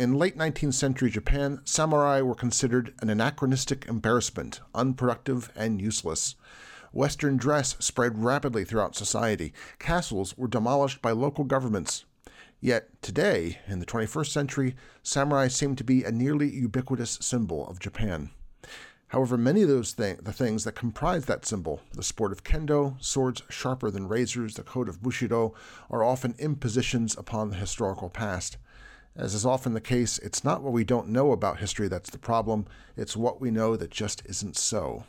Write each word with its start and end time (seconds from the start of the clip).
In 0.00 0.14
late 0.14 0.38
19th 0.38 0.72
century 0.72 1.10
Japan, 1.10 1.60
samurai 1.64 2.22
were 2.22 2.34
considered 2.34 2.94
an 3.02 3.10
anachronistic 3.10 3.84
embarrassment, 3.86 4.62
unproductive 4.74 5.52
and 5.54 5.78
useless. 5.78 6.36
Western 6.90 7.36
dress 7.36 7.76
spread 7.80 8.24
rapidly 8.24 8.64
throughout 8.64 8.96
society. 8.96 9.52
Castles 9.78 10.34
were 10.38 10.48
demolished 10.48 11.02
by 11.02 11.10
local 11.10 11.44
governments. 11.44 12.06
Yet 12.62 12.88
today, 13.02 13.58
in 13.66 13.78
the 13.78 13.84
21st 13.84 14.28
century, 14.28 14.74
samurai 15.02 15.48
seem 15.48 15.76
to 15.76 15.84
be 15.84 16.02
a 16.02 16.10
nearly 16.10 16.48
ubiquitous 16.48 17.18
symbol 17.20 17.68
of 17.68 17.78
Japan. 17.78 18.30
However, 19.08 19.36
many 19.36 19.60
of 19.60 19.68
those 19.68 19.92
things, 19.92 20.22
the 20.22 20.32
things 20.32 20.64
that 20.64 20.76
comprise 20.76 21.26
that 21.26 21.44
symbol, 21.44 21.82
the 21.92 22.02
sport 22.02 22.32
of 22.32 22.42
kendo, 22.42 22.96
swords 23.04 23.42
sharper 23.50 23.90
than 23.90 24.08
razors, 24.08 24.54
the 24.54 24.62
code 24.62 24.88
of 24.88 25.02
bushido, 25.02 25.52
are 25.90 26.02
often 26.02 26.34
impositions 26.38 27.18
upon 27.18 27.50
the 27.50 27.56
historical 27.56 28.08
past. 28.08 28.56
As 29.16 29.34
is 29.34 29.44
often 29.44 29.74
the 29.74 29.80
case, 29.80 30.18
it's 30.18 30.44
not 30.44 30.62
what 30.62 30.72
we 30.72 30.84
don't 30.84 31.08
know 31.08 31.32
about 31.32 31.58
history 31.58 31.88
that's 31.88 32.10
the 32.10 32.18
problem, 32.18 32.66
it's 32.96 33.16
what 33.16 33.40
we 33.40 33.50
know 33.50 33.76
that 33.76 33.90
just 33.90 34.22
isn't 34.26 34.56
so. 34.56 35.04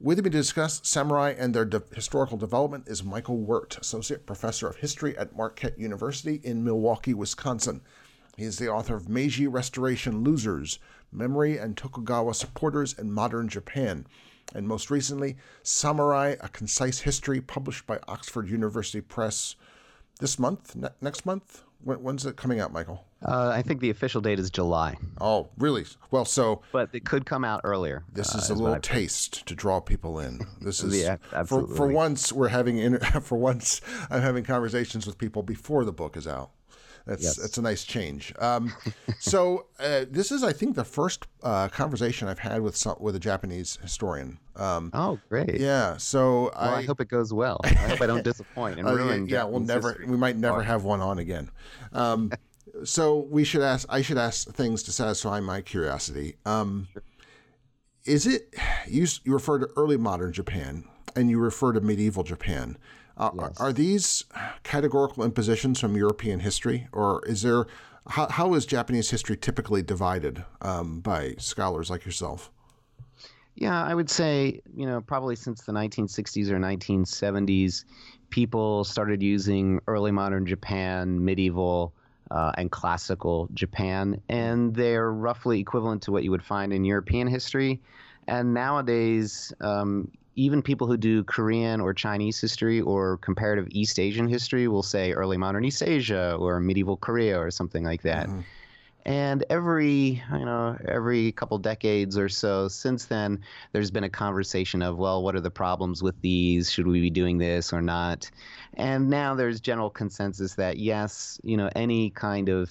With 0.00 0.18
me 0.18 0.24
to 0.24 0.30
discuss 0.30 0.80
samurai 0.84 1.34
and 1.38 1.54
their 1.54 1.64
de- 1.64 1.82
historical 1.94 2.36
development 2.36 2.86
is 2.86 3.02
Michael 3.02 3.38
Wert, 3.38 3.78
Associate 3.80 4.26
Professor 4.26 4.68
of 4.68 4.76
History 4.76 5.16
at 5.16 5.34
Marquette 5.34 5.78
University 5.78 6.40
in 6.44 6.62
Milwaukee, 6.64 7.14
Wisconsin. 7.14 7.80
He 8.36 8.44
is 8.44 8.58
the 8.58 8.68
author 8.68 8.96
of 8.96 9.08
Meiji 9.08 9.46
Restoration 9.46 10.22
Losers 10.22 10.78
Memory 11.10 11.56
and 11.56 11.76
Tokugawa 11.76 12.34
Supporters 12.34 12.92
in 12.92 13.12
Modern 13.12 13.48
Japan, 13.48 14.06
and 14.54 14.68
most 14.68 14.90
recently, 14.90 15.36
Samurai 15.62 16.36
A 16.40 16.48
Concise 16.48 17.00
History, 17.00 17.40
published 17.40 17.86
by 17.86 17.98
Oxford 18.06 18.48
University 18.48 19.00
Press 19.00 19.56
this 20.20 20.38
month, 20.38 20.76
ne- 20.76 20.88
next 21.00 21.24
month. 21.24 21.63
When, 21.84 22.02
when's 22.02 22.26
it 22.26 22.36
coming 22.36 22.60
out, 22.60 22.72
Michael? 22.72 23.04
Uh, 23.24 23.48
I 23.48 23.62
think 23.62 23.80
the 23.80 23.90
official 23.90 24.20
date 24.20 24.38
is 24.38 24.50
July. 24.50 24.96
Oh, 25.20 25.48
really? 25.56 25.84
Well, 26.10 26.24
so 26.24 26.62
but 26.72 26.90
it 26.92 27.04
could 27.04 27.24
come 27.26 27.44
out 27.44 27.60
earlier. 27.64 28.04
This 28.12 28.34
is 28.34 28.50
uh, 28.50 28.54
a 28.54 28.56
little 28.56 28.80
taste 28.80 29.46
to 29.46 29.54
draw 29.54 29.80
people 29.80 30.18
in. 30.18 30.40
This 30.60 30.82
is 30.82 31.00
yeah, 31.00 31.16
absolutely. 31.32 31.76
For, 31.76 31.76
for 31.76 31.88
once, 31.88 32.32
we're 32.32 32.48
having 32.48 32.78
inter- 32.78 32.98
for 33.20 33.36
once 33.36 33.80
I'm 34.10 34.22
having 34.22 34.44
conversations 34.44 35.06
with 35.06 35.16
people 35.18 35.42
before 35.42 35.84
the 35.84 35.92
book 35.92 36.16
is 36.16 36.26
out. 36.26 36.50
That's 37.06 37.22
yes. 37.22 37.36
that's 37.36 37.58
a 37.58 37.62
nice 37.62 37.84
change. 37.84 38.32
Um, 38.38 38.72
so 39.18 39.66
uh, 39.78 40.06
this 40.10 40.32
is, 40.32 40.42
I 40.42 40.52
think, 40.52 40.74
the 40.74 40.84
first 40.84 41.26
uh, 41.42 41.68
conversation 41.68 42.28
I've 42.28 42.38
had 42.38 42.62
with 42.62 42.76
some, 42.76 42.96
with 42.98 43.14
a 43.14 43.18
Japanese 43.18 43.78
historian. 43.82 44.38
Um, 44.56 44.90
oh, 44.94 45.18
great! 45.28 45.60
Yeah. 45.60 45.98
So 45.98 46.44
well, 46.44 46.52
I, 46.56 46.76
I, 46.76 46.82
hope 46.84 47.00
it 47.00 47.08
goes 47.08 47.32
well. 47.32 47.60
I 47.64 47.68
hope 47.68 48.00
I 48.00 48.06
don't 48.06 48.24
disappoint 48.24 48.78
and 48.78 48.88
ruin. 48.88 49.28
yeah, 49.28 49.44
we'll 49.44 49.60
never. 49.60 49.90
History. 49.90 50.06
We 50.06 50.16
might 50.16 50.36
never 50.36 50.62
have 50.62 50.84
one 50.84 51.00
on 51.00 51.18
again. 51.18 51.50
Um, 51.92 52.32
so 52.84 53.26
we 53.30 53.44
should 53.44 53.62
ask. 53.62 53.86
I 53.90 54.00
should 54.00 54.18
ask 54.18 54.50
things 54.54 54.82
to 54.84 54.92
satisfy 54.92 55.40
my 55.40 55.60
curiosity. 55.60 56.36
Um, 56.46 56.88
is 58.06 58.26
it 58.26 58.54
you? 58.86 59.06
You 59.24 59.34
refer 59.34 59.58
to 59.58 59.68
early 59.76 59.98
modern 59.98 60.32
Japan, 60.32 60.84
and 61.14 61.28
you 61.28 61.38
refer 61.38 61.72
to 61.72 61.82
medieval 61.82 62.22
Japan. 62.22 62.78
Uh, 63.16 63.30
yes. 63.34 63.60
are, 63.60 63.68
are, 63.68 63.72
these 63.72 64.24
categorical 64.64 65.22
impositions 65.22 65.78
from 65.78 65.96
European 65.96 66.40
history, 66.40 66.88
or 66.92 67.22
is 67.26 67.42
there 67.42 67.66
how, 68.08 68.28
how 68.28 68.54
is 68.54 68.66
Japanese 68.66 69.10
history 69.10 69.36
typically 69.36 69.82
divided 69.82 70.44
um, 70.60 71.00
by 71.00 71.34
scholars 71.38 71.90
like 71.90 72.04
yourself? 72.04 72.50
Yeah, 73.54 73.82
I 73.82 73.94
would 73.94 74.10
say 74.10 74.60
you 74.76 74.86
know 74.86 75.00
probably 75.00 75.36
since 75.36 75.62
the 75.62 75.72
1960s 75.72 76.50
or 76.50 76.58
1970s, 76.58 77.84
people 78.30 78.82
started 78.82 79.22
using 79.22 79.80
early 79.86 80.10
modern 80.10 80.46
Japan, 80.46 81.24
medieval. 81.24 81.92
Uh, 82.30 82.50
and 82.56 82.72
classical 82.72 83.48
Japan, 83.52 84.18
and 84.30 84.74
they're 84.74 85.12
roughly 85.12 85.60
equivalent 85.60 86.02
to 86.02 86.10
what 86.10 86.24
you 86.24 86.30
would 86.30 86.42
find 86.42 86.72
in 86.72 86.82
European 86.82 87.28
history. 87.28 87.82
And 88.26 88.54
nowadays, 88.54 89.52
um, 89.60 90.10
even 90.36 90.62
people 90.62 90.86
who 90.86 90.96
do 90.96 91.24
Korean 91.24 91.80
or 91.80 91.94
Chinese 91.94 92.40
history 92.40 92.80
or 92.80 93.18
comparative 93.18 93.66
East 93.70 93.98
Asian 93.98 94.28
history 94.28 94.68
will 94.68 94.82
say 94.82 95.12
early 95.12 95.36
modern 95.36 95.64
East 95.64 95.82
Asia 95.82 96.36
or 96.38 96.60
medieval 96.60 96.96
Korea 96.96 97.38
or 97.38 97.50
something 97.50 97.84
like 97.84 98.02
that. 98.02 98.28
Mm-hmm. 98.28 98.40
And 99.06 99.44
every, 99.50 100.22
you 100.32 100.44
know, 100.46 100.78
every 100.88 101.32
couple 101.32 101.58
decades 101.58 102.16
or 102.16 102.30
so 102.30 102.68
since 102.68 103.04
then, 103.04 103.42
there's 103.72 103.90
been 103.90 104.04
a 104.04 104.08
conversation 104.08 104.80
of, 104.80 104.96
well, 104.96 105.22
what 105.22 105.36
are 105.36 105.42
the 105.42 105.50
problems 105.50 106.02
with 106.02 106.18
these? 106.22 106.72
Should 106.72 106.86
we 106.86 107.02
be 107.02 107.10
doing 107.10 107.36
this 107.36 107.72
or 107.72 107.82
not? 107.82 108.30
And 108.74 109.10
now 109.10 109.34
there's 109.34 109.60
general 109.60 109.90
consensus 109.90 110.54
that 110.54 110.78
yes, 110.78 111.38
you 111.44 111.58
know, 111.58 111.68
any 111.76 112.10
kind 112.10 112.48
of 112.48 112.70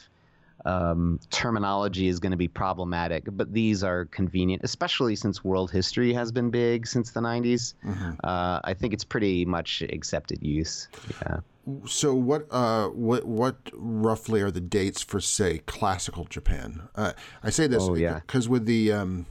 um, 0.66 1.19
terminology 1.29 2.07
is 2.07 2.19
going 2.19 2.31
to 2.31 2.38
be 2.38 2.47
problematic, 2.47 3.25
but 3.31 3.53
these 3.53 3.84
are 3.84 4.06
convenient, 4.06 4.63
especially 4.63 5.16
since 5.16 5.44
world 5.44 5.72
history 5.72 6.13
has 6.13 6.31
been 6.31 6.50
big 6.50 6.88
since 6.88 7.12
the 7.12 7.19
90s. 7.19 7.74
Mm-hmm. 7.85 8.12
Uh, 8.24 8.59
I 8.63 8.74
think 8.74 8.94
it's 8.94 9.03
pretty 9.03 9.46
much 9.46 9.81
accepted 9.81 10.41
use. 10.41 10.88
Yeah. 11.22 11.40
So 11.85 12.13
what 12.13 12.47
uh, 12.51 12.90
what 12.90 13.24
what 13.25 13.56
roughly 13.74 14.41
are 14.41 14.51
the 14.51 14.59
dates 14.59 15.01
for 15.01 15.22
say 15.22 15.59
classical 15.59 16.25
Japan? 16.25 16.90
Uh, 16.94 17.13
I 17.41 17.51
say 17.51 17.68
this 17.68 17.84
oh, 17.84 17.95
yeah. 17.95 18.16
because 18.16 18.50
with 18.50 18.66
the 18.66 18.91
um, 18.91 19.28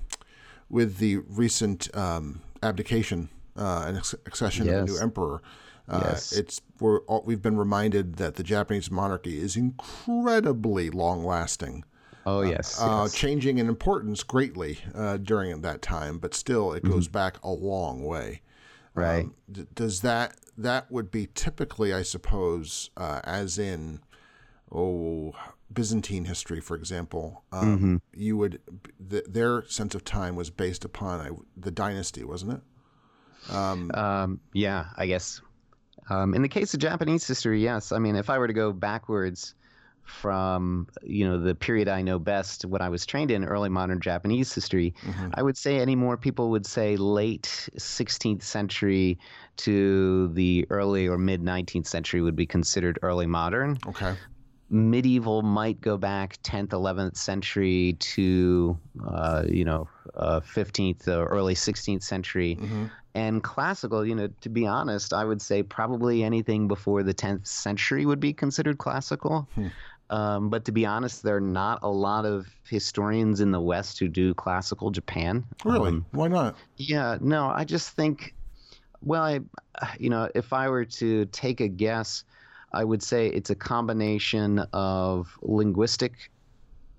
with 0.70 0.96
the 0.96 1.18
recent 1.18 1.94
um, 1.94 2.40
abdication 2.62 3.28
uh, 3.54 3.84
and 3.86 3.98
accession 3.98 4.64
yes. 4.64 4.74
of 4.74 4.82
a 4.82 4.86
new 4.86 4.98
emperor, 4.98 5.42
uh, 5.88 6.00
yes. 6.04 6.32
It's 6.32 6.60
we're 6.80 7.00
we've 7.24 7.42
been 7.42 7.56
reminded 7.56 8.16
that 8.16 8.36
the 8.36 8.42
Japanese 8.42 8.90
monarchy 8.90 9.40
is 9.40 9.56
incredibly 9.56 10.90
long 10.90 11.24
lasting. 11.24 11.84
Oh 12.24 12.42
yes, 12.42 12.80
uh, 12.80 13.02
yes. 13.02 13.14
changing 13.14 13.58
in 13.58 13.68
importance 13.68 14.22
greatly 14.22 14.78
uh, 14.94 15.16
during 15.16 15.60
that 15.62 15.82
time, 15.82 16.18
but 16.18 16.34
still 16.34 16.72
it 16.72 16.84
goes 16.84 17.06
mm-hmm. 17.06 17.12
back 17.12 17.42
a 17.42 17.50
long 17.50 18.04
way. 18.04 18.42
Right? 18.94 19.24
Um, 19.24 19.34
d- 19.50 19.66
does 19.74 20.02
that 20.02 20.36
that 20.58 20.90
would 20.90 21.10
be 21.10 21.28
typically, 21.34 21.92
I 21.92 22.02
suppose, 22.02 22.90
uh, 22.96 23.20
as 23.24 23.58
in 23.58 24.00
oh 24.70 25.34
Byzantine 25.72 26.26
history, 26.26 26.60
for 26.60 26.76
example, 26.76 27.42
um, 27.50 27.76
mm-hmm. 27.76 27.96
you 28.14 28.36
would 28.36 28.60
th- 29.10 29.24
their 29.28 29.66
sense 29.66 29.94
of 29.94 30.04
time 30.04 30.36
was 30.36 30.50
based 30.50 30.84
upon 30.84 31.44
the 31.56 31.70
dynasty, 31.70 32.22
wasn't 32.22 32.52
it? 32.52 33.54
Um, 33.54 33.90
um, 33.94 34.40
yeah, 34.52 34.86
I 34.96 35.06
guess 35.06 35.40
um, 36.10 36.34
in 36.34 36.42
the 36.42 36.48
case 36.48 36.74
of 36.74 36.80
Japanese 36.80 37.26
history, 37.26 37.62
yes. 37.62 37.92
I 37.92 37.98
mean, 37.98 38.16
if 38.16 38.30
I 38.30 38.38
were 38.38 38.46
to 38.46 38.52
go 38.52 38.72
backwards 38.72 39.54
from 40.04 40.88
you 41.02 41.24
know 41.24 41.38
the 41.38 41.54
period 41.54 41.88
I 41.88 42.02
know 42.02 42.18
best, 42.18 42.64
what 42.64 42.80
I 42.80 42.88
was 42.88 43.06
trained 43.06 43.30
in, 43.30 43.44
early 43.44 43.68
modern 43.68 44.00
Japanese 44.00 44.52
history, 44.52 44.94
mm-hmm. 45.02 45.28
I 45.34 45.42
would 45.42 45.56
say 45.56 45.78
any 45.78 45.94
more 45.94 46.16
people 46.16 46.50
would 46.50 46.66
say 46.66 46.96
late 46.96 47.68
16th 47.78 48.42
century 48.42 49.18
to 49.58 50.28
the 50.28 50.66
early 50.70 51.06
or 51.06 51.18
mid 51.18 51.40
19th 51.40 51.86
century 51.86 52.20
would 52.20 52.36
be 52.36 52.46
considered 52.46 52.98
early 53.02 53.26
modern. 53.26 53.78
Okay 53.86 54.14
medieval 54.72 55.42
might 55.42 55.78
go 55.82 55.98
back 55.98 56.42
10th 56.42 56.68
11th 56.68 57.16
century 57.16 57.94
to 58.00 58.76
uh, 59.06 59.44
you 59.46 59.66
know 59.66 59.86
uh, 60.14 60.40
15th 60.40 61.06
or 61.08 61.26
early 61.26 61.54
16th 61.54 62.02
century 62.02 62.56
mm-hmm. 62.58 62.86
And 63.14 63.42
classical 63.42 64.06
you 64.06 64.14
know 64.14 64.28
to 64.40 64.48
be 64.48 64.66
honest 64.66 65.12
i 65.12 65.24
would 65.24 65.40
say 65.40 65.62
probably 65.62 66.22
anything 66.22 66.68
before 66.68 67.02
the 67.02 67.14
10th 67.14 67.46
century 67.46 68.06
would 68.06 68.20
be 68.20 68.32
considered 68.32 68.78
classical. 68.78 69.48
Hmm. 69.54 69.66
um, 70.10 70.50
but 70.50 70.64
to 70.64 70.72
be 70.72 70.86
honest 70.86 71.22
there 71.22 71.36
are 71.36 71.40
not 71.40 71.80
a 71.82 71.90
lot 71.90 72.24
of 72.24 72.46
historians 72.68 73.40
in 73.40 73.50
the 73.50 73.60
west 73.60 73.98
who 73.98 74.08
do 74.08 74.34
classical 74.34 74.90
japan. 74.90 75.44
Really? 75.64 75.90
Um, 75.90 76.06
why 76.12 76.28
not? 76.28 76.56
Yeah 76.76 77.18
no 77.20 77.48
i 77.48 77.64
just 77.64 77.90
think 77.90 78.34
well 79.02 79.22
i 79.22 79.40
you 79.98 80.10
know 80.10 80.28
if 80.34 80.52
i 80.52 80.68
were 80.68 80.84
to 80.84 81.26
take 81.26 81.60
a 81.60 81.68
guess 81.68 82.24
I 82.72 82.84
would 82.84 83.02
say 83.02 83.26
it's 83.26 83.50
a 83.50 83.54
combination 83.54 84.60
of 84.72 85.38
linguistic 85.42 86.30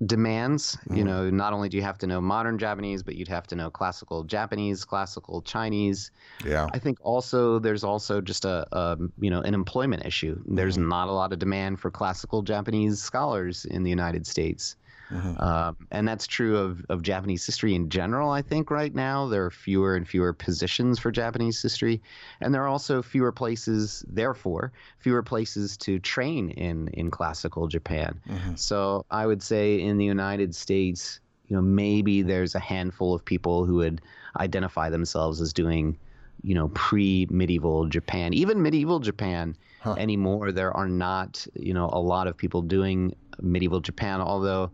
demands. 0.07 0.77
Mm. 0.89 0.97
You 0.97 1.03
know, 1.03 1.29
not 1.29 1.53
only 1.53 1.69
do 1.69 1.77
you 1.77 1.83
have 1.83 1.97
to 1.99 2.07
know 2.07 2.21
modern 2.21 2.57
Japanese, 2.57 3.03
but 3.03 3.15
you'd 3.15 3.27
have 3.27 3.47
to 3.47 3.55
know 3.55 3.69
classical 3.69 4.23
Japanese, 4.23 4.85
classical 4.85 5.41
Chinese. 5.41 6.11
Yeah. 6.45 6.67
I 6.73 6.79
think 6.79 6.97
also 7.01 7.59
there's 7.59 7.83
also 7.83 8.21
just 8.21 8.45
a, 8.45 8.67
a 8.71 8.97
you 9.19 9.29
know 9.29 9.41
an 9.41 9.53
employment 9.53 10.05
issue. 10.05 10.41
There's 10.45 10.77
mm. 10.77 10.87
not 10.87 11.07
a 11.07 11.11
lot 11.11 11.33
of 11.33 11.39
demand 11.39 11.79
for 11.79 11.91
classical 11.91 12.41
Japanese 12.41 13.01
scholars 13.01 13.65
in 13.65 13.83
the 13.83 13.89
United 13.89 14.27
States. 14.27 14.75
Mm-hmm. 15.13 15.41
Um, 15.41 15.77
and 15.91 16.07
that's 16.07 16.25
true 16.27 16.57
of, 16.57 16.85
of 16.89 17.01
Japanese 17.01 17.45
history 17.45 17.75
in 17.75 17.89
general, 17.89 18.29
I 18.29 18.41
think, 18.41 18.71
right 18.71 18.93
now. 18.93 19.27
There 19.27 19.45
are 19.45 19.51
fewer 19.51 19.95
and 19.95 20.07
fewer 20.07 20.33
positions 20.33 20.99
for 20.99 21.11
Japanese 21.11 21.61
history. 21.61 22.01
And 22.41 22.53
there 22.53 22.63
are 22.63 22.67
also 22.67 23.01
fewer 23.01 23.31
places, 23.31 24.03
therefore, 24.07 24.71
fewer 24.99 25.21
places 25.23 25.77
to 25.77 25.99
train 25.99 26.49
in, 26.51 26.87
in 26.89 27.11
classical 27.11 27.67
Japan. 27.67 28.19
Mm-hmm. 28.27 28.55
So 28.55 29.05
I 29.11 29.27
would 29.27 29.43
say 29.43 29.79
in 29.79 29.97
the 29.97 30.05
United 30.05 30.55
States, 30.55 31.19
you 31.47 31.55
know, 31.55 31.61
maybe 31.61 32.21
there's 32.21 32.55
a 32.55 32.59
handful 32.59 33.13
of 33.13 33.23
people 33.23 33.65
who 33.65 33.75
would 33.75 34.01
identify 34.39 34.89
themselves 34.89 35.41
as 35.41 35.53
doing 35.53 35.97
you 36.43 36.55
know 36.55 36.67
pre-medieval 36.69 37.85
Japan, 37.87 38.33
even 38.33 38.61
medieval 38.61 38.99
Japan 38.99 39.55
huh. 39.81 39.95
anymore. 39.97 40.51
There 40.51 40.75
are 40.75 40.89
not 40.89 41.45
you 41.55 41.73
know 41.73 41.89
a 41.91 41.99
lot 41.99 42.27
of 42.27 42.37
people 42.37 42.61
doing 42.61 43.15
medieval 43.41 43.79
Japan, 43.79 44.21
although. 44.21 44.71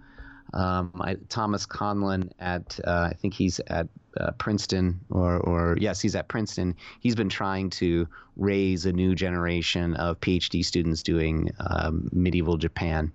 Um, 0.53 0.91
I, 0.99 1.15
Thomas 1.29 1.65
Conlin 1.65 2.31
at 2.39 2.79
uh, 2.85 3.09
I 3.11 3.13
think 3.13 3.33
he's 3.33 3.59
at 3.67 3.87
uh, 4.17 4.31
Princeton 4.31 4.99
or 5.09 5.37
or 5.37 5.77
yes 5.79 6.01
he's 6.01 6.15
at 6.15 6.27
Princeton. 6.27 6.75
He's 6.99 7.15
been 7.15 7.29
trying 7.29 7.69
to 7.71 8.07
raise 8.35 8.85
a 8.85 8.93
new 8.93 9.15
generation 9.15 9.95
of 9.95 10.19
PhD 10.21 10.63
students 10.63 11.03
doing 11.03 11.51
um, 11.59 12.09
medieval 12.11 12.57
Japan, 12.57 13.11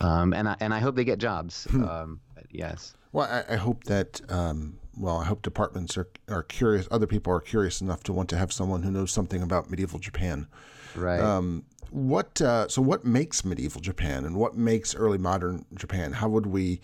um, 0.00 0.32
and 0.32 0.48
I, 0.48 0.56
and 0.60 0.74
I 0.74 0.80
hope 0.80 0.96
they 0.96 1.04
get 1.04 1.18
jobs. 1.18 1.64
Hmm. 1.70 1.84
Um, 1.84 2.20
yes. 2.50 2.94
Well, 3.12 3.28
I, 3.30 3.54
I 3.54 3.56
hope 3.56 3.84
that 3.84 4.20
um, 4.28 4.78
well, 4.96 5.18
I 5.18 5.24
hope 5.24 5.42
departments 5.42 5.96
are, 5.96 6.08
are 6.28 6.42
curious, 6.42 6.86
other 6.90 7.06
people 7.06 7.32
are 7.32 7.40
curious 7.40 7.80
enough 7.80 8.02
to 8.04 8.12
want 8.12 8.28
to 8.30 8.36
have 8.36 8.52
someone 8.52 8.82
who 8.82 8.90
knows 8.90 9.12
something 9.12 9.42
about 9.42 9.70
medieval 9.70 9.98
Japan. 9.98 10.46
Right. 10.94 11.20
Um, 11.20 11.64
what 11.94 12.40
uh, 12.40 12.66
so 12.66 12.82
what 12.82 13.04
makes 13.04 13.44
medieval 13.44 13.80
Japan 13.80 14.24
and 14.24 14.34
what 14.34 14.56
makes 14.56 14.96
early 14.96 15.16
modern 15.16 15.64
Japan? 15.74 16.12
How 16.12 16.28
would 16.28 16.46
we? 16.46 16.80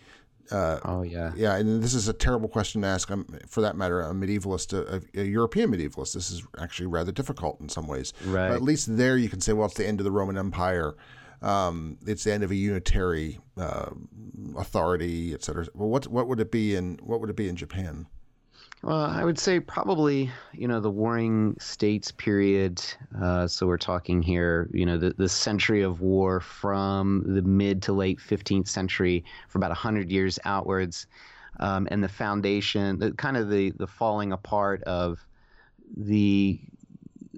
Uh, 0.52 0.78
oh 0.84 1.02
yeah, 1.02 1.32
yeah. 1.34 1.56
And 1.56 1.82
this 1.82 1.94
is 1.94 2.06
a 2.06 2.12
terrible 2.12 2.48
question 2.48 2.82
to 2.82 2.86
ask. 2.86 3.10
I'm, 3.10 3.24
for 3.48 3.60
that 3.60 3.76
matter, 3.76 4.00
a 4.00 4.12
medievalist, 4.12 4.72
a, 4.72 5.02
a, 5.20 5.24
European 5.24 5.72
medievalist. 5.72 6.14
This 6.14 6.30
is 6.30 6.44
actually 6.60 6.86
rather 6.86 7.10
difficult 7.10 7.60
in 7.60 7.68
some 7.68 7.88
ways. 7.88 8.12
Right. 8.24 8.48
But 8.48 8.54
at 8.54 8.62
least 8.62 8.96
there, 8.96 9.16
you 9.16 9.28
can 9.28 9.40
say, 9.40 9.52
well, 9.52 9.66
it's 9.66 9.74
the 9.74 9.86
end 9.86 9.98
of 9.98 10.04
the 10.04 10.12
Roman 10.12 10.38
Empire. 10.38 10.94
Um, 11.42 11.98
it's 12.06 12.22
the 12.22 12.32
end 12.32 12.44
of 12.44 12.52
a 12.52 12.54
unitary 12.54 13.40
uh, 13.56 13.90
authority, 14.56 15.34
et 15.34 15.42
cetera. 15.42 15.66
Well, 15.74 15.88
what 15.88 16.06
what 16.06 16.28
would 16.28 16.38
it 16.38 16.52
be 16.52 16.76
in 16.76 17.00
what 17.02 17.20
would 17.20 17.30
it 17.30 17.36
be 17.36 17.48
in 17.48 17.56
Japan? 17.56 18.06
Well, 18.82 19.04
I 19.04 19.24
would 19.24 19.38
say 19.38 19.60
probably 19.60 20.30
you 20.54 20.66
know 20.66 20.80
the 20.80 20.90
Warring 20.90 21.56
States 21.60 22.10
period. 22.12 22.82
Uh, 23.20 23.46
so 23.46 23.66
we're 23.66 23.76
talking 23.76 24.22
here, 24.22 24.70
you 24.72 24.86
know, 24.86 24.96
the, 24.96 25.10
the 25.10 25.28
century 25.28 25.82
of 25.82 26.00
war 26.00 26.40
from 26.40 27.22
the 27.26 27.42
mid 27.42 27.82
to 27.82 27.92
late 27.92 28.18
15th 28.18 28.68
century 28.68 29.24
for 29.48 29.58
about 29.58 29.70
100 29.70 30.10
years 30.10 30.38
outwards, 30.44 31.06
um, 31.58 31.88
and 31.90 32.02
the 32.02 32.08
foundation, 32.08 32.98
the 32.98 33.12
kind 33.12 33.36
of 33.36 33.50
the 33.50 33.70
the 33.70 33.86
falling 33.86 34.32
apart 34.32 34.82
of 34.84 35.26
the 35.94 36.58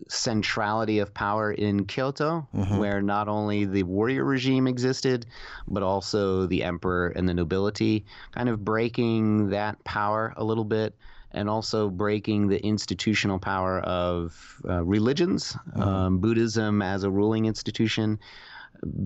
centrality 0.09 0.99
of 0.99 1.13
power 1.15 1.53
in 1.53 1.87
Kyoto, 1.87 2.47
mm-hmm. 2.55 2.79
where 2.79 3.03
not 3.03 3.29
only 3.29 3.65
the 3.65 3.83
warrior 3.83 4.25
regime 4.25 4.67
existed, 4.67 5.27
but 5.67 5.83
also 5.83 6.47
the 6.47 6.63
emperor 6.63 7.09
and 7.09 7.29
the 7.29 7.35
nobility, 7.35 8.05
kind 8.33 8.49
of 8.49 8.65
breaking 8.65 9.51
that 9.51 9.83
power 9.85 10.35
a 10.37 10.45
little 10.45 10.65
bit. 10.65 10.95
And 11.33 11.49
also 11.49 11.89
breaking 11.89 12.49
the 12.49 12.65
institutional 12.65 13.39
power 13.39 13.81
of 13.81 14.61
uh, 14.69 14.85
religions, 14.85 15.57
mm-hmm. 15.71 15.83
um, 15.83 16.19
Buddhism 16.19 16.83
as 16.83 17.05
a 17.05 17.11
ruling 17.11 17.47
institution, 17.47 18.19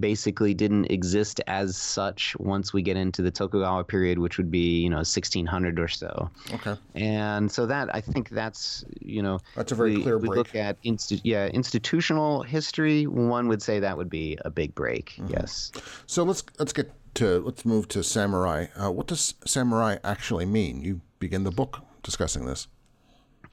basically 0.00 0.55
didn't 0.55 0.87
exist 0.87 1.40
as 1.46 1.76
such 1.76 2.37
once 2.38 2.73
we 2.73 2.82
get 2.82 2.96
into 2.96 3.23
the 3.23 3.31
Tokugawa 3.31 3.84
period, 3.84 4.19
which 4.19 4.38
would 4.38 4.50
be 4.50 4.81
you 4.81 4.90
know 4.90 4.96
1600 4.96 5.78
or 5.78 5.88
so. 5.88 6.31
Okay. 6.55 6.76
And 6.94 7.50
so 7.50 7.67
that 7.67 7.94
I 7.94 8.00
think 8.00 8.31
that's 8.31 8.84
you 9.00 9.22
know 9.22 9.38
that's 9.55 9.72
a 9.72 9.75
very 9.75 9.96
we, 9.96 10.02
clear 10.02 10.19
we 10.19 10.29
break. 10.29 10.38
look 10.38 10.55
at 10.55 10.82
insti- 10.82 11.20
yeah 11.25 11.46
institutional 11.49 12.43
history. 12.43 13.06
One 13.06 13.49
would 13.49 13.62
say 13.62 13.81
that 13.81 13.96
would 13.96 14.11
be 14.11 14.38
a 14.44 14.50
big 14.50 14.75
break. 14.75 15.14
Mm-hmm. 15.19 15.34
Yes. 15.34 15.72
So 16.06 16.22
let's 16.22 16.43
let's 16.58 16.72
get 16.72 16.93
to 17.14 17.40
let's 17.40 17.64
move 17.64 17.88
to 17.88 18.02
samurai. 18.02 18.67
Uh, 18.76 18.90
what 18.90 19.06
does 19.06 19.34
samurai 19.44 19.96
actually 20.05 20.46
mean? 20.46 20.82
You 20.82 21.00
begin 21.19 21.44
the 21.44 21.50
book 21.50 21.82
discussing 22.06 22.47
this. 22.47 22.69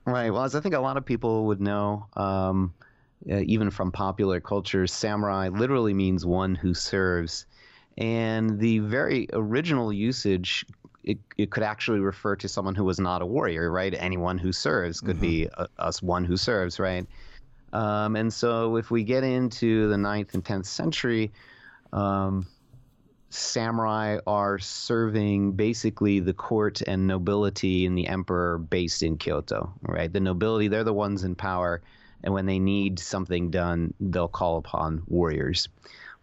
Right. 0.06 0.30
Well, 0.30 0.44
as 0.44 0.56
I 0.56 0.62
think 0.62 0.76
a 0.76 0.80
lot 0.80 0.96
of 0.96 1.06
people 1.06 1.46
would 1.46 1.60
know, 1.60 2.08
um, 2.16 2.74
uh, 3.30 3.40
even 3.40 3.70
from 3.70 3.92
popular 3.92 4.40
culture, 4.40 4.88
samurai 4.88 5.50
literally 5.50 5.94
means 5.94 6.26
one 6.26 6.56
who 6.56 6.74
serves. 6.74 7.46
And 7.98 8.60
the 8.60 8.80
very 8.80 9.28
original 9.34 9.94
usage, 9.94 10.66
it, 11.04 11.20
it 11.38 11.52
could 11.52 11.64
actually 11.64 12.00
refer 12.00 12.36
to 12.38 12.48
someone 12.48 12.76
who 12.76 12.84
was 12.84 13.00
not 13.00 13.22
a 13.22 13.26
warrior, 13.26 13.72
right? 13.72 13.94
Anyone 13.98 14.38
who 14.38 14.52
serves 14.52 15.02
could 15.02 15.18
mm-hmm. 15.18 15.22
be 15.22 15.50
a, 15.58 15.68
us 15.80 16.02
one 16.02 16.26
who 16.26 16.38
serves, 16.38 16.80
right? 16.80 17.06
Um, 17.72 18.16
and 18.16 18.32
so 18.32 18.76
if 18.78 18.92
we 18.92 19.04
get 19.04 19.24
into 19.24 19.90
the 19.90 19.96
9th 19.96 20.34
and 20.34 20.44
10th 20.44 20.66
century, 20.66 21.32
um, 21.92 22.46
samurai 23.34 24.20
are 24.28 24.60
serving 24.60 25.54
basically 25.54 26.20
the 26.20 26.34
court 26.34 26.82
and 26.82 27.08
nobility 27.08 27.86
and 27.86 27.98
the 27.98 28.08
emperor 28.08 28.58
based 28.58 29.04
in 29.04 29.18
Kyoto, 29.18 29.74
right? 29.82 30.12
The 30.12 30.20
nobility, 30.20 30.68
they're 30.68 30.84
the 30.84 30.94
ones 30.94 31.24
in 31.24 31.36
power 31.36 31.82
and 32.24 32.34
when 32.34 32.46
they 32.46 32.60
need 32.60 33.00
something 33.00 33.52
done, 33.52 33.94
they'll 34.00 34.28
call 34.28 34.58
upon 34.58 35.04
warriors. 35.08 35.68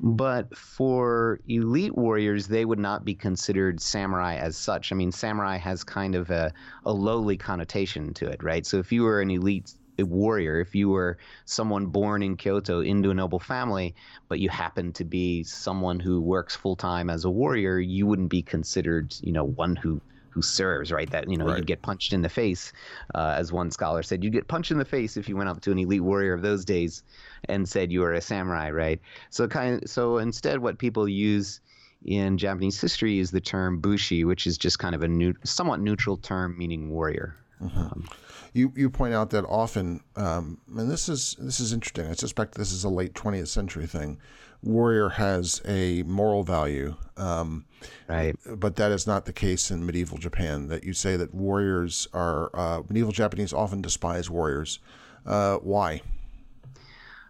But 0.02 0.56
for 0.56 1.40
elite 1.46 1.94
warriors, 1.94 2.48
they 2.48 2.64
would 2.64 2.78
not 2.78 3.04
be 3.04 3.14
considered 3.14 3.82
samurai 3.82 4.36
as 4.36 4.56
such. 4.56 4.92
I 4.92 4.94
mean, 4.94 5.12
samurai 5.12 5.58
has 5.58 5.84
kind 5.84 6.14
of 6.14 6.30
a, 6.30 6.54
a 6.86 6.92
lowly 6.92 7.36
connotation 7.36 8.14
to 8.14 8.26
it, 8.26 8.42
right? 8.42 8.64
So 8.64 8.78
if 8.78 8.92
you 8.92 9.02
were 9.02 9.20
an 9.20 9.30
elite 9.30 9.74
warrior, 10.02 10.60
if 10.60 10.74
you 10.74 10.88
were 10.88 11.18
someone 11.44 11.86
born 11.86 12.22
in 12.22 12.36
Kyoto 12.36 12.80
into 12.80 13.10
a 13.10 13.14
noble 13.14 13.38
family, 13.38 13.94
but 14.28 14.40
you 14.40 14.48
happen 14.48 14.92
to 14.94 15.04
be 15.04 15.42
someone 15.42 16.00
who 16.00 16.20
works 16.20 16.56
full 16.56 16.76
time 16.76 17.10
as 17.10 17.24
a 17.24 17.30
warrior, 17.30 17.78
you 17.78 18.06
wouldn't 18.06 18.30
be 18.30 18.42
considered, 18.42 19.14
you 19.20 19.32
know, 19.32 19.44
one 19.44 19.76
who 19.76 20.00
who 20.30 20.42
serves, 20.42 20.92
right? 20.92 21.10
That 21.10 21.28
you 21.28 21.36
know 21.36 21.46
right. 21.46 21.58
you 21.58 21.64
get 21.64 21.82
punched 21.82 22.12
in 22.12 22.22
the 22.22 22.28
face, 22.28 22.72
uh, 23.14 23.34
as 23.36 23.52
one 23.52 23.70
scholar 23.70 24.02
said, 24.02 24.22
you'd 24.24 24.32
get 24.32 24.48
punched 24.48 24.70
in 24.70 24.78
the 24.78 24.84
face 24.84 25.16
if 25.16 25.28
you 25.28 25.36
went 25.36 25.48
up 25.48 25.60
to 25.62 25.72
an 25.72 25.78
elite 25.78 26.02
warrior 26.02 26.32
of 26.32 26.42
those 26.42 26.64
days 26.64 27.02
and 27.48 27.68
said 27.68 27.92
you 27.92 28.00
were 28.00 28.14
a 28.14 28.20
samurai, 28.20 28.70
right? 28.70 29.00
So 29.30 29.48
kind 29.48 29.82
of, 29.82 29.90
so 29.90 30.18
instead, 30.18 30.60
what 30.60 30.78
people 30.78 31.08
use 31.08 31.60
in 32.04 32.38
Japanese 32.38 32.80
history 32.80 33.18
is 33.18 33.30
the 33.30 33.40
term 33.40 33.80
bushi, 33.80 34.24
which 34.24 34.46
is 34.46 34.56
just 34.56 34.78
kind 34.78 34.94
of 34.94 35.02
a 35.02 35.08
new, 35.08 35.34
somewhat 35.44 35.80
neutral 35.80 36.16
term 36.16 36.56
meaning 36.56 36.90
warrior. 36.90 37.36
Mm-hmm. 37.62 37.78
Um, 37.78 38.08
you 38.52 38.72
you 38.74 38.90
point 38.90 39.14
out 39.14 39.30
that 39.30 39.44
often, 39.44 40.00
um, 40.16 40.58
and 40.76 40.90
this 40.90 41.08
is 41.08 41.36
this 41.38 41.60
is 41.60 41.72
interesting. 41.72 42.06
I 42.06 42.14
suspect 42.14 42.54
this 42.54 42.72
is 42.72 42.84
a 42.84 42.88
late 42.88 43.14
20th 43.14 43.48
century 43.48 43.86
thing. 43.86 44.18
Warrior 44.62 45.10
has 45.10 45.62
a 45.64 46.02
moral 46.02 46.42
value, 46.42 46.94
um, 47.16 47.64
right? 48.08 48.36
But 48.56 48.76
that 48.76 48.90
is 48.92 49.06
not 49.06 49.24
the 49.24 49.32
case 49.32 49.70
in 49.70 49.86
medieval 49.86 50.18
Japan. 50.18 50.68
That 50.68 50.84
you 50.84 50.92
say 50.92 51.16
that 51.16 51.34
warriors 51.34 52.08
are 52.12 52.50
uh, 52.54 52.82
medieval 52.88 53.12
Japanese 53.12 53.52
often 53.52 53.80
despise 53.80 54.28
warriors. 54.28 54.80
Uh, 55.24 55.56
why? 55.56 56.02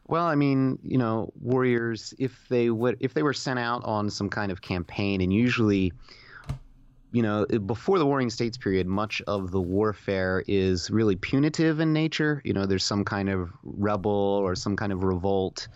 Well, 0.09 0.25
I 0.25 0.35
mean, 0.35 0.79
you 0.83 0.99
know, 0.99 1.33
warriors 1.41 2.15
if 2.19 2.49
they 2.49 2.71
would 2.71 2.97
if 2.99 3.15
they 3.15 3.23
were 3.23 3.35
sent 3.35 3.59
out 3.59 3.85
on 3.85 4.11
some 4.11 4.29
kind 4.29 4.51
of 4.51 4.61
campaign, 4.63 5.21
and 5.21 5.33
usually 5.33 5.93
you 7.13 7.23
know, 7.23 7.45
before 7.45 7.99
the 7.99 8.07
Warring 8.07 8.31
States 8.31 8.57
period, 8.57 8.87
much 8.87 9.21
of 9.27 9.51
the 9.51 9.61
warfare 9.61 10.45
is 10.47 10.91
really 10.91 11.17
punitive 11.17 11.81
in 11.81 11.93
nature. 11.93 12.41
You 12.45 12.53
know, 12.53 12.67
there's 12.67 12.85
some 12.85 13.05
kind 13.05 13.29
of 13.29 13.51
rebel 13.63 14.13
or 14.13 14.55
some 14.55 14.77
kind 14.77 14.93
of 14.93 15.03
revolt, 15.03 15.69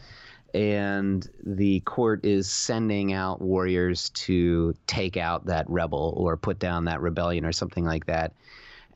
and 0.54 1.28
the 1.44 1.80
court 1.80 2.24
is 2.24 2.48
sending 2.48 3.12
out 3.12 3.42
warriors 3.42 4.10
to 4.10 4.74
take 4.86 5.16
out 5.16 5.46
that 5.46 5.68
rebel 5.68 6.14
or 6.16 6.36
put 6.36 6.60
down 6.60 6.84
that 6.84 7.00
rebellion 7.00 7.44
or 7.44 7.52
something 7.52 7.84
like 7.84 8.06
that. 8.06 8.32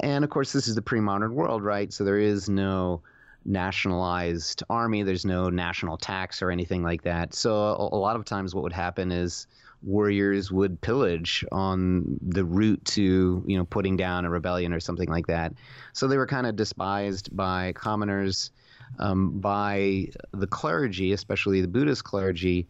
And 0.00 0.22
of 0.22 0.30
course, 0.30 0.52
this 0.52 0.68
is 0.68 0.76
the 0.76 0.82
pre 0.82 1.00
modern 1.00 1.34
world, 1.34 1.64
right? 1.64 1.92
So 1.92 2.04
there 2.04 2.18
is 2.18 2.48
no 2.48 3.02
nationalized 3.44 4.62
army, 4.70 5.02
there's 5.02 5.24
no 5.24 5.50
national 5.50 5.96
tax 5.96 6.40
or 6.42 6.50
anything 6.52 6.84
like 6.84 7.02
that. 7.02 7.34
So 7.34 7.52
a, 7.52 7.96
a 7.96 7.98
lot 7.98 8.14
of 8.14 8.24
times, 8.24 8.54
what 8.54 8.62
would 8.62 8.72
happen 8.72 9.10
is 9.10 9.48
warriors 9.82 10.50
would 10.50 10.80
pillage 10.80 11.44
on 11.52 12.18
the 12.20 12.44
route 12.44 12.84
to 12.84 13.42
you 13.46 13.56
know 13.56 13.64
putting 13.64 13.96
down 13.96 14.24
a 14.24 14.30
rebellion 14.30 14.72
or 14.72 14.80
something 14.80 15.08
like 15.08 15.26
that. 15.26 15.52
So 15.92 16.08
they 16.08 16.16
were 16.16 16.26
kind 16.26 16.46
of 16.46 16.56
despised 16.56 17.34
by 17.36 17.72
commoners, 17.72 18.50
um, 18.98 19.38
by 19.40 20.08
the 20.32 20.46
clergy, 20.46 21.12
especially 21.12 21.60
the 21.60 21.68
Buddhist 21.68 22.04
clergy. 22.04 22.66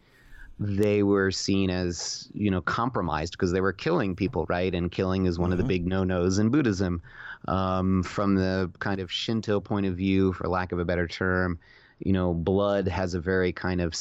They 0.61 1.03
were 1.03 1.31
seen 1.31 1.69
as 1.69 2.29
you 2.33 2.51
know 2.51 2.61
compromised 2.61 3.33
because 3.33 3.51
they 3.51 3.61
were 3.61 3.73
killing 3.73 4.15
people, 4.15 4.45
right? 4.49 4.73
And 4.73 4.91
killing 4.91 5.25
is 5.25 5.39
one 5.39 5.47
mm-hmm. 5.47 5.53
of 5.53 5.57
the 5.57 5.63
mm-hmm. 5.63 5.85
big 5.85 5.87
no-nos 5.87 6.39
in 6.39 6.49
Buddhism. 6.49 7.01
Um, 7.47 8.03
from 8.03 8.35
the 8.35 8.69
kind 8.79 8.99
of 8.99 9.09
Shinto 9.09 9.61
point 9.61 9.85
of 9.85 9.95
view, 9.95 10.33
for 10.33 10.49
lack 10.49 10.73
of 10.73 10.79
a 10.79 10.83
better 10.83 11.07
term, 11.07 11.57
you 11.99 12.11
know, 12.11 12.33
blood 12.33 12.87
has 12.89 13.13
a 13.13 13.21
very 13.21 13.53
kind 13.53 13.79
of 13.79 13.95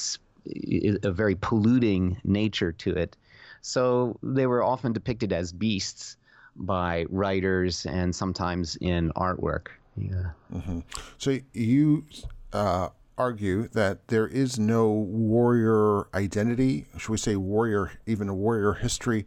a 1.02 1.10
very 1.10 1.34
polluting 1.34 2.20
nature 2.24 2.72
to 2.72 2.92
it. 2.92 3.16
So 3.60 4.18
they 4.22 4.46
were 4.46 4.62
often 4.62 4.92
depicted 4.92 5.32
as 5.32 5.52
beasts 5.52 6.16
by 6.56 7.06
writers 7.08 7.86
and 7.86 8.14
sometimes 8.14 8.76
in 8.76 9.12
artwork. 9.16 9.68
Yeah. 9.96 10.30
Mm-hmm. 10.52 10.80
So 11.18 11.38
you 11.52 12.04
uh, 12.52 12.88
argue 13.16 13.68
that 13.68 14.08
there 14.08 14.26
is 14.26 14.58
no 14.58 14.90
warrior 14.90 16.06
identity, 16.14 16.86
should 16.96 17.10
we 17.10 17.18
say 17.18 17.36
warrior, 17.36 17.92
even 18.06 18.28
a 18.28 18.34
warrior 18.34 18.74
history 18.74 19.26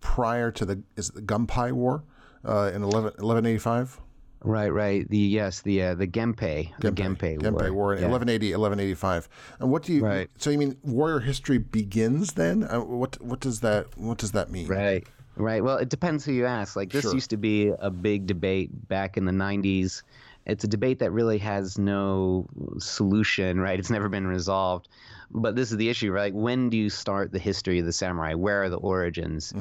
prior 0.00 0.50
to 0.50 0.64
the 0.64 0.82
is 0.96 1.10
the 1.10 1.22
Gunpei 1.22 1.72
War 1.72 2.04
uh, 2.44 2.70
in 2.74 2.82
11, 2.82 3.04
1185? 3.18 4.00
Right, 4.44 4.70
right. 4.70 5.08
The 5.08 5.18
yes, 5.18 5.60
the 5.62 5.82
uh, 5.82 5.94
the 5.94 6.06
Genpei, 6.06 6.72
the 6.80 6.90
Genpei, 6.90 7.38
Genpei 7.38 7.70
War, 7.70 7.72
War 7.72 7.94
in 7.94 8.02
yeah. 8.02 8.08
1180, 8.08 8.52
1185. 8.56 9.28
And 9.60 9.70
what 9.70 9.82
do 9.84 9.92
you? 9.92 10.04
Right. 10.04 10.28
So 10.38 10.50
you 10.50 10.58
mean 10.58 10.76
warrior 10.82 11.20
history 11.20 11.58
begins 11.58 12.32
then? 12.32 12.64
Uh, 12.64 12.80
what 12.80 13.20
what 13.22 13.40
does 13.40 13.60
that 13.60 13.96
what 13.96 14.18
does 14.18 14.32
that 14.32 14.50
mean? 14.50 14.66
Right. 14.66 15.06
Right. 15.36 15.62
Well, 15.64 15.78
it 15.78 15.88
depends 15.88 16.24
who 16.24 16.32
you 16.32 16.44
ask. 16.44 16.76
Like 16.76 16.90
this 16.90 17.02
Sure. 17.02 17.14
used 17.14 17.30
to 17.30 17.36
be 17.36 17.72
a 17.78 17.90
big 17.90 18.26
debate 18.26 18.88
back 18.88 19.16
in 19.16 19.24
the 19.24 19.32
90s. 19.32 20.02
It's 20.44 20.64
a 20.64 20.68
debate 20.68 20.98
that 20.98 21.10
really 21.12 21.38
has 21.38 21.78
no 21.78 22.46
solution, 22.78 23.60
right? 23.60 23.78
It's 23.78 23.90
never 23.90 24.08
been 24.08 24.26
resolved. 24.26 24.88
But 25.30 25.56
this 25.56 25.70
is 25.70 25.78
the 25.78 25.88
issue, 25.88 26.12
right? 26.12 26.34
When 26.34 26.68
do 26.68 26.76
you 26.76 26.90
start 26.90 27.32
the 27.32 27.38
history 27.38 27.78
of 27.78 27.86
the 27.86 27.92
samurai? 27.92 28.34
Where 28.34 28.62
are 28.64 28.68
the 28.68 28.76
origins? 28.76 29.54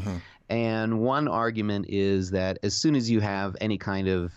And 0.50 1.00
one 1.00 1.30
argument 1.30 1.86
is 1.88 2.32
that 2.32 2.60
as 2.64 2.76
soon 2.76 2.96
as 2.96 3.10
you 3.10 3.22
have 3.22 3.56
any 3.62 3.78
kind 3.78 4.10
of, 4.10 4.34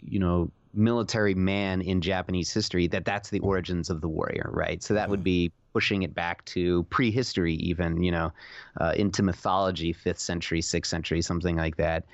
you 0.00 0.18
know, 0.18 0.50
military 0.74 1.34
man 1.34 1.80
in 1.80 2.00
Japanese 2.00 2.52
history, 2.52 2.86
that 2.88 3.04
that's 3.04 3.30
the 3.30 3.40
origins 3.40 3.88
of 3.90 4.00
the 4.00 4.08
warrior, 4.08 4.50
right? 4.52 4.82
So 4.82 4.94
that 4.94 5.08
would 5.08 5.24
be 5.24 5.50
pushing 5.72 6.02
it 6.02 6.14
back 6.14 6.44
to 6.46 6.84
prehistory, 6.84 7.54
even, 7.54 8.02
you 8.02 8.10
know, 8.10 8.32
uh, 8.80 8.92
into 8.96 9.22
mythology, 9.22 9.92
fifth 9.92 10.18
century, 10.18 10.60
sixth 10.60 10.90
century, 10.90 11.20
something 11.22 11.56
like 11.56 11.76
that. 11.76 12.04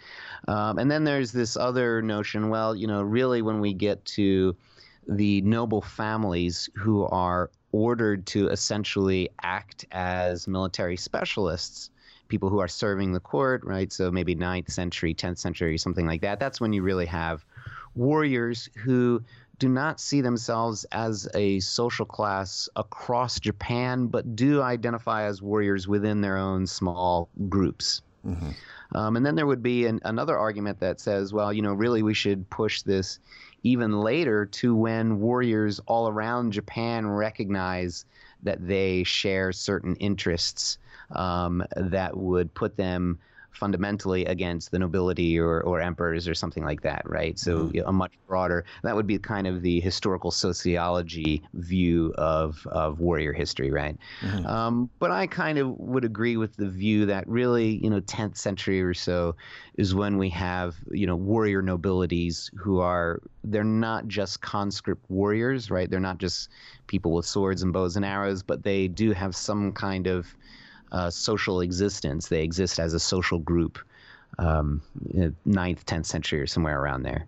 Um, 0.48 0.78
and 0.78 0.90
then 0.90 1.04
there's 1.04 1.32
this 1.32 1.56
other 1.56 2.02
notion, 2.02 2.48
well, 2.48 2.74
you 2.74 2.86
know, 2.86 3.02
really 3.02 3.42
when 3.42 3.60
we 3.60 3.74
get 3.74 4.04
to 4.06 4.56
the 5.08 5.40
noble 5.42 5.80
families 5.80 6.68
who 6.74 7.04
are 7.06 7.50
ordered 7.72 8.26
to 8.26 8.48
essentially 8.48 9.28
act 9.42 9.86
as 9.90 10.46
military 10.46 10.96
specialists, 10.96 11.90
people 12.28 12.48
who 12.48 12.60
are 12.60 12.68
serving 12.68 13.12
the 13.12 13.20
court, 13.20 13.62
right? 13.64 13.92
So 13.92 14.10
maybe 14.10 14.34
9th 14.34 14.70
century, 14.70 15.14
10th 15.14 15.38
century, 15.38 15.78
something 15.78 16.06
like 16.06 16.20
that. 16.22 16.38
That's 16.38 16.60
when 16.60 16.72
you 16.72 16.82
really 16.82 17.06
have 17.06 17.44
warriors 17.94 18.68
who 18.76 19.22
do 19.58 19.68
not 19.68 20.00
see 20.00 20.20
themselves 20.20 20.84
as 20.92 21.28
a 21.34 21.60
social 21.60 22.04
class 22.04 22.68
across 22.74 23.38
Japan, 23.38 24.06
but 24.06 24.34
do 24.34 24.60
identify 24.60 25.24
as 25.24 25.40
warriors 25.40 25.86
within 25.86 26.20
their 26.20 26.36
own 26.36 26.66
small 26.66 27.28
groups. 27.48 28.02
Um, 28.94 29.16
and 29.16 29.24
then 29.24 29.34
there 29.34 29.46
would 29.46 29.62
be 29.62 29.86
an, 29.86 30.00
another 30.04 30.36
argument 30.36 30.80
that 30.80 31.00
says, 31.00 31.32
well, 31.32 31.52
you 31.52 31.62
know, 31.62 31.72
really 31.72 32.02
we 32.02 32.14
should 32.14 32.48
push 32.50 32.82
this 32.82 33.18
even 33.62 34.00
later 34.00 34.46
to 34.46 34.74
when 34.74 35.20
warriors 35.20 35.80
all 35.86 36.08
around 36.08 36.52
Japan 36.52 37.06
recognize 37.06 38.04
that 38.42 38.66
they 38.66 39.04
share 39.04 39.52
certain 39.52 39.96
interests 39.96 40.78
um, 41.12 41.64
that 41.76 42.16
would 42.16 42.52
put 42.54 42.76
them 42.76 43.18
fundamentally 43.52 44.24
against 44.24 44.70
the 44.70 44.78
nobility 44.78 45.38
or, 45.38 45.60
or 45.62 45.80
emperors 45.80 46.26
or 46.26 46.34
something 46.34 46.64
like 46.64 46.80
that, 46.82 47.02
right? 47.06 47.38
So 47.38 47.70
know, 47.82 47.88
a 47.88 47.92
much 47.92 48.12
broader, 48.26 48.64
that 48.82 48.96
would 48.96 49.06
be 49.06 49.18
kind 49.18 49.46
of 49.46 49.62
the 49.62 49.80
historical 49.80 50.30
sociology 50.30 51.42
view 51.54 52.12
of, 52.16 52.66
of 52.66 52.98
warrior 52.98 53.32
history, 53.32 53.70
right? 53.70 53.96
Um, 54.46 54.90
but 54.98 55.10
I 55.10 55.26
kind 55.26 55.58
of 55.58 55.78
would 55.78 56.04
agree 56.04 56.36
with 56.36 56.56
the 56.56 56.68
view 56.68 57.06
that 57.06 57.28
really, 57.28 57.78
you 57.82 57.90
know, 57.90 58.00
10th 58.00 58.36
century 58.36 58.82
or 58.82 58.94
so 58.94 59.36
is 59.76 59.94
when 59.94 60.18
we 60.18 60.30
have, 60.30 60.76
you 60.90 61.06
know, 61.06 61.16
warrior 61.16 61.62
nobilities 61.62 62.50
who 62.56 62.80
are, 62.80 63.20
they're 63.44 63.64
not 63.64 64.08
just 64.08 64.40
conscript 64.40 65.04
warriors, 65.08 65.70
right? 65.70 65.90
They're 65.90 66.00
not 66.00 66.18
just 66.18 66.48
people 66.86 67.12
with 67.12 67.26
swords 67.26 67.62
and 67.62 67.72
bows 67.72 67.96
and 67.96 68.04
arrows, 68.04 68.42
but 68.42 68.62
they 68.62 68.88
do 68.88 69.12
have 69.12 69.36
some 69.36 69.72
kind 69.72 70.06
of 70.06 70.34
uh, 70.92 71.10
social 71.10 71.60
existence. 71.60 72.28
They 72.28 72.42
exist 72.42 72.78
as 72.78 72.94
a 72.94 73.00
social 73.00 73.38
group, 73.38 73.78
um, 74.38 74.80
9th, 75.46 75.84
10th 75.84 76.06
century 76.06 76.40
or 76.40 76.46
somewhere 76.46 76.80
around 76.80 77.02
there. 77.02 77.26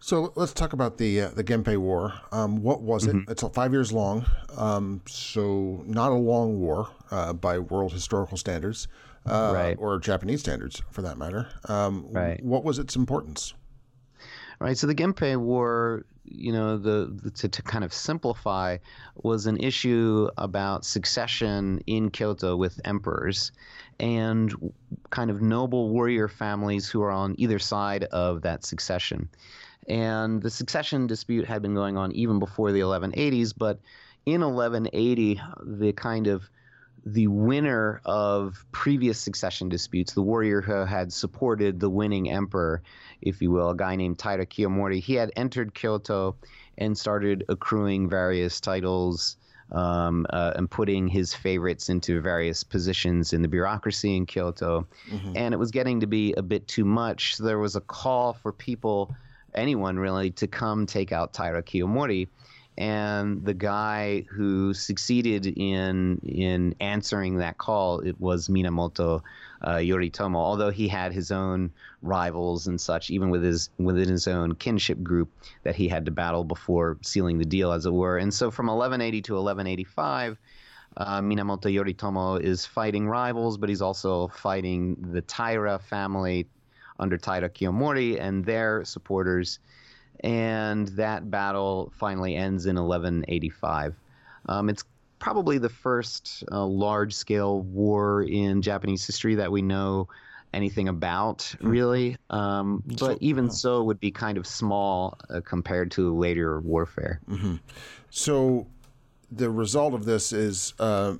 So 0.00 0.32
let's 0.36 0.52
talk 0.52 0.74
about 0.74 0.98
the 0.98 1.22
uh, 1.22 1.28
the 1.30 1.42
Genpei 1.42 1.78
War. 1.78 2.12
Um, 2.30 2.62
what 2.62 2.82
was 2.82 3.06
Mm-hmm. 3.06 3.20
it? 3.20 3.30
It's 3.30 3.42
five 3.54 3.72
years 3.72 3.90
long, 3.90 4.26
um, 4.56 5.00
so 5.06 5.82
not 5.86 6.12
a 6.12 6.14
long 6.14 6.60
war 6.60 6.88
uh, 7.10 7.32
by 7.32 7.58
world 7.58 7.92
historical 7.92 8.36
standards, 8.36 8.86
uh, 9.24 9.52
Right. 9.54 9.76
or 9.80 9.98
Japanese 9.98 10.40
standards 10.40 10.82
for 10.90 11.00
that 11.02 11.16
matter. 11.16 11.48
Um, 11.70 12.06
Right. 12.10 12.44
What 12.44 12.64
was 12.64 12.78
its 12.78 12.96
importance? 12.96 13.54
Right? 14.60 14.76
So 14.76 14.86
the 14.86 14.94
Genpei 14.94 15.36
War, 15.36 16.04
you 16.24 16.52
know, 16.52 16.78
the, 16.78 17.10
the 17.22 17.30
to, 17.30 17.48
to 17.48 17.62
kind 17.62 17.84
of 17.84 17.92
simplify, 17.92 18.78
was 19.16 19.46
an 19.46 19.58
issue 19.58 20.28
about 20.38 20.84
succession 20.84 21.82
in 21.86 22.10
Kyoto 22.10 22.56
with 22.56 22.80
emperors 22.84 23.52
and 24.00 24.72
kind 25.10 25.30
of 25.30 25.40
noble 25.40 25.90
warrior 25.90 26.28
families 26.28 26.88
who 26.88 27.02
are 27.02 27.12
on 27.12 27.34
either 27.38 27.58
side 27.58 28.04
of 28.04 28.42
that 28.42 28.64
succession. 28.64 29.28
And 29.88 30.42
the 30.42 30.50
succession 30.50 31.06
dispute 31.06 31.46
had 31.46 31.62
been 31.62 31.74
going 31.74 31.96
on 31.96 32.12
even 32.12 32.38
before 32.38 32.72
the 32.72 32.80
1180s, 32.80 33.52
but 33.56 33.80
in 34.26 34.40
1180, 34.40 35.40
the 35.62 35.92
kind 35.92 36.26
of 36.26 36.48
the 37.06 37.26
winner 37.26 38.00
of 38.04 38.64
previous 38.72 39.18
succession 39.18 39.68
disputes, 39.68 40.14
the 40.14 40.22
warrior 40.22 40.60
who 40.60 40.84
had 40.84 41.12
supported 41.12 41.78
the 41.78 41.90
winning 41.90 42.30
emperor, 42.30 42.82
if 43.20 43.42
you 43.42 43.50
will, 43.50 43.70
a 43.70 43.76
guy 43.76 43.94
named 43.96 44.18
Taira 44.18 44.46
Kiyomori, 44.46 45.00
he 45.00 45.14
had 45.14 45.30
entered 45.36 45.74
Kyoto 45.74 46.36
and 46.78 46.96
started 46.96 47.44
accruing 47.48 48.08
various 48.08 48.60
titles 48.60 49.36
um, 49.70 50.26
uh, 50.30 50.52
and 50.56 50.70
putting 50.70 51.08
his 51.08 51.34
favorites 51.34 51.88
into 51.88 52.20
various 52.20 52.62
positions 52.64 53.32
in 53.32 53.42
the 53.42 53.48
bureaucracy 53.48 54.16
in 54.16 54.26
Kyoto. 54.26 54.86
And 55.36 55.52
it 55.54 55.58
was 55.58 55.70
getting 55.70 56.00
to 56.00 56.06
be 56.06 56.32
a 56.34 56.42
bit 56.42 56.66
too 56.68 56.84
much. 56.84 57.36
So 57.36 57.44
there 57.44 57.58
was 57.58 57.76
a 57.76 57.80
call 57.80 58.32
for 58.32 58.52
people, 58.52 59.14
anyone 59.54 59.98
really, 59.98 60.30
to 60.32 60.46
come 60.46 60.86
take 60.86 61.12
out 61.12 61.32
Taira 61.34 61.62
Kiyomori 61.62 62.28
and 62.76 63.44
the 63.44 63.54
guy 63.54 64.22
who 64.30 64.74
succeeded 64.74 65.46
in 65.46 66.18
in 66.24 66.74
answering 66.80 67.36
that 67.36 67.58
call 67.58 68.00
it 68.00 68.20
was 68.20 68.48
Minamoto 68.48 69.22
uh, 69.62 69.76
Yoritomo. 69.76 70.36
Although 70.36 70.70
he 70.70 70.88
had 70.88 71.12
his 71.12 71.30
own 71.30 71.70
rivals 72.02 72.66
and 72.66 72.80
such, 72.80 73.10
even 73.10 73.30
with 73.30 73.42
his 73.42 73.70
within 73.78 74.08
his 74.08 74.26
own 74.26 74.54
kinship 74.56 75.02
group 75.02 75.30
that 75.62 75.76
he 75.76 75.88
had 75.88 76.04
to 76.06 76.10
battle 76.10 76.42
before 76.42 76.98
sealing 77.02 77.38
the 77.38 77.44
deal, 77.44 77.70
as 77.70 77.86
it 77.86 77.92
were. 77.92 78.18
And 78.18 78.34
so 78.34 78.50
from 78.50 78.66
1180 78.66 79.22
to 79.22 79.32
1185. 79.34 80.38
Uh, 80.96 81.20
Minamoto 81.20 81.66
Yoritomo 81.66 82.40
is 82.40 82.64
fighting 82.64 83.08
rivals, 83.08 83.58
but 83.58 83.68
he's 83.68 83.82
also 83.82 84.28
fighting 84.28 84.94
the 85.10 85.22
Taira 85.22 85.80
family 85.80 86.46
under 87.00 87.18
Taira 87.18 87.50
Kiyomori 87.50 88.20
and 88.20 88.44
their 88.44 88.84
supporters 88.84 89.58
and 90.20 90.88
that 90.88 91.30
battle 91.30 91.92
finally 91.98 92.36
ends 92.36 92.66
in 92.66 92.76
1185. 92.76 93.94
Um, 94.46 94.68
it's 94.68 94.84
probably 95.18 95.58
the 95.58 95.68
first 95.68 96.44
uh, 96.52 96.64
large 96.64 97.14
scale 97.14 97.60
war 97.62 98.22
in 98.22 98.62
Japanese 98.62 99.06
history 99.06 99.34
that 99.36 99.50
we 99.50 99.62
know 99.62 100.08
anything 100.52 100.86
about, 100.88 101.52
really. 101.60 102.16
Um, 102.30 102.82
but 102.86 102.98
So- 102.98 103.18
even 103.20 103.50
so, 103.50 103.80
it 103.80 103.84
would 103.84 104.00
be 104.00 104.10
kind 104.10 104.38
of 104.38 104.46
small 104.46 105.18
uh, 105.30 105.40
compared 105.44 105.90
to 105.92 106.14
later 106.16 106.60
warfare. 106.60 107.20
So 108.10 108.66
the 109.32 109.50
result 109.50 109.94
of 109.94 110.04
this 110.04 110.32
is 110.32 110.74
uh, 110.78 111.14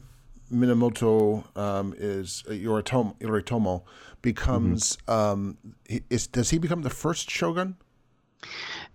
Minamoto 0.52 1.44
um, 1.56 1.94
is 1.96 2.44
uh, 2.46 2.52
Yoritomo, 2.52 3.18
Yoritomo 3.18 3.82
becomes 4.22 4.98
um, 5.08 5.56
is, 6.10 6.26
does 6.28 6.50
he 6.50 6.58
become 6.58 6.82
the 6.82 6.90
first 6.90 7.28
shogun? 7.30 7.76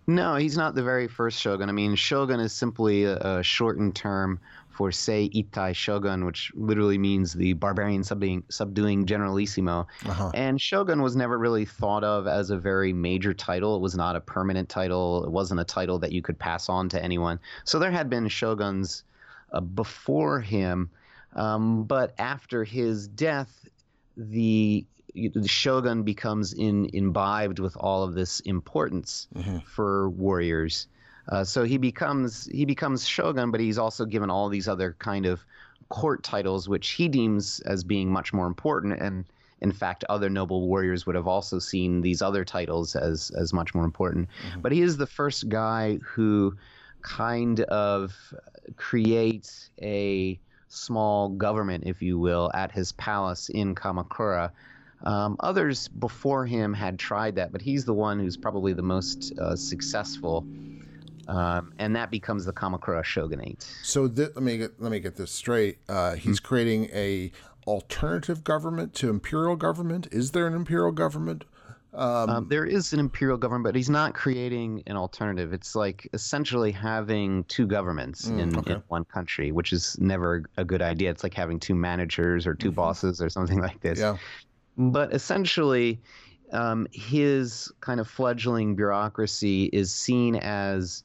No, 0.09 0.37
he's 0.37 0.57
not 0.57 0.73
the 0.73 0.81
very 0.81 1.07
first 1.07 1.39
shogun. 1.39 1.69
I 1.69 1.71
mean, 1.71 1.93
shogun 1.93 2.39
is 2.39 2.51
simply 2.51 3.03
a, 3.03 3.17
a 3.17 3.43
shortened 3.43 3.95
term 3.95 4.39
for 4.71 4.89
seii 4.89 5.45
tai 5.51 5.71
shogun, 5.71 6.25
which 6.25 6.51
literally 6.55 6.97
means 6.97 7.31
the 7.33 7.53
barbarian 7.53 8.03
subduing, 8.03 8.43
subduing 8.49 9.05
generalissimo. 9.05 9.85
Uh-huh. 10.07 10.31
And 10.33 10.59
shogun 10.59 11.03
was 11.03 11.15
never 11.15 11.37
really 11.37 11.63
thought 11.63 12.03
of 12.03 12.25
as 12.25 12.49
a 12.49 12.57
very 12.57 12.91
major 12.91 13.35
title. 13.35 13.75
It 13.75 13.81
was 13.81 13.95
not 13.95 14.15
a 14.15 14.19
permanent 14.19 14.67
title. 14.67 15.23
It 15.25 15.31
wasn't 15.31 15.59
a 15.59 15.63
title 15.63 15.99
that 15.99 16.11
you 16.11 16.23
could 16.23 16.39
pass 16.39 16.69
on 16.69 16.89
to 16.89 17.03
anyone. 17.03 17.39
So 17.63 17.77
there 17.77 17.91
had 17.91 18.09
been 18.09 18.27
shoguns 18.29 19.03
uh, 19.51 19.61
before 19.61 20.39
him, 20.39 20.89
um, 21.35 21.83
but 21.83 22.15
after 22.17 22.63
his 22.63 23.07
death, 23.07 23.69
the 24.17 24.87
the 25.13 25.47
shogun 25.47 26.03
becomes 26.03 26.53
in, 26.53 26.89
imbibed 26.93 27.59
with 27.59 27.75
all 27.77 28.03
of 28.03 28.13
this 28.13 28.39
importance 28.41 29.27
for 29.65 30.09
warriors. 30.09 30.87
Uh, 31.27 31.43
so 31.43 31.63
he 31.63 31.77
becomes 31.77 32.45
he 32.51 32.65
becomes 32.65 33.07
shogun, 33.07 33.51
but 33.51 33.59
he's 33.59 33.77
also 33.77 34.05
given 34.05 34.29
all 34.29 34.49
these 34.49 34.67
other 34.67 34.95
kind 34.99 35.25
of 35.25 35.45
court 35.89 36.23
titles, 36.23 36.67
which 36.67 36.89
he 36.91 37.07
deems 37.07 37.59
as 37.61 37.83
being 37.83 38.11
much 38.11 38.33
more 38.33 38.47
important. 38.47 38.99
And 38.99 39.25
in 39.61 39.71
fact, 39.71 40.03
other 40.09 40.29
noble 40.29 40.67
warriors 40.67 41.05
would 41.05 41.15
have 41.15 41.27
also 41.27 41.59
seen 41.59 42.01
these 42.01 42.21
other 42.21 42.43
titles 42.45 42.95
as 42.95 43.31
as 43.31 43.53
much 43.53 43.75
more 43.75 43.85
important. 43.85 44.27
Mm-hmm. 44.27 44.61
But 44.61 44.71
he 44.71 44.81
is 44.81 44.97
the 44.97 45.07
first 45.07 45.49
guy 45.49 45.99
who 46.03 46.55
kind 47.01 47.61
of 47.61 48.15
creates 48.75 49.69
a 49.81 50.39
small 50.67 51.29
government, 51.29 51.83
if 51.85 52.01
you 52.01 52.17
will, 52.17 52.51
at 52.53 52.71
his 52.71 52.91
palace 52.93 53.49
in 53.49 53.75
Kamakura. 53.75 54.51
Um, 55.03 55.37
others 55.39 55.87
before 55.87 56.45
him 56.45 56.73
had 56.73 56.99
tried 56.99 57.35
that, 57.35 57.51
but 57.51 57.61
he's 57.61 57.85
the 57.85 57.93
one 57.93 58.19
who's 58.19 58.37
probably 58.37 58.73
the 58.73 58.81
most 58.83 59.37
uh, 59.39 59.55
successful. 59.55 60.45
Um, 61.27 61.73
and 61.77 61.95
that 61.95 62.09
becomes 62.09 62.45
the 62.45 62.53
Kamakura 62.53 63.03
shogunate. 63.03 63.65
So 63.83 64.07
th- 64.07 64.31
let 64.35 64.43
me 64.43 64.57
get, 64.57 64.81
let 64.81 64.91
me 64.91 64.99
get 64.99 65.15
this 65.15 65.31
straight. 65.31 65.77
Uh, 65.87 66.15
he's 66.15 66.39
mm-hmm. 66.39 66.47
creating 66.47 66.85
a 66.91 67.31
alternative 67.67 68.43
government 68.43 68.95
to 68.95 69.09
imperial 69.09 69.55
government. 69.55 70.07
Is 70.11 70.31
there 70.31 70.47
an 70.47 70.55
imperial 70.55 70.91
government? 70.91 71.45
Um, 71.93 72.29
um, 72.29 72.47
there 72.49 72.65
is 72.65 72.93
an 72.93 72.99
imperial 72.99 73.37
government, 73.37 73.63
but 73.63 73.75
he's 73.75 73.89
not 73.89 74.13
creating 74.13 74.83
an 74.85 74.95
alternative. 74.95 75.53
It's 75.53 75.75
like 75.75 76.07
essentially 76.13 76.71
having 76.71 77.43
two 77.45 77.65
governments 77.65 78.27
mm, 78.27 78.39
in, 78.39 78.57
okay. 78.57 78.73
in, 78.73 78.83
one 78.89 79.05
country, 79.05 79.51
which 79.51 79.73
is 79.73 79.97
never 79.99 80.43
a 80.57 80.63
good 80.63 80.83
idea. 80.83 81.09
It's 81.09 81.23
like 81.23 81.33
having 81.33 81.59
two 81.59 81.73
managers 81.73 82.45
or 82.45 82.53
2 82.53 82.67
mm-hmm. 82.67 82.75
bosses 82.75 83.21
or 83.21 83.29
something 83.29 83.59
like 83.61 83.81
this. 83.81 83.99
Yeah. 83.99 84.17
But 84.79 85.13
essentially, 85.13 85.99
um, 86.53 86.87
his 86.93 87.71
kind 87.81 87.99
of 87.99 88.07
fledgling 88.07 88.75
bureaucracy 88.75 89.65
is 89.65 89.93
seen 89.93 90.37
as 90.37 91.03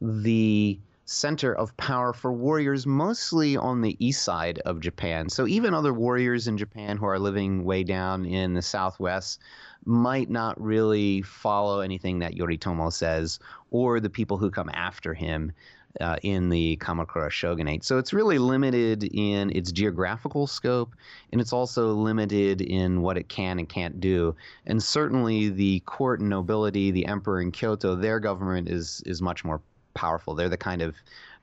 the 0.00 0.80
center 1.04 1.54
of 1.54 1.76
power 1.76 2.14
for 2.14 2.32
warriors 2.32 2.86
mostly 2.86 3.54
on 3.54 3.82
the 3.82 3.96
east 4.04 4.22
side 4.22 4.60
of 4.60 4.80
Japan. 4.80 5.28
So 5.28 5.46
even 5.46 5.74
other 5.74 5.92
warriors 5.92 6.48
in 6.48 6.56
Japan 6.56 6.96
who 6.96 7.04
are 7.04 7.18
living 7.18 7.64
way 7.64 7.84
down 7.84 8.24
in 8.24 8.54
the 8.54 8.62
southwest 8.62 9.40
might 9.84 10.30
not 10.30 10.58
really 10.58 11.20
follow 11.20 11.80
anything 11.80 12.20
that 12.20 12.34
Yoritomo 12.34 12.90
says 12.90 13.38
or 13.70 14.00
the 14.00 14.08
people 14.08 14.38
who 14.38 14.50
come 14.50 14.70
after 14.72 15.12
him. 15.12 15.52
Uh, 16.00 16.16
in 16.22 16.48
the 16.48 16.78
Kamakura 16.78 17.30
shogunate. 17.30 17.84
So 17.84 17.98
it's 17.98 18.14
really 18.14 18.38
limited 18.38 19.04
in 19.04 19.54
its 19.54 19.70
geographical 19.70 20.46
scope, 20.46 20.94
and 21.30 21.38
it's 21.38 21.52
also 21.52 21.92
limited 21.92 22.62
in 22.62 23.02
what 23.02 23.18
it 23.18 23.28
can 23.28 23.58
and 23.58 23.68
can't 23.68 24.00
do. 24.00 24.34
And 24.64 24.82
certainly 24.82 25.50
the 25.50 25.80
court 25.80 26.20
and 26.20 26.30
nobility, 26.30 26.92
the 26.92 27.04
emperor 27.04 27.42
in 27.42 27.52
Kyoto, 27.52 27.94
their 27.94 28.20
government 28.20 28.70
is 28.70 29.02
is 29.04 29.20
much 29.20 29.44
more 29.44 29.60
powerful. 29.94 30.34
They're 30.34 30.48
the 30.48 30.56
kind 30.56 30.82
of 30.82 30.94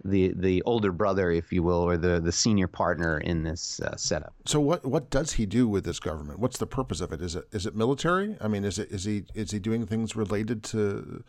the 0.03 0.34
the 0.36 0.62
older 0.63 0.91
brother, 0.91 1.32
if 1.32 1.51
you 1.51 1.62
will, 1.63 1.82
or 1.82 1.98
the 1.98 2.20
the 2.20 2.32
senior 2.32 2.68
partner 2.68 3.20
in 3.20 3.44
this 3.44 3.79
uh, 3.82 3.96
setup. 3.98 4.34
So 4.46 4.60
what 4.60 4.86
what 4.86 5.10
does 5.10 5.34
he 5.34 5.46
do 5.46 5.68
with 5.68 5.84
this 5.84 6.00
government? 6.00 6.39
What's 6.39 6.58
the 6.58 6.68
purpose 6.68 7.01
of 7.01 7.12
it? 7.12 7.22
Is 7.22 7.36
it 7.36 7.48
is 7.51 7.65
it 7.65 7.75
military? 7.75 8.36
I 8.41 8.48
mean, 8.48 8.63
is 8.63 8.79
it 8.79 8.91
is 8.91 9.03
he 9.03 9.25
is 9.36 9.51
he 9.51 9.60
doing 9.60 9.86
things 9.86 10.15
related 10.15 10.63
to 10.65 11.24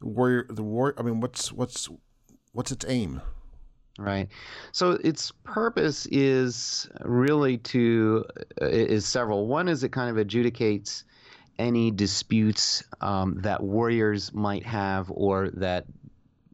warrior 0.00 0.46
the 0.48 0.62
war? 0.62 0.94
I 0.98 1.02
mean, 1.02 1.20
what's 1.20 1.52
what's 1.52 1.88
what's 2.52 2.72
its 2.72 2.84
aim? 2.88 3.20
Right. 3.98 4.28
So 4.72 4.92
its 4.92 5.32
purpose 5.44 6.06
is 6.10 6.88
really 7.02 7.58
to 7.58 8.24
uh, 8.60 8.66
is 8.66 9.04
several. 9.06 9.46
One 9.46 9.68
is 9.68 9.84
it 9.84 9.90
kind 9.90 10.16
of 10.16 10.26
adjudicates 10.26 11.04
any 11.58 11.90
disputes 11.90 12.82
um, 13.02 13.36
that 13.42 13.62
warriors 13.62 14.32
might 14.32 14.64
have 14.64 15.10
or 15.10 15.50
that 15.50 15.84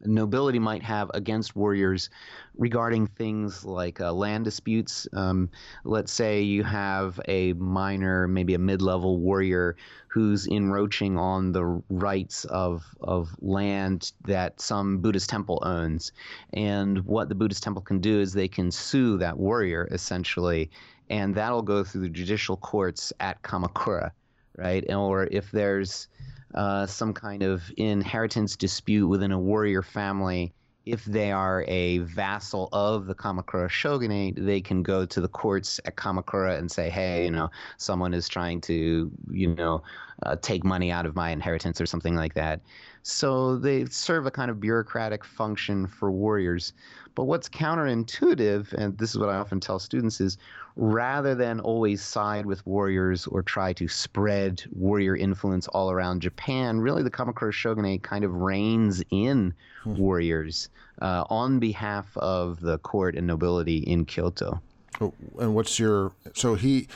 nobility 0.05 0.59
might 0.59 0.83
have 0.83 1.11
against 1.15 1.57
warriors 1.57 2.11
regarding 2.57 3.07
things 3.07 3.65
like 3.65 4.01
uh, 4.01 4.13
land 4.13 4.45
disputes. 4.45 5.07
Um, 5.13 5.51
let's 5.85 6.13
say 6.13 6.43
you 6.43 6.65
have 6.65 7.21
a 7.29 7.53
minor, 7.55 8.29
maybe 8.29 8.55
a 8.55 8.59
mid 8.59 8.83
level 8.83 9.19
warrior 9.19 9.77
who's 10.09 10.47
encroaching 10.47 11.19
on 11.19 11.53
the 11.53 11.65
rights 11.89 12.45
of, 12.47 12.85
of 13.01 13.35
land 13.41 14.13
that 14.25 14.61
some 14.61 14.99
Buddhist 14.99 15.31
temple 15.31 15.63
owns. 15.63 16.13
And 16.53 17.05
what 17.05 17.29
the 17.29 17.35
Buddhist 17.35 17.63
temple 17.63 17.83
can 17.83 18.01
do 18.01 18.21
is 18.21 18.33
they 18.33 18.49
can 18.49 18.71
sue 18.71 19.19
that 19.19 19.39
warrior 19.39 19.89
essentially, 19.91 20.71
and 21.11 21.35
that'll 21.35 21.63
go 21.63 21.85
through 21.85 22.03
the 22.03 22.09
judicial 22.09 22.57
courts 22.57 23.13
at 23.21 23.43
Kamakura, 23.43 24.11
right? 24.57 24.85
Or 24.93 25.29
if 25.31 25.51
there's 25.51 26.09
uh, 26.55 26.87
some 26.87 27.13
kind 27.13 27.43
of 27.43 27.63
inheritance 27.77 28.57
dispute 28.57 29.09
within 29.09 29.33
a 29.33 29.39
warrior 29.39 29.83
family, 29.83 30.53
if 30.87 31.05
they 31.05 31.31
are 31.31 31.65
a 31.69 31.99
vassal 31.99 32.69
of 32.73 33.07
the 33.07 33.15
Kamakura 33.15 33.69
shogunate, 33.69 34.35
they 34.39 34.61
can 34.61 34.83
go 34.83 35.05
to 35.05 35.21
the 35.21 35.29
courts 35.29 35.79
at 35.85 35.97
Kamakura 35.97 36.59
and 36.59 36.71
say, 36.71 36.89
hey, 36.89 37.25
you 37.25 37.31
know, 37.31 37.51
someone 37.77 38.15
is 38.15 38.29
trying 38.29 38.61
to, 38.63 39.11
you 39.31 39.55
know, 39.55 39.83
uh, 40.23 40.37
take 40.41 40.65
money 40.65 40.91
out 40.91 41.07
of 41.07 41.15
my 41.15 41.31
inheritance 41.31 41.81
or 41.81 41.87
something 41.87 42.15
like 42.15 42.35
that. 42.35 42.61
So 43.03 43.57
they 43.57 43.85
serve 43.87 44.27
a 44.27 44.31
kind 44.31 44.51
of 44.51 44.61
bureaucratic 44.61 45.25
function 45.25 45.87
for 45.87 46.11
warriors. 46.11 46.73
But 47.19 47.25
what's 47.25 47.49
counterintuitive, 47.49 48.73
and 48.75 48.97
this 48.97 49.11
is 49.11 49.19
what 49.19 49.29
I 49.29 49.39
often 49.39 49.59
tell 49.59 49.81
students, 49.81 50.21
is 50.21 50.39
rather 50.77 51.35
than 51.35 51.59
always 51.59 52.01
side 52.01 52.47
with 52.47 52.65
warriors 52.65 53.27
or 53.27 53.43
try 53.43 53.73
to 53.73 53.89
spread 53.89 54.63
warrior 54.71 55.17
influence 55.17 55.67
all 55.67 55.91
around 55.91 56.23
Japan, 56.23 56.79
really 56.79 57.03
the 57.03 57.11
Kamakura 57.11 57.53
shogunate 57.53 58.05
kind 58.05 58.23
of 58.23 58.37
reins 58.37 59.03
in 59.11 59.53
hmm. 59.83 59.97
warriors 59.97 60.69
uh, 61.03 61.25
on 61.29 61.59
behalf 61.59 62.17
of 62.19 62.61
the 62.61 62.79
court 62.79 63.17
and 63.17 63.27
nobility 63.27 63.79
in 63.79 64.05
Kyoto. 64.05 64.63
Oh, 65.01 65.13
and 65.41 65.57
what's 65.57 65.77
your 65.77 66.13
so 66.35 66.55
he, 66.55 66.87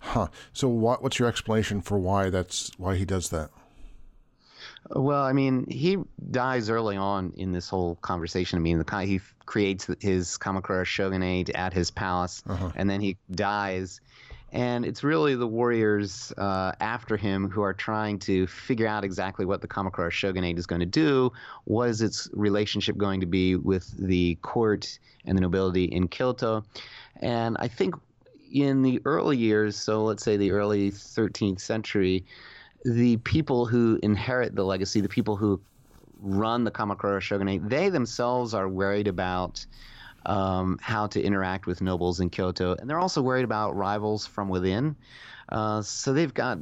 huh? 0.00 0.26
So 0.52 0.68
what? 0.68 1.02
What's 1.02 1.18
your 1.18 1.28
explanation 1.28 1.80
for 1.80 1.98
why 1.98 2.28
that's 2.28 2.70
why 2.76 2.96
he 2.96 3.06
does 3.06 3.30
that? 3.30 3.48
Well, 4.88 5.22
I 5.22 5.32
mean, 5.32 5.66
he 5.68 5.98
dies 6.30 6.70
early 6.70 6.96
on 6.96 7.32
in 7.36 7.52
this 7.52 7.68
whole 7.68 7.96
conversation. 7.96 8.58
I 8.58 8.62
mean, 8.62 8.78
the 8.78 8.98
he 9.04 9.20
creates 9.46 9.88
his 10.00 10.38
Kamakura 10.38 10.84
shogunate 10.84 11.50
at 11.50 11.72
his 11.72 11.90
palace, 11.90 12.42
uh-huh. 12.46 12.70
and 12.74 12.88
then 12.88 13.00
he 13.00 13.16
dies. 13.30 14.00
And 14.52 14.84
it's 14.84 15.04
really 15.04 15.36
the 15.36 15.46
warriors 15.46 16.32
uh, 16.36 16.72
after 16.80 17.16
him 17.16 17.48
who 17.48 17.62
are 17.62 17.72
trying 17.72 18.18
to 18.20 18.48
figure 18.48 18.86
out 18.86 19.04
exactly 19.04 19.44
what 19.44 19.60
the 19.60 19.68
Kamakura 19.68 20.10
shogunate 20.10 20.58
is 20.58 20.66
going 20.66 20.80
to 20.80 20.86
do. 20.86 21.32
What 21.64 21.88
is 21.88 22.02
its 22.02 22.28
relationship 22.32 22.96
going 22.96 23.20
to 23.20 23.26
be 23.26 23.54
with 23.54 23.96
the 23.96 24.36
court 24.42 24.98
and 25.24 25.38
the 25.38 25.42
nobility 25.42 25.84
in 25.84 26.08
Kyoto? 26.08 26.64
And 27.20 27.56
I 27.60 27.68
think 27.68 27.94
in 28.52 28.82
the 28.82 29.00
early 29.04 29.36
years, 29.36 29.76
so 29.76 30.02
let's 30.02 30.24
say 30.24 30.36
the 30.36 30.50
early 30.50 30.90
13th 30.90 31.60
century, 31.60 32.24
the 32.84 33.16
people 33.18 33.66
who 33.66 33.98
inherit 34.02 34.54
the 34.54 34.64
legacy, 34.64 35.00
the 35.00 35.08
people 35.08 35.36
who 35.36 35.60
run 36.20 36.64
the 36.64 36.70
Kamakura 36.70 37.20
shogunate, 37.20 37.68
they 37.68 37.88
themselves 37.88 38.54
are 38.54 38.68
worried 38.68 39.08
about 39.08 39.64
um, 40.26 40.78
how 40.82 41.06
to 41.08 41.22
interact 41.22 41.66
with 41.66 41.80
nobles 41.80 42.20
in 42.20 42.30
Kyoto, 42.30 42.74
and 42.74 42.88
they're 42.88 42.98
also 42.98 43.22
worried 43.22 43.44
about 43.44 43.76
rivals 43.76 44.26
from 44.26 44.48
within. 44.48 44.96
Uh, 45.48 45.82
so 45.82 46.12
they've 46.12 46.34
got 46.34 46.58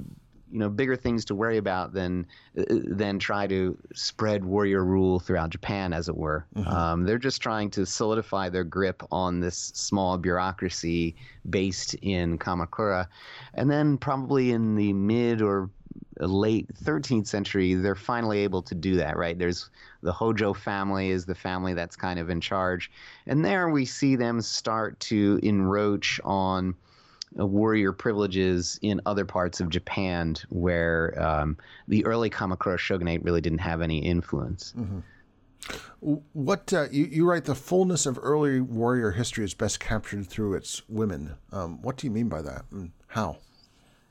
you 0.51 0.59
know 0.59 0.69
bigger 0.69 0.97
things 0.97 1.25
to 1.27 1.35
worry 1.35 1.59
about 1.59 1.93
than 1.93 2.27
than 2.55 3.19
try 3.19 3.47
to 3.47 3.77
spread 3.95 4.45
warrior 4.45 4.85
rule 4.85 5.21
throughout 5.21 5.51
Japan, 5.51 5.93
as 5.93 6.09
it 6.09 6.17
were. 6.17 6.47
Mm-hmm. 6.55 6.69
Um, 6.69 7.05
they're 7.05 7.19
just 7.19 7.43
trying 7.43 7.71
to 7.71 7.85
solidify 7.85 8.49
their 8.49 8.65
grip 8.65 9.03
on 9.11 9.41
this 9.41 9.73
small 9.75 10.17
bureaucracy 10.19 11.17
based 11.51 11.95
in 12.03 12.39
Kamakura, 12.39 13.09
and 13.55 13.71
then 13.71 13.99
probably 13.99 14.53
in 14.53 14.75
the 14.75 14.93
mid 14.93 15.43
or 15.43 15.69
late 16.27 16.69
13th 16.75 17.27
century, 17.27 17.75
they're 17.75 17.95
finally 17.95 18.41
able 18.41 18.63
to 18.63 18.75
do 18.75 18.97
that, 18.97 19.17
right? 19.17 19.39
There's 19.39 19.71
the 20.03 20.13
Hojo 20.13 20.53
family 20.53 21.11
is 21.11 21.27
the 21.27 21.35
family 21.35 21.75
that's 21.75 21.97
kind 21.97 22.19
of 22.19 22.31
in 22.31 22.41
charge. 22.41 22.91
And 23.27 23.45
there 23.45 23.69
we 23.69 23.85
see 23.85 24.17
them 24.17 24.41
start 24.41 24.99
to 25.01 25.39
encroach 25.43 26.21
on 26.25 26.75
uh, 27.39 27.47
warrior 27.47 27.93
privileges 27.93 28.79
in 28.83 29.01
other 29.07 29.25
parts 29.25 29.61
of 29.61 29.69
Japan 29.69 30.37
where 30.49 31.15
um, 31.23 31.57
the 31.87 32.05
early 32.07 32.31
Kamakura 32.31 32.79
shogunate 32.79 33.23
really 33.23 33.41
didn't 33.41 33.59
have 33.59 33.83
any 33.83 33.99
influence. 33.99 34.73
Mm-hmm. 34.77 35.01
What 36.33 36.73
uh, 36.73 36.87
you, 36.91 37.05
you 37.05 37.27
write 37.29 37.45
the 37.45 37.55
fullness 37.55 38.07
of 38.07 38.19
early 38.23 38.61
warrior 38.61 39.11
history 39.11 39.45
is 39.45 39.55
best 39.55 39.81
captured 39.81 40.27
through 40.27 40.55
its 40.55 40.83
women. 40.89 41.35
Um, 41.53 41.83
what 41.83 41.97
do 41.97 42.07
you 42.07 42.11
mean 42.11 42.29
by 42.29 42.43
that, 42.43 42.65
how? 43.09 43.39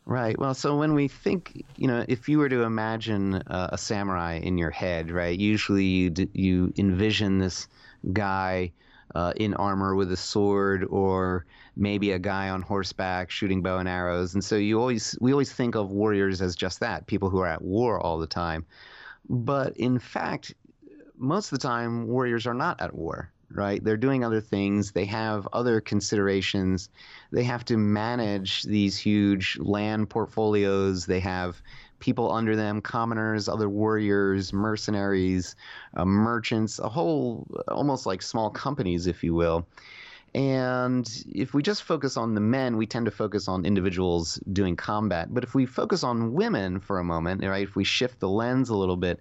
Right. 0.10 0.40
Well, 0.40 0.54
so 0.54 0.78
when 0.78 0.94
we 0.94 1.10
think, 1.10 1.66
you 1.76 1.86
know, 1.88 2.06
if 2.08 2.30
you 2.30 2.38
were 2.40 2.48
to 2.48 2.64
imagine 2.64 3.36
uh, 3.36 3.70
a 3.74 3.78
samurai 3.78 4.36
in 4.42 4.58
your 4.58 4.70
head, 4.72 5.12
right? 5.12 5.38
Usually 5.38 5.84
you 5.84 6.14
you 6.34 6.74
envision 6.78 7.40
this 7.40 7.68
guy 8.14 8.72
uh, 9.16 9.34
in 9.36 9.54
armor 9.56 9.96
with 9.96 10.10
a 10.14 10.16
sword, 10.16 10.86
or 10.90 11.46
maybe 11.76 12.12
a 12.14 12.20
guy 12.20 12.48
on 12.50 12.62
horseback 12.62 13.30
shooting 13.30 13.62
bow 13.62 13.80
and 13.80 13.90
arrows, 13.90 14.34
and 14.34 14.42
so 14.44 14.56
you 14.56 14.80
always 14.80 15.18
we 15.20 15.34
always 15.34 15.52
think 15.52 15.76
of 15.76 15.92
warriors 15.92 16.42
as 16.42 16.56
just 16.56 16.80
that, 16.80 17.08
people 17.08 17.30
who 17.30 17.40
are 17.40 17.48
at 17.48 17.62
war 17.62 18.00
all 18.00 18.18
the 18.18 18.28
time. 18.28 18.66
But 19.30 19.76
in 19.76 20.00
fact, 20.00 20.54
most 21.18 21.52
of 21.52 21.60
the 21.60 21.68
time, 21.68 22.08
warriors 22.08 22.48
are 22.48 22.54
not 22.54 22.82
at 22.82 22.96
war. 22.96 23.34
Right? 23.52 23.84
They're 23.84 23.98
doing 23.98 24.24
other 24.24 24.42
things. 24.42 24.92
They 24.92 25.06
have 25.06 25.48
other 25.54 25.82
considerations. 25.82 26.90
They 27.32 27.44
have 27.44 27.66
to 27.66 27.78
manage 27.78 28.64
these 28.64 28.98
huge 28.98 29.58
land 29.60 30.10
portfolios. 30.10 31.06
They 31.06 31.20
have 31.22 31.62
people 32.00 32.32
under 32.32 32.56
them, 32.56 32.82
commoners, 32.82 33.48
other 33.48 33.70
warriors, 33.70 34.54
mercenaries, 34.54 35.56
uh, 35.96 36.06
merchants, 36.06 36.80
a 36.80 36.90
whole 36.90 37.48
almost 37.68 38.06
like 38.06 38.22
small 38.22 38.50
companies, 38.50 39.08
if 39.08 39.24
you 39.24 39.34
will. 39.34 39.66
And 40.36 41.10
if 41.34 41.54
we 41.54 41.64
just 41.64 41.84
focus 41.84 42.18
on 42.18 42.36
the 42.36 42.42
men, 42.42 42.78
we 42.78 42.86
tend 42.86 43.06
to 43.06 43.12
focus 43.12 43.48
on 43.48 43.66
individuals 43.66 44.40
doing 44.52 44.76
combat. 44.76 45.34
But 45.34 45.44
if 45.44 45.56
we 45.56 45.66
focus 45.66 46.04
on 46.04 46.34
women 46.34 46.80
for 46.80 47.00
a 47.00 47.04
moment, 47.04 47.44
right, 47.44 47.64
if 47.64 47.76
we 47.76 47.84
shift 47.84 48.20
the 48.20 48.30
lens 48.30 48.70
a 48.70 48.76
little 48.76 48.98
bit, 48.98 49.20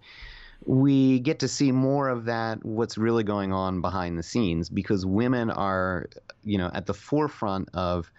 we 0.64 1.20
get 1.20 1.38
to 1.40 1.48
see 1.48 1.70
more 1.72 2.08
of 2.08 2.24
that 2.24 2.64
what's 2.64 2.96
really 2.98 3.24
going 3.24 3.52
on 3.52 3.80
behind 3.80 4.18
the 4.18 4.22
scenes 4.22 4.68
because 4.68 5.04
women 5.04 5.50
are 5.50 6.08
you 6.44 6.58
know 6.58 6.70
at 6.74 6.86
the 6.86 6.94
forefront 6.94 7.68
of 7.74 8.10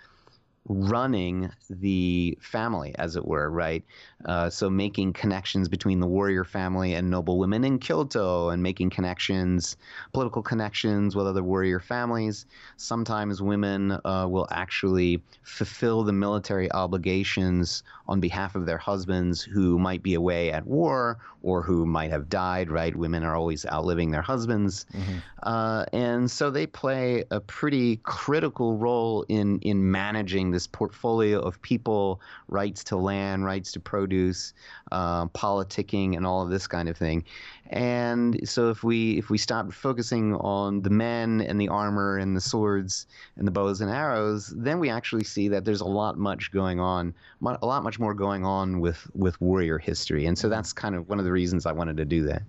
running 0.68 1.50
the 1.70 2.38
family, 2.42 2.94
as 2.98 3.16
it 3.16 3.26
were, 3.26 3.50
right? 3.50 3.84
Uh, 4.26 4.50
so 4.50 4.70
making 4.70 5.14
connections 5.14 5.70
between 5.70 6.00
the 6.00 6.08
warrior 6.08 6.44
family 6.44 6.94
and 6.94 7.10
noble 7.10 7.38
women 7.38 7.64
in 7.64 7.80
Kyoto 7.80 8.50
and 8.50 8.62
making 8.62 8.90
connections, 8.90 9.78
political 10.14 10.42
connections 10.42 11.16
with 11.16 11.28
other 11.28 11.44
warrior 11.44 11.80
families. 11.80 12.46
Sometimes 12.76 13.42
women 13.42 13.98
uh, 14.04 14.28
will 14.30 14.48
actually 14.52 15.22
fulfill 15.44 16.04
the 16.04 16.14
military 16.14 16.72
obligations 16.72 17.84
on 18.08 18.20
behalf 18.20 18.56
of 18.56 18.66
their 18.66 18.78
husbands 18.78 19.42
who 19.42 19.80
might 19.80 20.04
be 20.04 20.14
away 20.14 20.52
at 20.52 20.66
war 20.66 21.18
or 21.48 21.62
who 21.62 21.86
might 21.86 22.12
have 22.12 22.28
died, 22.28 22.70
right? 22.70 22.94
Women 22.94 23.24
are 23.24 23.34
always 23.34 23.66
outliving 23.66 24.12
their 24.12 24.22
husbands. 24.22 24.86
Mm-hmm. 24.94 25.18
Uh, 25.44 25.86
and 25.94 26.30
so 26.30 26.50
they 26.50 26.68
play 26.68 27.24
a 27.32 27.40
pretty 27.40 28.02
critical 28.04 28.76
role 28.76 29.24
in, 29.30 29.58
in 29.60 29.90
managing 29.90 30.52
this 30.52 30.68
portfolio 30.68 31.40
of 31.40 31.62
people, 31.62 32.20
rights 32.50 32.84
to 32.84 32.98
land, 32.98 33.46
rights 33.46 33.72
to 33.72 33.80
produce, 33.80 34.54
uh, 34.92 35.28
politicking, 35.28 36.18
and 36.18 36.28
all 36.28 36.42
of 36.42 36.50
this 36.50 36.68
kind 36.68 36.90
of 36.90 36.98
thing. 36.98 37.24
And 37.70 38.48
so 38.48 38.70
if 38.70 38.84
we 38.84 39.18
if 39.18 39.30
we 39.30 39.38
stop 39.38 39.74
focusing 39.74 40.36
on 40.36 40.82
the 40.82 40.90
men 40.90 41.42
and 41.42 41.60
the 41.60 41.68
armor 41.68 42.18
and 42.18 42.36
the 42.36 42.42
swords 42.42 43.08
and 43.36 43.46
the 43.46 43.52
bows 43.52 43.82
and 43.82 43.92
arrows, 43.92 44.54
then 44.56 44.80
we 44.80 44.90
actually 44.90 45.26
see 45.26 45.50
that 45.50 45.66
there's 45.66 45.82
a 45.82 45.86
lot 45.86 46.18
much 46.18 46.52
going 46.52 46.80
on, 46.80 47.14
a 47.44 47.66
lot 47.66 47.84
much 47.84 48.00
more 48.00 48.14
going 48.14 48.46
on 48.46 48.80
with 48.80 49.10
with 49.14 49.40
warrior 49.42 49.78
history. 49.78 50.26
And 50.26 50.38
so 50.38 50.48
that's 50.48 50.72
kind 50.72 50.96
of 50.96 51.10
one 51.10 51.20
of 51.20 51.26
the 51.26 51.32
reasons 51.32 51.66
I 51.66 51.74
wanted 51.74 51.98
to 51.98 52.06
do 52.06 52.24
that. 52.24 52.44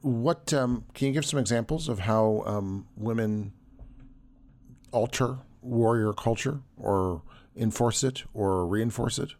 What 0.00 0.54
um, 0.54 0.84
can 0.94 1.08
you 1.08 1.12
give 1.12 1.26
some 1.26 1.38
examples 1.38 1.88
of 1.88 1.98
how 1.98 2.42
um, 2.46 2.86
women 2.96 3.52
alter 4.92 5.38
warrior 5.60 6.14
culture 6.14 6.60
or 6.78 7.20
enforce 7.54 8.02
it 8.02 8.24
or 8.32 8.66
reinforce 8.66 9.18
it? 9.18 9.34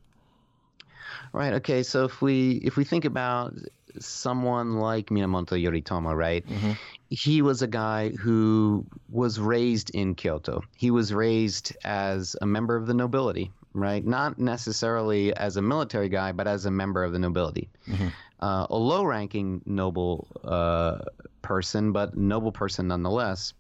Right. 1.33 1.55
Okay. 1.55 1.83
So 1.83 2.05
if 2.05 2.21
we 2.21 2.61
if 2.63 2.77
we 2.77 2.85
think 2.85 3.05
about 3.05 3.55
someone 3.99 4.75
like 4.75 5.07
Minamoto 5.07 5.61
Yoritomo, 5.61 6.17
right? 6.17 6.47
Mm-hmm. 6.47 6.73
He 7.09 7.43
was 7.43 7.63
a 7.63 7.67
guy 7.67 8.11
who 8.11 8.87
was 9.11 9.41
raised 9.41 9.91
in 9.91 10.15
Kyoto. 10.15 10.63
He 10.77 10.91
was 10.91 11.13
raised 11.13 11.77
as 11.85 12.37
a 12.41 12.47
member 12.47 12.77
of 12.77 12.87
the 12.87 12.95
nobility, 12.95 13.51
right? 13.75 14.05
Not 14.05 14.39
necessarily 14.39 15.35
as 15.35 15.57
a 15.57 15.63
military 15.63 16.09
guy, 16.09 16.33
but 16.33 16.47
as 16.47 16.67
a 16.67 16.71
member 16.71 17.03
of 17.03 17.13
the 17.13 17.19
nobility. 17.19 17.69
Mm-hmm. 17.89 18.09
Uh, 18.41 18.67
a 18.71 18.77
low-ranking 18.77 19.63
noble 19.67 20.29
uh, 20.45 20.99
person, 21.43 21.93
but 21.93 22.17
noble 22.17 22.53
person 22.53 22.89
nonetheless. 22.89 23.55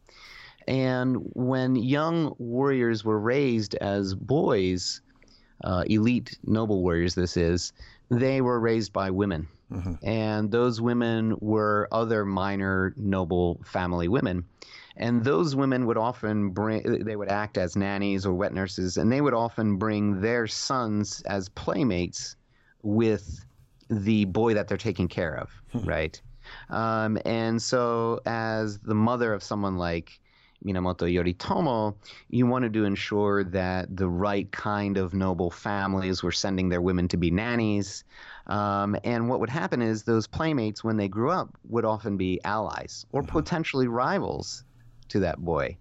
And 0.68 1.16
when 1.34 1.74
young 1.74 2.34
warriors 2.38 3.04
were 3.04 3.18
raised 3.18 3.74
as 3.74 4.14
boys, 4.14 5.00
uh, 5.64 5.84
elite 5.86 6.38
noble 6.44 6.82
warriors, 6.82 7.14
this 7.14 7.36
is, 7.36 7.72
they 8.10 8.40
were 8.40 8.58
raised 8.58 8.92
by 8.92 9.10
women. 9.10 9.48
Mm-hmm. 9.72 10.06
And 10.06 10.50
those 10.50 10.80
women 10.80 11.36
were 11.40 11.88
other 11.92 12.24
minor 12.24 12.92
noble 12.96 13.60
family 13.64 14.08
women. 14.08 14.44
And 14.96 15.24
those 15.24 15.56
women 15.56 15.86
would 15.86 15.96
often 15.96 16.50
bring, 16.50 17.04
they 17.04 17.16
would 17.16 17.28
act 17.28 17.56
as 17.56 17.76
nannies 17.76 18.26
or 18.26 18.34
wet 18.34 18.52
nurses, 18.52 18.96
and 18.96 19.10
they 19.10 19.20
would 19.20 19.32
often 19.32 19.76
bring 19.76 20.20
their 20.20 20.46
sons 20.46 21.22
as 21.22 21.48
playmates 21.48 22.36
with 22.82 23.44
the 23.88 24.24
boy 24.26 24.54
that 24.54 24.68
they're 24.68 24.76
taking 24.76 25.08
care 25.08 25.36
of, 25.36 25.50
hmm. 25.72 25.88
right? 25.88 26.20
Um, 26.68 27.18
and 27.24 27.60
so, 27.62 28.20
as 28.26 28.78
the 28.78 28.94
mother 28.94 29.32
of 29.32 29.42
someone 29.42 29.76
like 29.76 30.20
Minamoto 30.64 31.10
Yoritomo, 31.10 31.94
you 32.28 32.46
wanted 32.46 32.72
to 32.74 32.84
ensure 32.84 33.44
that 33.44 33.96
the 33.96 34.08
right 34.08 34.50
kind 34.52 34.96
of 34.96 35.14
noble 35.14 35.50
families 35.50 36.22
were 36.22 36.32
sending 36.32 36.68
their 36.68 36.82
women 36.82 37.08
to 37.08 37.16
be 37.16 37.30
nannies. 37.30 38.04
Um, 38.50 38.96
and 39.04 39.28
what 39.28 39.38
would 39.38 39.48
happen 39.48 39.80
is 39.80 40.02
those 40.02 40.26
playmates, 40.26 40.82
when 40.82 40.96
they 40.96 41.08
grew 41.08 41.30
up, 41.30 41.56
would 41.68 41.84
often 41.84 42.16
be 42.16 42.40
allies 42.44 43.06
or 43.12 43.22
mm-hmm. 43.22 43.30
potentially 43.30 43.86
rivals 43.86 44.64
to 45.08 45.20
that 45.20 45.38
boy. 45.38 45.76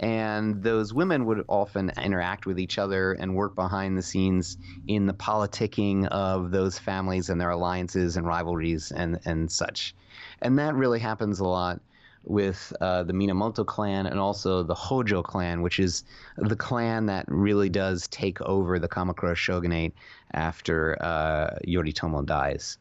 And 0.00 0.62
those 0.62 0.92
women 0.92 1.26
would 1.26 1.44
often 1.48 1.92
interact 2.02 2.46
with 2.46 2.58
each 2.58 2.78
other 2.78 3.12
and 3.12 3.36
work 3.36 3.54
behind 3.54 3.96
the 3.96 4.02
scenes 4.02 4.56
in 4.88 5.06
the 5.06 5.12
politicking 5.12 6.06
of 6.08 6.50
those 6.50 6.78
families 6.78 7.28
and 7.28 7.40
their 7.40 7.50
alliances 7.50 8.16
and 8.16 8.26
rivalries 8.26 8.90
and, 8.90 9.20
and 9.24 9.52
such. 9.52 9.94
And 10.42 10.58
that 10.58 10.74
really 10.74 10.98
happens 10.98 11.40
a 11.40 11.44
lot 11.44 11.80
with 12.24 12.72
uh, 12.80 13.02
the 13.02 13.12
Minamoto 13.12 13.64
clan 13.66 14.06
and 14.06 14.18
also 14.18 14.62
the 14.62 14.74
Hojo 14.74 15.22
clan, 15.22 15.62
which 15.62 15.78
is 15.78 16.04
the 16.38 16.56
clan 16.56 17.06
that 17.06 17.26
really 17.28 17.68
does 17.68 18.08
take 18.08 18.40
over 18.40 18.78
the 18.78 18.88
Kamakura 18.88 19.36
shogunate 19.36 19.94
after 20.34 21.00
uh, 21.02 21.58
Yoritomo 21.66 22.24
dies. 22.24 22.78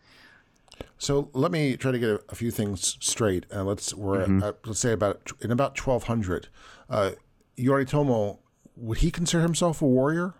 So 0.97 1.29
let 1.33 1.51
me 1.51 1.77
try 1.77 1.91
to 1.91 1.99
get 1.99 2.09
a, 2.09 2.21
a 2.29 2.35
few 2.35 2.51
things 2.51 2.97
straight. 2.99 3.45
Uh, 3.53 3.63
let's 3.63 3.93
we're 3.93 4.19
mm-hmm. 4.19 4.43
at, 4.43 4.65
let's 4.65 4.79
say 4.79 4.91
about 4.91 5.31
in 5.41 5.51
about 5.51 5.75
twelve 5.75 6.03
hundred. 6.05 6.47
Uh, 6.89 7.11
Yoritomo 7.57 8.39
would 8.75 8.99
he 8.99 9.11
consider 9.11 9.43
himself 9.43 9.81
a 9.81 9.85
warrior 9.85 10.33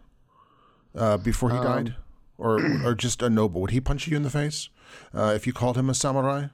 uh, 0.96 1.18
before 1.18 1.52
he 1.52 1.58
um, 1.58 1.64
died, 1.64 1.96
or 2.38 2.60
or 2.86 2.96
just 2.96 3.22
a 3.22 3.30
noble? 3.30 3.62
Would 3.62 3.72
he 3.72 3.82
punch 3.82 4.08
you 4.08 4.18
in 4.18 4.24
the 4.24 4.30
face 4.30 4.70
uh, 5.14 5.34
if 5.36 5.46
you 5.48 5.54
called 5.54 5.78
him 5.78 5.90
a 5.90 5.94
samurai? 5.94 6.48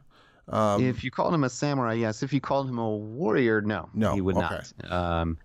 Um, 0.48 0.84
if 0.84 1.04
you 1.04 1.12
called 1.12 1.34
him 1.34 1.44
a 1.44 1.50
samurai, 1.50 1.94
yes. 1.94 2.24
If 2.24 2.34
you 2.34 2.42
called 2.42 2.68
him 2.68 2.80
a 2.80 2.90
warrior, 2.90 3.62
no, 3.62 3.90
no, 3.94 4.16
he 4.16 4.22
would 4.22 4.36
okay. 4.36 4.62
not. 4.82 4.92
Um, 4.92 5.38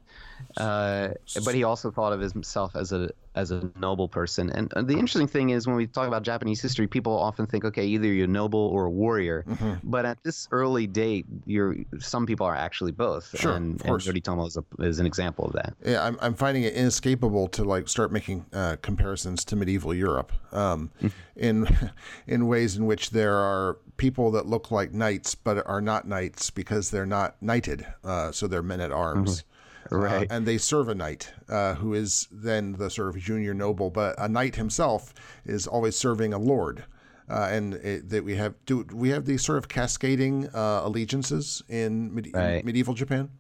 uh, 0.57 1.09
but 1.45 1.55
he 1.55 1.65
also 1.65 1.91
thought 1.91 2.13
of 2.13 2.21
himself 2.21 2.77
as 2.77 2.93
a 2.93 3.11
as 3.35 3.51
a 3.51 3.69
noble 3.81 4.09
person. 4.09 4.51
And 4.51 4.71
the 4.87 4.95
interesting 4.95 5.27
thing 5.27 5.51
is 5.51 5.67
when 5.67 5.77
we 5.77 5.87
talk 5.87 6.07
about 6.07 6.23
Japanese 6.23 6.61
history, 6.63 6.87
people 6.87 7.19
often 7.19 7.47
think, 7.47 7.65
okay, 7.65 7.85
either 7.85 8.07
you're 8.07 8.29
noble 8.29 8.61
or 8.61 8.85
a 8.85 8.91
warrior. 8.91 9.45
Mm-hmm. 9.49 9.91
But 9.91 10.05
at 10.05 10.23
this 10.23 10.47
early 10.53 10.87
date, 10.87 11.27
you're 11.45 11.77
some 11.99 12.27
people 12.27 12.47
are 12.47 12.55
actually 12.55 12.93
both. 12.93 13.37
Sure, 13.39 13.55
and, 13.55 13.81
of 13.81 13.87
course. 13.87 14.07
and 14.07 14.17
Yoritomo 14.17 14.47
is, 14.47 14.57
a, 14.57 14.65
is 14.85 15.01
an 15.01 15.07
example 15.07 15.47
of 15.47 15.53
that. 15.55 15.75
Yeah, 15.85 16.05
I'm, 16.05 16.17
I'm 16.21 16.35
finding 16.35 16.63
it 16.63 16.75
inescapable 16.75 17.49
to 17.49 17.65
like 17.65 17.89
start 17.89 18.13
making 18.13 18.47
uh, 18.53 18.77
comparisons 18.83 19.45
to 19.47 19.57
medieval 19.57 19.93
Europe 19.93 20.33
um, 20.53 20.91
mm-hmm. 21.03 21.09
in 21.37 21.91
in 22.27 22.47
ways 22.47 22.77
in 22.77 22.87
which 22.87 23.11
there 23.11 23.37
are 23.37 23.79
people 23.97 24.31
that 24.33 24.47
look 24.47 24.71
like 24.71 24.93
knights 24.93 25.35
but 25.35 25.67
are 25.67 25.81
not 25.81 26.07
knights 26.07 26.51
because 26.51 26.91
they're 26.91 27.07
not 27.07 27.41
knighted, 27.43 27.87
uh, 28.05 28.31
so 28.31 28.47
they're 28.47 28.63
men 28.63 28.81
at 28.81 28.93
arms. 28.93 29.39
Mm-hmm. 29.39 29.51
Uh, 29.91 29.97
right. 29.97 30.31
Uh, 30.31 30.35
and 30.35 30.47
they 30.47 30.59
serve 30.59 30.89
a 30.89 30.95
knight 30.95 31.33
uh, 31.49 31.75
who 31.75 31.95
is 31.95 32.29
then 32.31 32.73
the 32.73 32.91
sort 32.91 33.09
of 33.09 33.19
junior 33.21 33.55
noble, 33.55 33.91
but 33.91 34.15
a 34.19 34.29
knight 34.29 34.57
himself 34.57 35.15
is 35.45 35.67
always 35.67 35.97
serving 35.97 36.33
a 36.33 36.39
lord. 36.39 36.85
Uh, 37.29 37.49
and 37.51 37.75
it, 37.75 38.09
that 38.11 38.23
we 38.23 38.37
have 38.37 38.55
do 38.67 38.87
we 38.93 39.09
have 39.09 39.25
these 39.25 39.43
sort 39.43 39.57
of 39.57 39.67
cascading 39.67 40.47
uh, 40.55 40.83
allegiances 40.85 41.63
in, 41.71 42.15
right. 42.35 42.57
in, 42.57 42.67
medieval 42.67 42.93
Japan? 42.93 43.31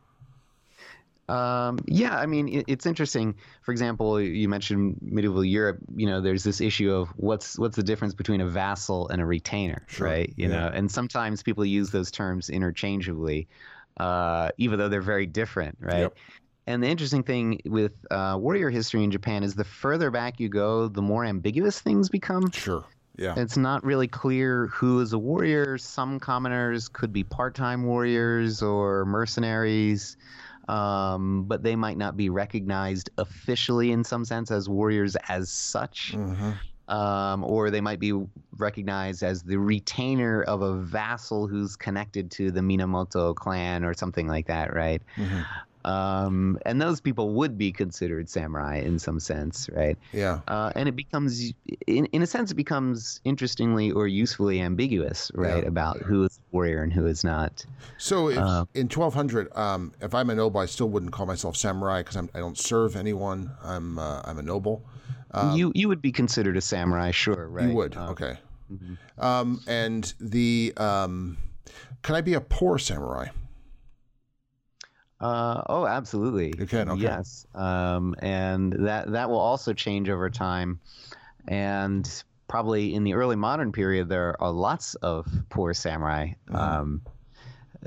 Um, 1.28 1.78
yeah, 1.86 2.18
I 2.18 2.24
mean 2.24 2.48
it, 2.48 2.64
it's 2.66 2.86
interesting. 2.86 3.34
For 3.60 3.72
example, 3.72 4.18
you 4.20 4.48
mentioned 4.48 4.98
medieval 5.02 5.44
Europe. 5.44 5.78
You 5.96 6.06
know, 6.06 6.22
there's 6.22 6.44
this 6.44 6.62
issue 6.62 6.92
of 6.92 7.08
what's 7.16 7.58
what's 7.58 7.76
the 7.76 7.82
difference 7.82 8.14
between 8.14 8.40
a 8.40 8.46
vassal 8.46 9.08
and 9.08 9.20
a 9.20 9.26
retainer, 9.26 9.82
sure. 9.86 10.06
right? 10.06 10.32
You 10.36 10.48
yeah. 10.48 10.56
know, 10.56 10.70
and 10.72 10.90
sometimes 10.90 11.42
people 11.42 11.64
use 11.64 11.90
those 11.90 12.10
terms 12.10 12.48
interchangeably 12.48 13.48
uh, 13.98 14.50
even 14.58 14.78
though 14.78 14.88
they're 14.88 15.00
very 15.00 15.26
different, 15.26 15.76
right? 15.80 16.00
Yep. 16.00 16.16
And 16.66 16.82
the 16.82 16.88
interesting 16.88 17.22
thing 17.22 17.60
with 17.66 17.92
uh, 18.10 18.36
warrior 18.40 18.70
history 18.70 19.04
in 19.04 19.10
Japan 19.10 19.42
is 19.42 19.54
the 19.54 19.64
further 19.64 20.10
back 20.10 20.40
you 20.40 20.48
go, 20.48 20.88
the 20.88 21.02
more 21.02 21.24
ambiguous 21.24 21.80
things 21.80 22.08
become. 22.08 22.50
Sure. 22.52 22.84
Yeah. 23.16 23.34
It's 23.36 23.56
not 23.56 23.84
really 23.84 24.08
clear 24.08 24.66
who 24.68 25.00
is 25.00 25.12
a 25.12 25.18
warrior. 25.18 25.78
Some 25.78 26.18
commoners 26.18 26.88
could 26.88 27.12
be 27.12 27.22
part 27.22 27.54
time 27.54 27.84
warriors 27.84 28.62
or 28.62 29.04
mercenaries, 29.04 30.16
um, 30.68 31.44
but 31.44 31.62
they 31.62 31.76
might 31.76 31.98
not 31.98 32.16
be 32.16 32.30
recognized 32.30 33.10
officially 33.18 33.92
in 33.92 34.02
some 34.02 34.24
sense 34.24 34.50
as 34.50 34.68
warriors 34.68 35.16
as 35.28 35.50
such. 35.50 36.14
Mm-hmm. 36.16 36.52
Um, 36.86 37.44
or 37.44 37.70
they 37.70 37.80
might 37.80 37.98
be 37.98 38.12
recognized 38.58 39.22
as 39.22 39.42
the 39.42 39.56
retainer 39.58 40.42
of 40.42 40.60
a 40.60 40.76
vassal 40.76 41.46
who's 41.46 41.76
connected 41.76 42.30
to 42.32 42.50
the 42.50 42.60
Minamoto 42.60 43.34
clan 43.34 43.84
or 43.86 43.94
something 43.94 44.26
like 44.28 44.46
that, 44.48 44.74
right? 44.74 45.00
Mm-hmm. 45.16 45.40
Um, 45.90 46.58
and 46.64 46.80
those 46.80 47.00
people 47.00 47.34
would 47.34 47.58
be 47.58 47.70
considered 47.70 48.28
samurai 48.30 48.78
in 48.78 48.98
some 48.98 49.20
sense, 49.20 49.68
right? 49.74 49.98
Yeah. 50.12 50.40
Uh, 50.48 50.72
and 50.74 50.88
it 50.88 50.96
becomes, 50.96 51.52
in, 51.86 52.06
in 52.06 52.22
a 52.22 52.26
sense, 52.26 52.50
it 52.50 52.54
becomes 52.54 53.20
interestingly 53.24 53.90
or 53.90 54.06
usefully 54.06 54.60
ambiguous, 54.62 55.30
right, 55.34 55.62
Yeah. 55.62 55.68
about 55.68 55.98
who 55.98 56.24
is 56.24 56.38
a 56.38 56.54
warrior 56.54 56.82
and 56.82 56.90
who 56.92 57.06
is 57.06 57.22
not. 57.22 57.66
So 57.98 58.28
if, 58.28 58.38
Uh, 58.38 58.64
in 58.74 58.88
1200, 58.88 59.54
um, 59.56 59.92
if 60.00 60.14
I'm 60.14 60.30
a 60.30 60.34
noble, 60.34 60.60
I 60.60 60.66
still 60.66 60.88
wouldn't 60.88 61.12
call 61.12 61.26
myself 61.26 61.54
samurai 61.56 62.02
because 62.02 62.16
I 62.16 62.38
don't 62.38 62.56
serve 62.58 62.96
anyone. 62.96 63.50
I'm 63.62 63.98
uh, 63.98 64.22
I'm 64.24 64.38
a 64.38 64.42
noble. 64.42 64.82
You 65.54 65.72
you 65.74 65.88
would 65.88 66.02
be 66.02 66.12
considered 66.12 66.56
a 66.56 66.60
samurai, 66.60 67.10
sure, 67.10 67.48
right? 67.48 67.64
Um, 67.64 67.70
You 67.70 67.76
would. 67.76 67.96
Uh, 67.96 68.10
okay. 68.10 68.38
mhm. 68.72 68.96
Um, 69.18 69.60
and 69.66 70.12
the 70.20 70.72
um, 70.76 71.36
can 72.02 72.14
I 72.14 72.20
be 72.20 72.34
a 72.34 72.40
poor 72.40 72.78
samurai? 72.78 73.28
Uh, 75.20 75.62
oh, 75.68 75.86
absolutely. 75.86 76.52
You 76.58 76.66
can, 76.66 76.90
okay. 76.90 77.02
Yes, 77.02 77.46
um, 77.54 78.14
and 78.18 78.72
that 78.86 79.10
that 79.12 79.30
will 79.30 79.38
also 79.38 79.72
change 79.72 80.10
over 80.10 80.28
time, 80.28 80.80
and 81.48 82.24
probably 82.48 82.94
in 82.94 83.04
the 83.04 83.14
early 83.14 83.36
modern 83.36 83.72
period 83.72 84.08
there 84.08 84.40
are 84.42 84.50
lots 84.50 84.94
of 84.96 85.26
poor 85.48 85.72
samurai. 85.72 86.28
Mhm. 86.50 86.56
Um, 86.56 87.02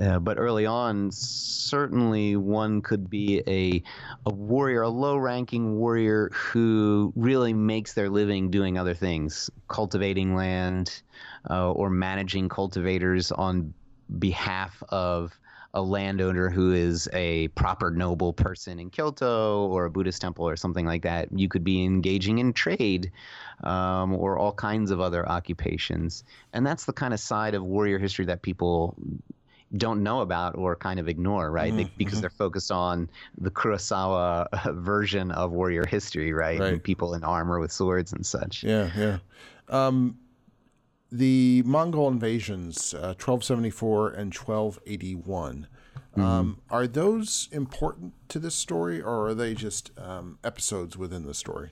uh, 0.00 0.18
but 0.18 0.38
early 0.38 0.66
on, 0.66 1.10
certainly 1.10 2.36
one 2.36 2.82
could 2.82 3.10
be 3.10 3.42
a 3.46 3.82
a 4.26 4.32
warrior, 4.32 4.82
a 4.82 4.88
low-ranking 4.88 5.76
warrior 5.76 6.30
who 6.32 7.12
really 7.16 7.52
makes 7.52 7.94
their 7.94 8.08
living 8.08 8.50
doing 8.50 8.78
other 8.78 8.94
things, 8.94 9.50
cultivating 9.68 10.34
land, 10.34 11.02
uh, 11.50 11.72
or 11.72 11.90
managing 11.90 12.48
cultivators 12.48 13.32
on 13.32 13.74
behalf 14.18 14.82
of 14.88 15.38
a 15.74 15.82
landowner 15.82 16.48
who 16.48 16.72
is 16.72 17.08
a 17.12 17.48
proper 17.48 17.90
noble 17.90 18.32
person 18.32 18.78
in 18.78 18.88
Kyoto 18.88 19.66
or 19.66 19.84
a 19.84 19.90
Buddhist 19.90 20.20
temple 20.20 20.48
or 20.48 20.56
something 20.56 20.86
like 20.86 21.02
that. 21.02 21.28
You 21.30 21.48
could 21.48 21.62
be 21.62 21.84
engaging 21.84 22.38
in 22.38 22.52
trade 22.52 23.12
um, 23.62 24.14
or 24.14 24.38
all 24.38 24.52
kinds 24.52 24.90
of 24.90 25.00
other 25.00 25.28
occupations. 25.28 26.24
And 26.54 26.66
that's 26.66 26.86
the 26.86 26.94
kind 26.94 27.12
of 27.12 27.20
side 27.20 27.54
of 27.54 27.62
warrior 27.62 27.98
history 27.98 28.24
that 28.26 28.40
people 28.40 28.96
don't 29.76 30.02
know 30.02 30.20
about 30.20 30.56
or 30.56 30.74
kind 30.74 30.98
of 30.98 31.08
ignore, 31.08 31.50
right? 31.50 31.76
They- 31.76 31.84
Mhm, 31.84 31.90
because 31.98 32.18
mhm. 32.18 32.20
they're 32.22 32.30
focused 32.30 32.72
on 32.72 33.10
the 33.36 33.50
Kurosawa 33.50 34.46
version 34.74 35.30
of 35.30 35.52
warrior 35.52 35.84
history, 35.84 36.32
right? 36.32 36.58
Right. 36.58 36.72
And 36.72 36.82
people 36.82 37.12
in 37.14 37.22
armor 37.22 37.60
with 37.60 37.70
swords 37.70 38.12
and 38.12 38.24
such. 38.24 38.64
Yeah, 38.64 38.90
yeah. 38.96 39.18
Um, 39.68 40.18
the 41.10 41.62
Mongol 41.66 42.08
invasions, 42.08 42.94
uh, 42.94 43.14
1274 43.14 44.10
and 44.10 44.32
1281, 44.32 45.66
um, 46.16 46.58
are 46.68 46.86
those 46.88 47.48
important 47.52 48.12
to 48.28 48.38
this 48.40 48.54
story, 48.54 49.00
or 49.00 49.28
are 49.28 49.34
they 49.34 49.54
just 49.54 49.90
um, 49.98 50.38
episodes 50.42 50.96
within 50.96 51.24
the 51.26 51.34
story? 51.34 51.70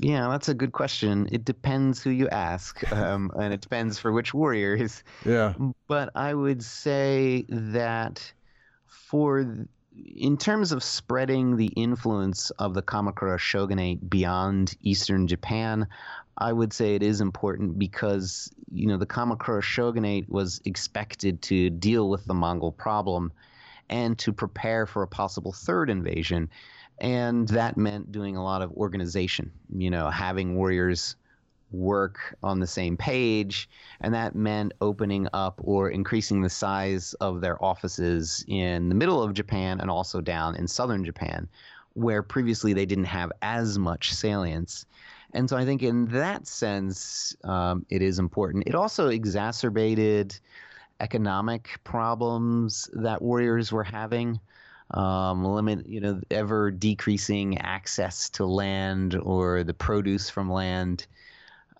Yeah, 0.00 0.28
that's 0.28 0.48
a 0.48 0.54
good 0.54 0.72
question. 0.72 1.28
It 1.32 1.44
depends 1.44 2.02
who 2.02 2.10
you 2.10 2.28
ask, 2.28 2.90
um, 2.92 3.30
and 3.38 3.52
it 3.52 3.60
depends 3.60 3.98
for 3.98 4.12
which 4.12 4.34
warriors. 4.34 5.02
Yeah. 5.24 5.54
But 5.86 6.10
I 6.14 6.34
would 6.34 6.62
say 6.62 7.44
that 7.48 8.32
for 8.86 9.66
in 10.16 10.36
terms 10.36 10.72
of 10.72 10.82
spreading 10.82 11.56
the 11.56 11.68
influence 11.68 12.50
of 12.50 12.74
the 12.74 12.82
Kamakura 12.82 13.38
shogunate 13.38 14.10
beyond 14.10 14.76
eastern 14.82 15.28
Japan, 15.28 15.86
I 16.36 16.52
would 16.52 16.72
say 16.72 16.94
it 16.94 17.02
is 17.02 17.20
important 17.20 17.78
because 17.78 18.52
you 18.72 18.88
know 18.88 18.96
the 18.96 19.06
Kamakura 19.06 19.62
shogunate 19.62 20.28
was 20.28 20.60
expected 20.64 21.42
to 21.42 21.70
deal 21.70 22.08
with 22.08 22.24
the 22.24 22.34
Mongol 22.34 22.72
problem 22.72 23.32
and 23.88 24.18
to 24.18 24.32
prepare 24.32 24.86
for 24.86 25.02
a 25.02 25.08
possible 25.08 25.52
third 25.52 25.90
invasion. 25.90 26.50
And 26.98 27.48
that 27.48 27.76
meant 27.76 28.12
doing 28.12 28.36
a 28.36 28.44
lot 28.44 28.62
of 28.62 28.70
organization, 28.72 29.50
you 29.74 29.90
know, 29.90 30.10
having 30.10 30.56
warriors 30.56 31.16
work 31.72 32.36
on 32.42 32.60
the 32.60 32.66
same 32.66 32.96
page. 32.96 33.68
And 34.00 34.14
that 34.14 34.34
meant 34.34 34.72
opening 34.80 35.28
up 35.32 35.60
or 35.62 35.90
increasing 35.90 36.40
the 36.40 36.50
size 36.50 37.14
of 37.14 37.40
their 37.40 37.62
offices 37.62 38.44
in 38.46 38.88
the 38.88 38.94
middle 38.94 39.22
of 39.22 39.34
Japan 39.34 39.80
and 39.80 39.90
also 39.90 40.20
down 40.20 40.54
in 40.56 40.68
southern 40.68 41.04
Japan, 41.04 41.48
where 41.94 42.22
previously 42.22 42.72
they 42.72 42.86
didn't 42.86 43.04
have 43.04 43.32
as 43.42 43.78
much 43.78 44.12
salience. 44.12 44.86
And 45.32 45.48
so 45.48 45.56
I 45.56 45.64
think 45.64 45.82
in 45.82 46.06
that 46.06 46.46
sense, 46.46 47.36
um, 47.42 47.84
it 47.90 48.02
is 48.02 48.20
important. 48.20 48.64
It 48.68 48.76
also 48.76 49.08
exacerbated 49.08 50.38
economic 51.00 51.80
problems 51.82 52.88
that 52.92 53.20
warriors 53.20 53.72
were 53.72 53.82
having 53.82 54.38
um, 54.94 55.44
limit, 55.44 55.86
you 55.88 56.00
know, 56.00 56.20
ever 56.30 56.70
decreasing 56.70 57.58
access 57.58 58.30
to 58.30 58.46
land 58.46 59.14
or 59.16 59.64
the 59.64 59.74
produce 59.74 60.30
from 60.30 60.50
land. 60.50 61.06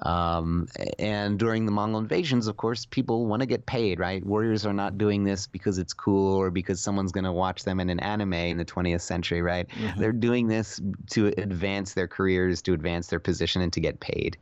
Um, 0.03 0.67
and 0.99 1.39
during 1.39 1.67
the 1.67 1.73
Mongol 1.73 2.01
invasions, 2.01 2.49
of 2.49 2.57
course, 2.57 2.85
people 2.85 3.27
want 3.27 3.41
to 3.41 3.47
get 3.47 3.65
paid, 3.65 4.01
right? 4.01 4.27
Warriors 4.27 4.67
are 4.67 4.73
not 4.73 4.99
doing 4.99 5.23
this 5.23 5.47
because 5.47 5.79
it's 5.79 5.93
cool 5.95 6.35
or 6.35 6.51
because 6.51 6.81
someone's 6.81 7.13
going 7.13 7.25
to 7.25 7.33
watch 7.33 7.63
them 7.63 7.79
in 7.79 7.89
an 7.89 8.01
anime 8.01 8.33
in 8.35 8.59
the 8.59 8.65
20th 8.65 9.01
century, 9.01 9.41
right? 9.41 9.69
Mhm. 9.69 9.97
They're 9.97 10.13
doing 10.13 10.49
this 10.49 10.81
to 11.11 11.29
advance 11.39 11.95
their 11.95 12.09
careers, 12.09 12.61
to 12.63 12.75
advance 12.75 13.07
their 13.07 13.21
position, 13.21 13.63
and 13.63 13.73
to 13.73 13.81
get 13.81 14.01
paid. 14.01 14.37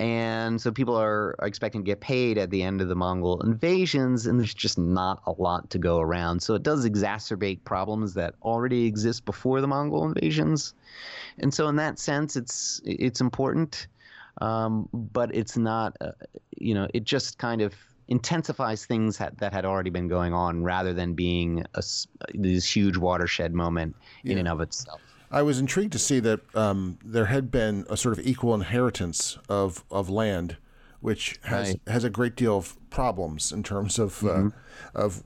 And 0.00 0.58
so 0.58 0.72
people 0.72 0.96
are 0.96 1.36
are 1.38 1.46
expecting 1.46 1.82
to 1.82 1.86
get 1.86 2.00
paid 2.00 2.38
at 2.38 2.48
the 2.48 2.62
end 2.62 2.80
of 2.80 2.88
the 2.88 2.94
Mongol 2.94 3.42
invasions, 3.42 4.26
and 4.26 4.40
there's 4.40 4.54
just 4.54 4.78
not 4.78 5.22
a 5.26 5.32
lot 5.32 5.68
to 5.70 5.78
go 5.78 6.00
around. 6.00 6.42
So 6.42 6.54
it 6.54 6.62
does 6.62 6.86
exacerbate 6.88 7.64
problems 7.64 8.14
that 8.14 8.34
already 8.42 8.86
exist 8.86 9.26
before 9.26 9.60
the 9.60 9.68
Mongol 9.68 10.06
invasions. 10.06 10.72
And 11.38 11.52
so 11.52 11.68
in 11.68 11.76
that 11.76 11.98
sense, 11.98 12.34
it's 12.34 12.80
it's 12.84 13.20
important, 13.20 13.88
um, 14.40 14.88
but 14.94 15.34
it's 15.34 15.58
not, 15.58 15.96
uh, 16.00 16.12
you 16.56 16.72
know, 16.72 16.88
it 16.94 17.04
just 17.04 17.36
kind 17.36 17.60
of 17.60 17.74
intensifies 18.08 18.86
things 18.86 19.18
that, 19.18 19.38
that 19.38 19.52
had 19.52 19.66
already 19.66 19.90
been 19.90 20.08
going 20.08 20.32
on 20.32 20.64
rather 20.64 20.94
than 20.94 21.12
being 21.14 21.62
a, 21.74 21.82
this 22.34 22.74
huge 22.74 22.96
watershed 22.96 23.52
moment 23.52 23.94
in 24.24 24.32
Yeah. 24.32 24.38
and 24.38 24.48
of 24.48 24.60
itself. 24.62 25.00
I 25.30 25.42
was 25.42 25.58
intrigued 25.58 25.92
to 25.92 25.98
see 25.98 26.20
that 26.20 26.40
um, 26.56 26.98
there 27.04 27.26
had 27.26 27.50
been 27.50 27.84
a 27.88 27.96
sort 27.96 28.18
of 28.18 28.26
equal 28.26 28.54
inheritance 28.54 29.38
of, 29.48 29.84
of 29.90 30.10
land, 30.10 30.56
which 31.00 31.38
has 31.44 31.68
Right. 31.68 31.80
has 31.86 32.04
a 32.04 32.10
great 32.10 32.36
deal 32.36 32.56
of 32.58 32.76
problems 32.90 33.52
in 33.52 33.62
terms 33.62 33.98
of 33.98 34.22
uh, 34.24 34.50
of 34.94 35.22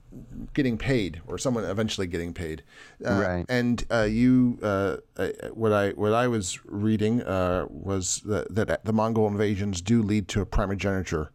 getting 0.52 0.76
paid 0.78 1.20
or 1.26 1.38
someone 1.38 1.64
eventually 1.64 2.06
getting 2.06 2.32
paid. 2.34 2.62
Uh, 3.04 3.20
Right. 3.20 3.46
And 3.48 3.84
uh, 3.90 4.02
you, 4.02 4.58
uh, 4.62 4.98
uh, 5.16 5.28
what 5.52 5.72
I 5.72 5.90
what 5.90 6.12
I 6.12 6.28
was 6.28 6.60
reading 6.66 7.22
uh, 7.22 7.66
was 7.70 8.20
that, 8.26 8.54
that 8.54 8.84
the 8.84 8.92
Mongol 8.92 9.26
invasions 9.26 9.80
do 9.80 10.02
lead 10.02 10.28
to 10.28 10.40
a 10.42 10.46
primogeniture 10.46 11.30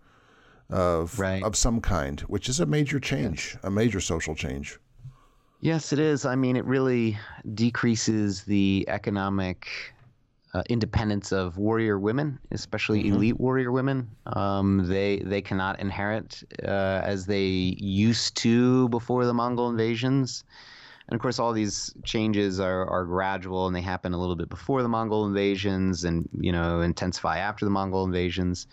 of 0.69 1.19
Right. 1.19 1.43
of 1.43 1.55
some 1.55 1.81
kind, 1.81 2.21
which 2.21 2.47
is 2.47 2.59
a 2.59 2.65
major 2.65 2.99
change, 2.99 3.57
a 3.63 3.71
major 3.71 3.99
social 3.99 4.35
change. 4.35 4.77
Yes, 5.61 5.91
it 5.91 5.99
is. 5.99 6.25
I 6.25 6.35
mean, 6.35 6.55
it 6.55 6.65
really 6.65 7.17
decreases 7.53 8.43
the 8.43 8.85
economic 8.87 9.67
uh, 10.53 10.63
independence 10.69 11.31
of 11.31 11.57
warrior 11.57 11.99
women, 11.99 12.39
especially 12.51 13.07
elite 13.07 13.39
warrior 13.39 13.71
women. 13.71 14.09
Um, 14.25 14.87
they 14.87 15.19
they 15.19 15.41
cannot 15.41 15.79
inherit 15.79 16.43
uh, 16.63 17.01
as 17.03 17.25
they 17.25 17.45
used 17.45 18.37
to 18.37 18.87
before 18.89 19.25
the 19.25 19.33
Mongol 19.33 19.69
invasions. 19.69 20.43
And 21.09 21.15
of 21.15 21.21
course, 21.21 21.39
all 21.39 21.53
these 21.53 21.93
changes 22.03 22.59
are, 22.59 22.87
are 22.87 23.03
gradual 23.03 23.65
and 23.65 23.75
they 23.75 23.81
happen 23.81 24.13
a 24.13 24.19
little 24.19 24.35
bit 24.35 24.47
before 24.47 24.83
the 24.83 24.87
Mongol 24.87 25.25
invasions 25.25 26.03
and, 26.03 26.29
you 26.39 26.51
know, 26.51 26.81
intensify 26.81 27.39
after 27.39 27.65
the 27.65 27.71
Mongol 27.71 28.03
invasions. 28.03 28.67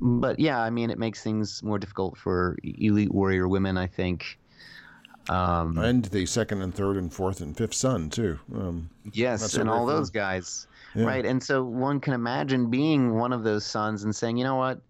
But 0.00 0.40
yeah, 0.40 0.60
I 0.60 0.70
mean, 0.70 0.90
it 0.90 0.98
makes 0.98 1.22
things 1.22 1.62
more 1.62 1.78
difficult 1.78 2.18
for 2.18 2.56
elite 2.64 3.14
warrior 3.14 3.46
women, 3.46 3.76
I 3.76 3.86
think. 3.86 4.38
Um, 5.28 5.78
And 5.78 6.04
the 6.06 6.26
second 6.26 6.62
and 6.62 6.74
third 6.74 6.96
and 6.96 7.12
fourth 7.12 7.40
and 7.40 7.56
fifth 7.56 7.74
son 7.74 8.10
too. 8.10 8.38
Um, 8.54 8.88
Yes, 9.12 9.54
and 9.54 9.68
all 9.68 9.86
those 9.86 10.10
guys, 10.10 10.66
Yeah. 10.94 11.04
right? 11.04 11.24
And 11.24 11.42
so 11.42 11.64
one 11.64 12.00
can 12.00 12.14
imagine 12.14 12.70
being 12.70 13.14
one 13.14 13.32
of 13.32 13.44
those 13.44 13.64
sons 13.64 14.04
and 14.04 14.14
saying, 14.14 14.36
you 14.38 14.44
know 14.44 14.56
what, 14.56 14.80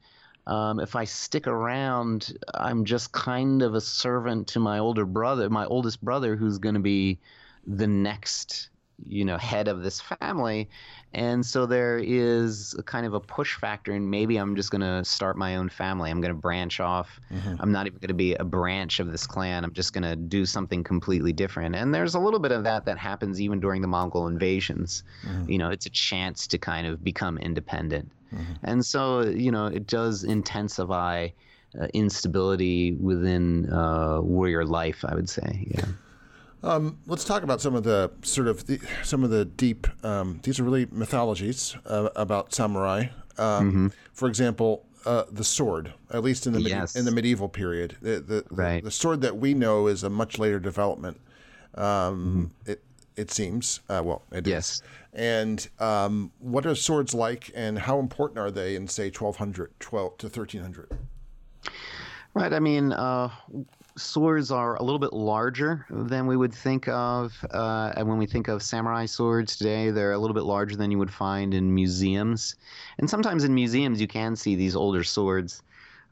um, 0.47 0.81
if 0.81 0.97
I 0.97 1.05
stick 1.05 1.47
around, 1.47 2.37
I'm 2.55 2.85
just 2.85 3.13
kind 3.13 3.63
of 3.63 3.75
a 3.75 3.81
servant 3.81 4.47
to 4.49 4.61
my 4.61 4.79
older 4.79 5.05
brother, 5.05 5.51
my 5.51 5.67
oldest 5.67 6.03
brother, 6.03 6.37
who's 6.37 6.59
going 6.59 6.75
to 6.75 6.81
be 6.81 7.19
the 7.67 7.87
next 7.87 8.71
you 9.07 9.25
know 9.25 9.37
head 9.39 9.69
of 9.69 9.83
this 9.83 10.01
family. 10.01 10.69
And 11.15 11.45
so 11.45 11.65
there 11.65 11.99
is 11.99 12.75
a 12.79 12.83
kind 12.83 13.07
of 13.07 13.15
a 13.15 13.21
push 13.21 13.55
factor 13.55 13.93
and 13.93 14.11
maybe 14.11 14.37
i'm 14.37 14.55
just 14.55 14.71
going 14.71 14.83
to 14.83 15.05
start 15.05 15.37
my 15.37 15.57
own 15.57 15.69
family. 15.69 16.11
I'm 16.11 16.21
going 16.21 16.35
to 16.35 16.41
branch 16.41 16.81
off. 16.81 17.21
Mm-hmm. 17.33 17.55
i'm 17.61 17.73
not 17.73 17.87
even 17.87 17.99
going 17.99 18.09
to 18.09 18.15
be 18.15 18.35
a 18.35 18.45
branch 18.45 19.01
of 19.01 19.11
this 19.11 19.27
clan. 19.27 19.65
I'm 19.65 19.73
just 19.73 19.93
going 19.93 20.05
to 20.05 20.17
do 20.17 20.45
something 20.45 20.85
completely 20.85 21.33
different. 21.33 21.75
And 21.75 21.95
there's 21.95 22.15
a 22.15 22.21
little 22.21 22.41
bit 22.41 22.53
of 22.53 22.65
that 22.65 22.85
that 22.87 22.99
happens 22.99 23.41
even 23.41 23.61
during 23.61 23.83
the 23.83 23.89
mongol 23.89 24.27
invasions. 24.27 25.03
Mm-hmm. 25.27 25.51
you 25.51 25.59
know 25.59 25.71
it's 25.71 25.87
a 25.87 25.91
chance 25.91 26.47
to 26.49 26.59
kind 26.59 26.87
of 26.87 27.03
become 27.03 27.39
independent. 27.39 28.11
Mm-hmm. 28.35 28.53
and 28.63 28.85
so 28.85 29.23
you 29.23 29.51
know 29.51 29.67
it 29.67 29.87
does 29.87 30.25
intensify 30.25 31.29
uh, 31.81 31.87
instability 31.95 32.93
within 32.93 33.73
uh, 33.73 34.21
warrior 34.21 34.65
life 34.67 35.05
i 35.09 35.15
would 35.15 35.31
say. 35.31 35.67
Yeah 35.71 35.87
um, 36.63 36.99
let's 37.07 37.25
talk 37.25 37.43
about 37.43 37.61
some 37.61 37.75
of 37.75 37.85
the 37.85 38.11
sort 38.23 38.49
of 38.49 38.67
the, 38.67 38.81
some 39.03 39.25
of 39.25 39.31
the 39.31 39.45
deep. 39.45 39.87
Um, 40.05 40.41
these 40.43 40.59
are 40.59 40.65
really 40.65 40.87
mythologies 40.91 41.77
uh, 41.87 42.09
about 42.17 42.55
samurai. 42.55 43.07
Um, 43.37 43.69
mm-hmm. 43.69 43.87
For 44.13 44.29
example, 44.29 44.85
uh, 45.07 45.25
the 45.31 45.45
sword, 45.45 45.93
at 46.11 46.23
least 46.23 46.47
in 46.47 46.53
the 46.53 46.61
yes. 46.61 46.97
in 46.97 47.05
the 47.05 47.13
medieval 47.13 47.49
period, 47.49 47.97
the 48.03 48.21
the, 48.21 48.45
right. 48.51 48.83
the, 48.83 48.87
the, 48.87 48.91
sword 48.91 49.21
that 49.21 49.37
we 49.37 49.55
know 49.55 49.87
is 49.87 50.03
a 50.03 50.11
much 50.11 50.39
later 50.39 50.59
development. 50.59 51.21
Um, 51.75 51.85
mm-hmm. 51.85 52.71
It 52.73 52.83
it 53.17 53.31
seems 53.31 53.81
uh, 53.89 54.03
well, 54.05 54.23
it 54.33 54.47
yes. 54.47 54.71
Is. 54.71 54.83
And 55.15 55.69
um, 55.79 56.31
what 56.39 56.67
are 56.67 56.75
swords 56.75 57.15
like, 57.15 57.51
and 57.55 57.79
how 57.79 57.99
important 57.99 58.39
are 58.39 58.51
they 58.51 58.77
in 58.77 58.87
say 58.87 59.07
1200, 59.07 59.73
12 59.81 60.19
to 60.19 60.27
1300? 60.27 60.99
Right. 62.35 62.53
I 62.53 62.61
mean, 62.61 62.93
uh, 62.93 63.31
swords 63.99 64.51
are 64.51 64.77
a 64.77 64.83
little 64.83 64.99
bit 64.99 65.13
larger 65.13 65.85
than 65.91 66.27
we 66.27 66.37
would 66.37 66.55
think 66.55 66.89
of. 66.89 67.45
Uh, 67.51 67.93
and 67.97 68.09
when 68.09 68.19
we 68.19 68.27
think 68.27 68.49
of 68.49 68.63
samurai 68.63 69.07
swords 69.07 69.57
today, 69.57 69.91
they're 69.91 70.13
a 70.13 70.19
little 70.19 70.35
bit 70.35 70.45
larger 70.45 70.77
than 70.77 70.91
you 70.91 70.99
would 70.99 71.13
find 71.13 71.53
in 71.53 71.75
museums. 71.75 72.57
And 72.99 73.11
sometimes 73.11 73.45
in 73.45 73.55
museums, 73.55 74.01
you 74.01 74.07
can 74.07 74.37
see 74.37 74.55
these 74.55 74.77
older 74.77 75.05
swords. 75.05 75.63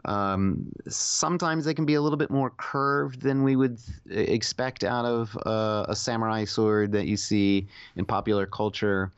Um, 0.05 0.71
sometimes 0.89 1.65
they 1.65 1.75
can 1.75 1.85
be 1.85 1.95
a 1.95 2.03
little 2.03 2.17
bit 2.17 2.31
more 2.31 2.51
curved 2.51 3.23
than 3.23 3.43
we 3.43 3.57
would 3.57 3.79
expect 4.11 4.85
out 4.85 5.05
of 5.05 5.37
uh, 5.47 5.87
a 5.89 5.97
samurai 5.97 6.45
sword 6.45 6.93
that 6.93 7.07
you 7.07 7.17
see 7.17 7.67
in 7.97 8.05
popular 8.05 8.47
culture. 8.47 9.11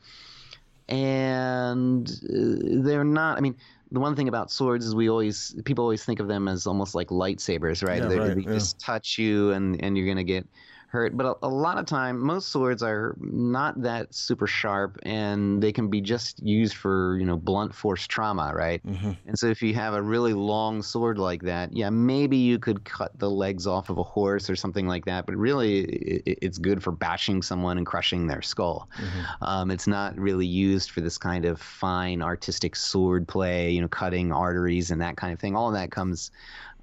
And 0.87 2.09
uh, 2.09 2.81
they're 2.83 3.03
not, 3.03 3.37
I 3.37 3.41
mean, 3.41 3.55
the 3.91 3.99
one 3.99 4.15
thing 4.15 4.27
about 4.27 4.51
swords 4.51 4.85
is 4.85 4.95
we 4.95 5.09
always 5.09 5.55
people 5.65 5.83
always 5.83 6.03
think 6.03 6.19
of 6.19 6.27
them 6.27 6.47
as 6.47 6.67
almost 6.67 6.95
like 6.95 7.07
lightsabers, 7.07 7.85
right? 7.85 8.01
Yeah, 8.01 8.07
they, 8.07 8.19
right, 8.19 8.35
they 8.35 8.41
yeah. 8.41 8.53
just 8.53 8.79
touch 8.79 9.17
you 9.17 9.51
and 9.51 9.81
and 9.83 9.97
you're 9.97 10.07
gonna 10.07 10.23
get 10.23 10.47
hurt. 10.89 11.15
But 11.15 11.25
a, 11.25 11.35
a, 11.43 11.47
lot 11.47 11.77
of 11.77 11.85
time, 11.85 12.19
most 12.19 12.49
swords 12.49 12.83
are 12.83 13.15
not 13.19 13.81
that 13.83 14.13
super 14.13 14.47
sharp, 14.47 14.97
and 15.03 15.61
they 15.61 15.71
can 15.71 15.89
be 15.89 16.01
just 16.01 16.41
used 16.43 16.75
for 16.75 17.17
you 17.19 17.25
know 17.25 17.37
blunt 17.37 17.73
force 17.73 18.07
trauma, 18.07 18.51
right? 18.53 18.85
Mm-hmm. 18.85 19.11
And 19.27 19.39
so 19.39 19.47
if 19.47 19.61
you 19.61 19.73
have 19.75 19.93
a 19.93 20.01
really 20.01 20.33
long 20.33 20.81
sword 20.81 21.17
like 21.17 21.43
that, 21.43 21.73
yeah, 21.73 21.89
maybe 21.89 22.37
you 22.37 22.59
could 22.59 22.83
cut 22.83 23.17
the 23.17 23.29
legs 23.29 23.67
off 23.67 23.89
of 23.89 23.97
a 23.97 24.03
horse 24.03 24.49
or 24.49 24.55
something 24.55 24.87
like 24.87 25.05
that. 25.05 25.25
But 25.25 25.35
really, 25.35 25.81
it, 25.81 26.39
it's 26.41 26.57
good 26.57 26.83
for 26.83 26.91
bashing 26.91 27.41
someone 27.41 27.77
and 27.77 27.85
crushing 27.85 28.27
their 28.27 28.41
skull. 28.41 28.89
Mm-hmm. 28.97 29.43
Um, 29.43 29.71
it's 29.71 29.87
not 29.87 30.17
really 30.17 30.47
used 30.47 30.91
for 30.91 31.01
this 31.01 31.17
kind 31.17 31.45
of 31.45 31.61
fine 31.61 32.21
artistic 32.21 32.75
sword 32.75 33.27
play, 33.27 33.71
you 33.71 33.81
know, 33.81 33.87
cutting 33.87 34.31
arteries 34.31 34.91
and 34.91 35.01
that 35.01 35.17
kind 35.17 35.33
of 35.33 35.39
thing. 35.39 35.55
All 35.55 35.67
of 35.67 35.73
that 35.75 35.91
comes 35.91 36.31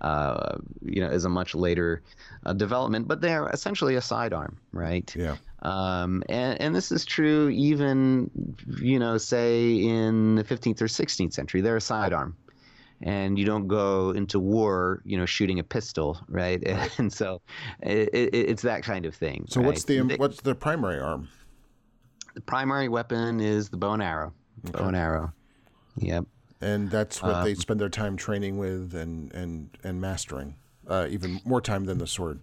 uh, 0.00 0.58
you 0.84 1.00
know, 1.00 1.08
is 1.08 1.24
a 1.24 1.28
much 1.28 1.54
later 1.54 2.02
uh, 2.44 2.52
development, 2.52 3.08
but 3.08 3.20
they're 3.20 3.48
essentially 3.48 3.96
a 3.96 4.00
sidearm, 4.00 4.58
right? 4.72 5.14
Yeah. 5.16 5.36
Um, 5.62 6.22
and, 6.28 6.60
and 6.60 6.74
this 6.74 6.92
is 6.92 7.04
true 7.04 7.48
even, 7.48 8.30
you 8.80 8.98
know, 8.98 9.18
say 9.18 9.74
in 9.74 10.34
the 10.34 10.44
15th 10.44 10.80
or 10.82 10.86
16th 10.86 11.32
century, 11.32 11.60
they're 11.60 11.76
a 11.76 11.80
sidearm. 11.80 12.36
And 13.02 13.38
you 13.38 13.44
don't 13.44 13.68
go 13.68 14.10
into 14.10 14.40
war, 14.40 15.02
you 15.04 15.18
know, 15.18 15.26
shooting 15.26 15.58
a 15.58 15.64
pistol, 15.64 16.18
right? 16.28 16.62
And 16.98 17.12
so 17.12 17.42
it, 17.82 18.08
it, 18.14 18.34
it's 18.34 18.62
that 18.62 18.82
kind 18.82 19.04
of 19.04 19.14
thing. 19.14 19.46
So 19.48 19.60
right? 19.60 19.66
what's 19.66 19.84
the 19.84 20.00
what's 20.16 20.40
the 20.40 20.54
primary 20.54 20.98
arm? 20.98 21.28
The 22.34 22.40
primary 22.40 22.88
weapon 22.88 23.40
is 23.40 23.68
the 23.68 23.76
bow 23.76 23.92
and 23.92 24.02
arrow. 24.02 24.32
Okay. 24.68 24.78
Bow 24.78 24.88
and 24.88 24.96
arrow. 24.96 25.32
Yep 25.98 26.26
and 26.60 26.90
that's 26.90 27.22
what 27.22 27.34
um, 27.34 27.44
they 27.44 27.54
spend 27.54 27.80
their 27.80 27.88
time 27.88 28.16
training 28.16 28.58
with 28.58 28.94
and 28.94 29.32
and 29.34 29.70
and 29.84 30.00
mastering, 30.00 30.56
uh, 30.88 31.06
even 31.10 31.40
more 31.44 31.60
time 31.60 31.84
than 31.84 31.98
the 31.98 32.06
sword. 32.06 32.40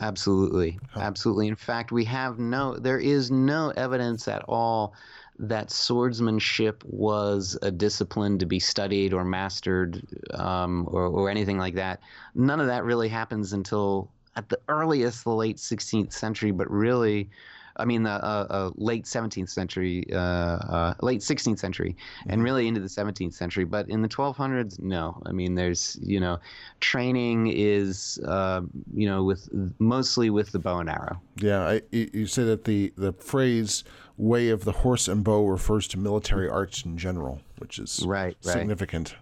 Absolutely, 0.00 0.78
huh. 0.90 1.00
absolutely. 1.00 1.48
In 1.48 1.56
fact, 1.56 1.90
we 1.90 2.04
have 2.04 2.38
no, 2.38 2.76
there 2.78 2.98
is 2.98 3.30
no 3.30 3.70
evidence 3.70 4.28
at 4.28 4.42
all 4.46 4.94
that 5.40 5.70
swordsmanship 5.70 6.82
was 6.84 7.56
a 7.62 7.70
discipline 7.70 8.38
to 8.38 8.46
be 8.46 8.58
studied 8.58 9.12
or 9.12 9.24
mastered 9.24 10.02
um, 10.34 10.86
or, 10.90 11.06
or 11.06 11.30
anything 11.30 11.58
like 11.58 11.74
that. 11.74 12.00
None 12.34 12.60
of 12.60 12.66
that 12.66 12.84
really 12.84 13.08
happens 13.08 13.52
until 13.52 14.10
at 14.36 14.48
the 14.48 14.58
earliest 14.68 15.24
the 15.24 15.34
late 15.34 15.56
16th 15.56 16.12
century, 16.12 16.50
but 16.50 16.70
really 16.70 17.30
I 17.78 17.84
mean, 17.84 18.02
the 18.02 18.10
uh, 18.10 18.46
uh, 18.50 18.70
late 18.76 19.04
17th 19.04 19.48
century, 19.48 20.04
uh, 20.12 20.16
uh 20.18 20.94
late 21.00 21.20
16th 21.20 21.58
century, 21.58 21.96
mm-hmm. 22.20 22.30
and 22.30 22.42
really 22.42 22.66
into 22.66 22.80
the 22.80 22.88
17th 22.88 23.34
century. 23.34 23.64
But 23.64 23.88
in 23.88 24.02
the 24.02 24.08
1200s, 24.08 24.80
no. 24.80 25.22
I 25.26 25.32
mean, 25.32 25.54
there's 25.54 25.98
you 26.02 26.20
know, 26.20 26.38
training 26.80 27.48
is 27.48 28.18
uh, 28.26 28.62
you 28.94 29.08
know 29.08 29.24
with 29.24 29.48
mostly 29.78 30.30
with 30.30 30.52
the 30.52 30.58
bow 30.58 30.80
and 30.80 30.90
arrow. 30.90 31.20
Yeah, 31.36 31.66
I, 31.66 31.82
you 31.92 32.26
say 32.26 32.44
that 32.44 32.64
the 32.64 32.92
the 32.96 33.12
phrase 33.12 33.84
"way 34.16 34.48
of 34.48 34.64
the 34.64 34.72
horse 34.72 35.08
and 35.08 35.22
bow" 35.22 35.46
refers 35.46 35.86
to 35.88 35.98
military 35.98 36.48
arts 36.48 36.84
in 36.84 36.98
general, 36.98 37.40
which 37.58 37.78
is 37.78 38.04
right, 38.06 38.36
significant. 38.40 39.12
Right. 39.12 39.18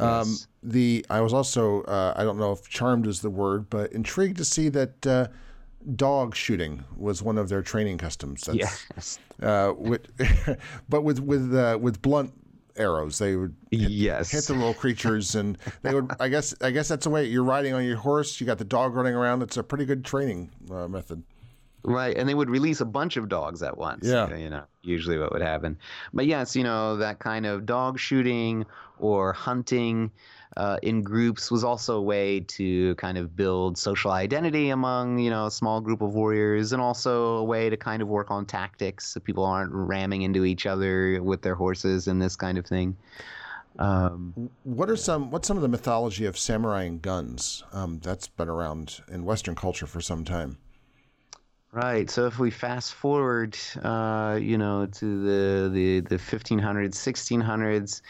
Um, 0.00 0.28
yes. 0.28 0.46
The 0.62 1.06
I 1.10 1.20
was 1.20 1.32
also 1.32 1.82
uh, 1.82 2.14
I 2.16 2.24
don't 2.24 2.38
know 2.38 2.52
if 2.52 2.68
charmed 2.68 3.06
is 3.06 3.20
the 3.20 3.30
word, 3.30 3.70
but 3.70 3.92
intrigued 3.92 4.36
to 4.38 4.44
see 4.44 4.68
that 4.68 5.06
uh, 5.06 5.28
dog 5.94 6.34
shooting 6.34 6.84
was 6.96 7.22
one 7.22 7.38
of 7.38 7.48
their 7.48 7.62
training 7.62 7.98
customs. 7.98 8.42
That's, 8.42 8.86
yes. 8.94 9.18
Uh, 9.42 9.72
with, 9.76 10.06
but 10.88 11.02
with 11.02 11.20
with 11.20 11.54
uh, 11.54 11.78
with 11.80 12.02
blunt 12.02 12.32
arrows, 12.76 13.18
they 13.18 13.36
would 13.36 13.54
hit, 13.70 13.90
yes 13.90 14.30
hit 14.30 14.44
the 14.44 14.54
little 14.54 14.74
creatures, 14.74 15.34
and 15.34 15.58
they 15.82 15.94
would. 15.94 16.10
I 16.20 16.28
guess 16.28 16.54
I 16.60 16.70
guess 16.70 16.88
that's 16.88 17.04
the 17.04 17.10
way 17.10 17.24
you're 17.26 17.44
riding 17.44 17.74
on 17.74 17.84
your 17.84 17.96
horse. 17.96 18.40
You 18.40 18.46
got 18.46 18.58
the 18.58 18.64
dog 18.64 18.94
running 18.94 19.14
around. 19.14 19.42
It's 19.42 19.56
a 19.56 19.62
pretty 19.62 19.84
good 19.84 20.04
training 20.04 20.50
uh, 20.70 20.88
method. 20.88 21.22
Right, 21.84 22.16
and 22.16 22.28
they 22.28 22.34
would 22.34 22.50
release 22.50 22.80
a 22.80 22.84
bunch 22.84 23.16
of 23.16 23.28
dogs 23.28 23.62
at 23.62 23.78
once. 23.78 24.04
Yeah, 24.04 24.34
you 24.34 24.50
know, 24.50 24.64
usually 24.82 25.16
what 25.16 25.32
would 25.32 25.42
happen. 25.42 25.78
But 26.12 26.26
yes, 26.26 26.56
you 26.56 26.64
know 26.64 26.96
that 26.96 27.20
kind 27.20 27.46
of 27.46 27.66
dog 27.66 27.98
shooting 27.98 28.66
or 28.98 29.32
hunting 29.32 30.10
uh, 30.56 30.78
in 30.82 31.02
groups 31.02 31.50
was 31.50 31.62
also 31.62 31.98
a 31.98 32.02
way 32.02 32.40
to 32.40 32.94
kind 32.96 33.18
of 33.18 33.36
build 33.36 33.76
social 33.76 34.10
identity 34.10 34.70
among 34.70 35.18
you 35.18 35.30
know 35.30 35.46
a 35.46 35.50
small 35.50 35.80
group 35.80 36.02
of 36.02 36.14
warriors, 36.14 36.72
and 36.72 36.80
also 36.80 37.36
a 37.36 37.44
way 37.44 37.68
to 37.70 37.76
kind 37.76 38.02
of 38.02 38.08
work 38.08 38.30
on 38.30 38.46
tactics 38.46 39.08
so 39.08 39.20
people 39.20 39.44
aren't 39.44 39.72
ramming 39.72 40.22
into 40.22 40.44
each 40.44 40.66
other 40.66 41.22
with 41.22 41.42
their 41.42 41.54
horses 41.54 42.08
and 42.08 42.20
this 42.20 42.36
kind 42.36 42.58
of 42.58 42.66
thing. 42.66 42.96
Um, 43.78 44.50
what 44.64 44.90
are 44.90 44.96
some 44.96 45.30
what's 45.30 45.46
some 45.46 45.56
of 45.56 45.62
the 45.62 45.68
mythology 45.68 46.24
of 46.24 46.36
samurai 46.36 46.82
and 46.84 47.00
guns? 47.00 47.62
Um, 47.72 48.00
that's 48.00 48.26
been 48.26 48.48
around 48.48 49.00
in 49.08 49.24
Western 49.24 49.54
culture 49.54 49.86
for 49.86 50.00
some 50.00 50.24
time. 50.24 50.58
Right. 51.70 52.08
So 52.08 52.24
if 52.26 52.38
we 52.38 52.50
fast 52.50 52.94
forward, 52.94 53.54
uh, 53.82 54.38
you 54.40 54.56
know, 54.56 54.86
to 54.86 55.22
the 55.22 55.68
the 55.68 56.00
the 56.00 56.16
1500s, 56.16 56.94
1600s, 56.94 58.00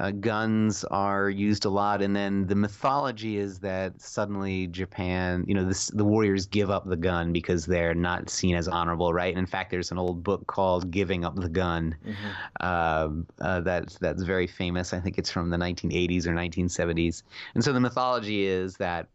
uh, 0.00 0.10
guns 0.10 0.82
are 0.86 1.30
used 1.30 1.64
a 1.64 1.68
lot, 1.68 2.02
and 2.02 2.16
then 2.16 2.48
the 2.48 2.56
mythology 2.56 3.36
is 3.36 3.60
that 3.60 4.00
suddenly 4.00 4.66
Japan, 4.66 5.44
you 5.46 5.54
know, 5.54 5.64
this, 5.64 5.86
the 5.88 6.04
warriors 6.04 6.46
give 6.46 6.70
up 6.70 6.88
the 6.88 6.96
gun 6.96 7.32
because 7.32 7.66
they're 7.66 7.94
not 7.94 8.30
seen 8.30 8.56
as 8.56 8.66
honorable, 8.66 9.12
right? 9.12 9.30
And 9.32 9.38
in 9.38 9.46
fact, 9.46 9.70
there's 9.70 9.92
an 9.92 9.98
old 9.98 10.24
book 10.24 10.48
called 10.48 10.90
"Giving 10.90 11.24
Up 11.24 11.36
the 11.36 11.48
Gun" 11.48 11.94
mm-hmm. 12.04 12.66
Um, 12.66 13.28
uh, 13.40 13.60
that's 13.60 13.96
that's 13.98 14.24
very 14.24 14.48
famous. 14.48 14.92
I 14.92 14.98
think 14.98 15.18
it's 15.18 15.30
from 15.30 15.50
the 15.50 15.56
1980s 15.56 16.26
or 16.26 16.34
1970s, 16.34 17.22
and 17.54 17.62
so 17.62 17.72
the 17.72 17.80
mythology 17.80 18.44
is 18.44 18.76
that 18.78 19.06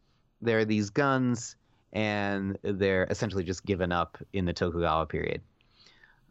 there 0.42 0.60
are 0.60 0.66
these 0.66 0.90
guns 0.90 1.58
and 1.94 2.58
they're 2.62 3.08
essentially 3.10 3.44
just 3.44 3.66
given 3.66 3.92
up 3.92 4.18
in 4.34 4.46
the 4.46 4.54
Tokugawa 4.54 5.06
period. 5.06 5.42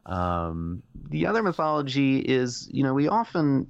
Um, 0.07 0.83
the 1.11 1.27
other 1.27 1.43
mythology 1.43 2.21
is, 2.21 2.69
you 2.73 2.83
know, 2.83 2.95
we 2.95 3.09
often 3.09 3.67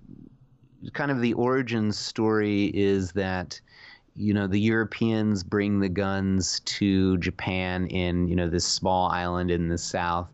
kind 0.92 1.11
of 1.11 1.20
the 1.20 1.33
origin 1.35 1.92
story 1.92 2.66
is 2.66 3.12
that 3.12 3.61
you 4.14 4.35
know 4.35 4.46
the 4.46 4.61
Europeans 4.61 5.44
bring 5.44 5.79
the 5.79 5.88
guns 5.88 6.61
to 6.61 7.16
Japan 7.18 7.87
in 7.87 8.27
you 8.27 8.35
know 8.35 8.48
this 8.48 8.65
small 8.65 9.08
island 9.10 9.50
in 9.50 9.69
the 9.69 9.79
south. 9.79 10.29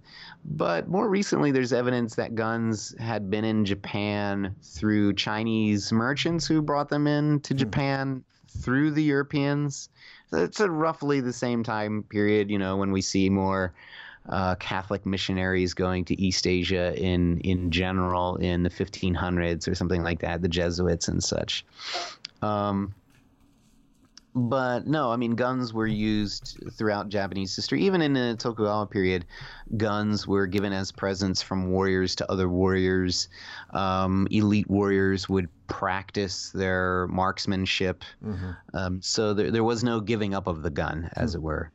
But 0.46 0.88
more 0.88 1.08
recently, 1.08 1.52
there's 1.52 1.72
evidence 1.72 2.14
that 2.16 2.34
guns 2.34 2.94
had 2.98 3.30
been 3.30 3.44
in 3.44 3.64
Japan 3.64 4.54
through 4.62 5.14
Chinese 5.14 5.92
merchants 5.92 6.46
who 6.46 6.60
brought 6.60 6.88
them 6.88 7.06
in 7.06 7.40
to 7.40 7.54
hmm. 7.54 7.58
Japan 7.58 8.24
through 8.48 8.92
the 8.92 9.02
Europeans 9.02 9.88
it's 10.34 10.60
roughly 10.60 11.20
the 11.20 11.32
same 11.32 11.62
time 11.62 12.04
period, 12.04 12.50
you 12.50 12.58
know, 12.58 12.76
when 12.76 12.92
we 12.92 13.00
see 13.00 13.30
more 13.30 13.72
uh, 14.28 14.54
Catholic 14.56 15.04
missionaries 15.04 15.74
going 15.74 16.04
to 16.06 16.20
East 16.20 16.46
Asia 16.46 16.94
in 16.96 17.40
in 17.40 17.70
general 17.70 18.36
in 18.36 18.62
the 18.62 18.70
1500s 18.70 19.68
or 19.68 19.74
something 19.74 20.02
like 20.02 20.20
that, 20.20 20.42
the 20.42 20.48
Jesuits 20.48 21.08
and 21.08 21.22
such. 21.22 21.64
Um, 22.42 22.94
but 24.34 24.86
no, 24.86 25.12
I 25.12 25.16
mean, 25.16 25.36
guns 25.36 25.72
were 25.72 25.86
used 25.86 26.58
throughout 26.72 27.08
Japanese 27.08 27.54
history. 27.54 27.82
Even 27.82 28.02
in 28.02 28.14
the 28.14 28.34
Tokugawa 28.36 28.86
period, 28.86 29.26
guns 29.76 30.26
were 30.26 30.46
given 30.46 30.72
as 30.72 30.90
presents 30.90 31.40
from 31.40 31.70
warriors 31.70 32.16
to 32.16 32.30
other 32.30 32.48
warriors. 32.48 33.28
Um, 33.70 34.26
elite 34.32 34.68
warriors 34.68 35.28
would 35.28 35.48
practice 35.68 36.50
their 36.50 37.06
marksmanship. 37.08 38.02
Mm-hmm. 38.24 38.50
Um, 38.76 39.02
so 39.02 39.34
there, 39.34 39.52
there 39.52 39.64
was 39.64 39.84
no 39.84 40.00
giving 40.00 40.34
up 40.34 40.48
of 40.48 40.62
the 40.62 40.70
gun, 40.70 41.10
as 41.14 41.30
mm-hmm. 41.30 41.38
it 41.38 41.42
were. 41.42 41.70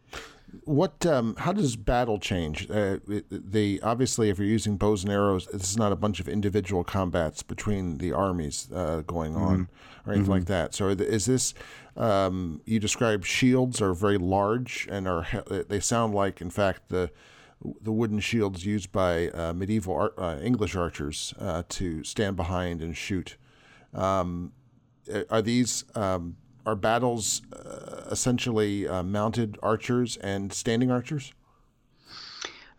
What? 0.64 1.06
Um, 1.06 1.36
how 1.38 1.54
does 1.54 1.76
battle 1.76 2.20
change? 2.20 2.70
Uh, 2.70 2.97
they 3.30 3.80
obviously, 3.82 4.30
if 4.30 4.38
you're 4.38 4.47
using 4.47 4.78
bows 4.78 5.04
and 5.04 5.12
arrows, 5.12 5.47
this 5.47 5.70
is 5.70 5.78
not 5.78 5.91
a 5.91 5.95
bunch 5.95 6.20
of 6.20 6.28
individual 6.28 6.84
combats 6.84 7.43
between 7.43 7.97
the 7.97 8.14
armies 8.14 8.70
uh, 8.74 9.02
going 9.06 9.36
on 9.36 9.68
mm-hmm. 9.68 10.10
or 10.10 10.14
anything 10.14 10.24
mm-hmm. 10.24 10.32
like 10.32 10.45
that. 10.45 10.74
So, 10.74 10.89
is 10.89 11.26
this? 11.26 11.54
Um, 11.97 12.62
you 12.66 12.80
describe 12.80 13.26
shields 13.26 13.82
are 13.82 13.93
very 13.93 14.18
large 14.18 14.88
and 14.89 15.08
are 15.08 15.28
they 15.68 15.80
sound 15.82 16.16
like, 16.16 16.39
in 16.39 16.50
fact, 16.50 16.89
the 16.89 17.12
the 17.82 17.91
wooden 17.91 18.20
shields 18.20 18.66
used 18.66 18.91
by 18.91 19.30
uh, 19.30 19.54
medieval 19.54 19.95
ar- 19.95 20.14
uh, 20.18 20.39
English 20.39 20.76
archers 20.76 21.34
uh, 21.39 21.64
to 21.70 22.04
stand 22.04 22.36
behind 22.36 22.82
and 22.82 22.95
shoot. 22.95 23.38
Um, 23.93 24.54
are 25.30 25.41
these 25.41 25.86
um, 25.95 26.38
are 26.66 26.76
battles 26.76 27.41
uh, 27.53 28.07
essentially 28.12 28.88
uh, 28.88 29.03
mounted 29.03 29.57
archers 29.62 30.18
and 30.18 30.53
standing 30.53 30.91
archers? 30.91 31.34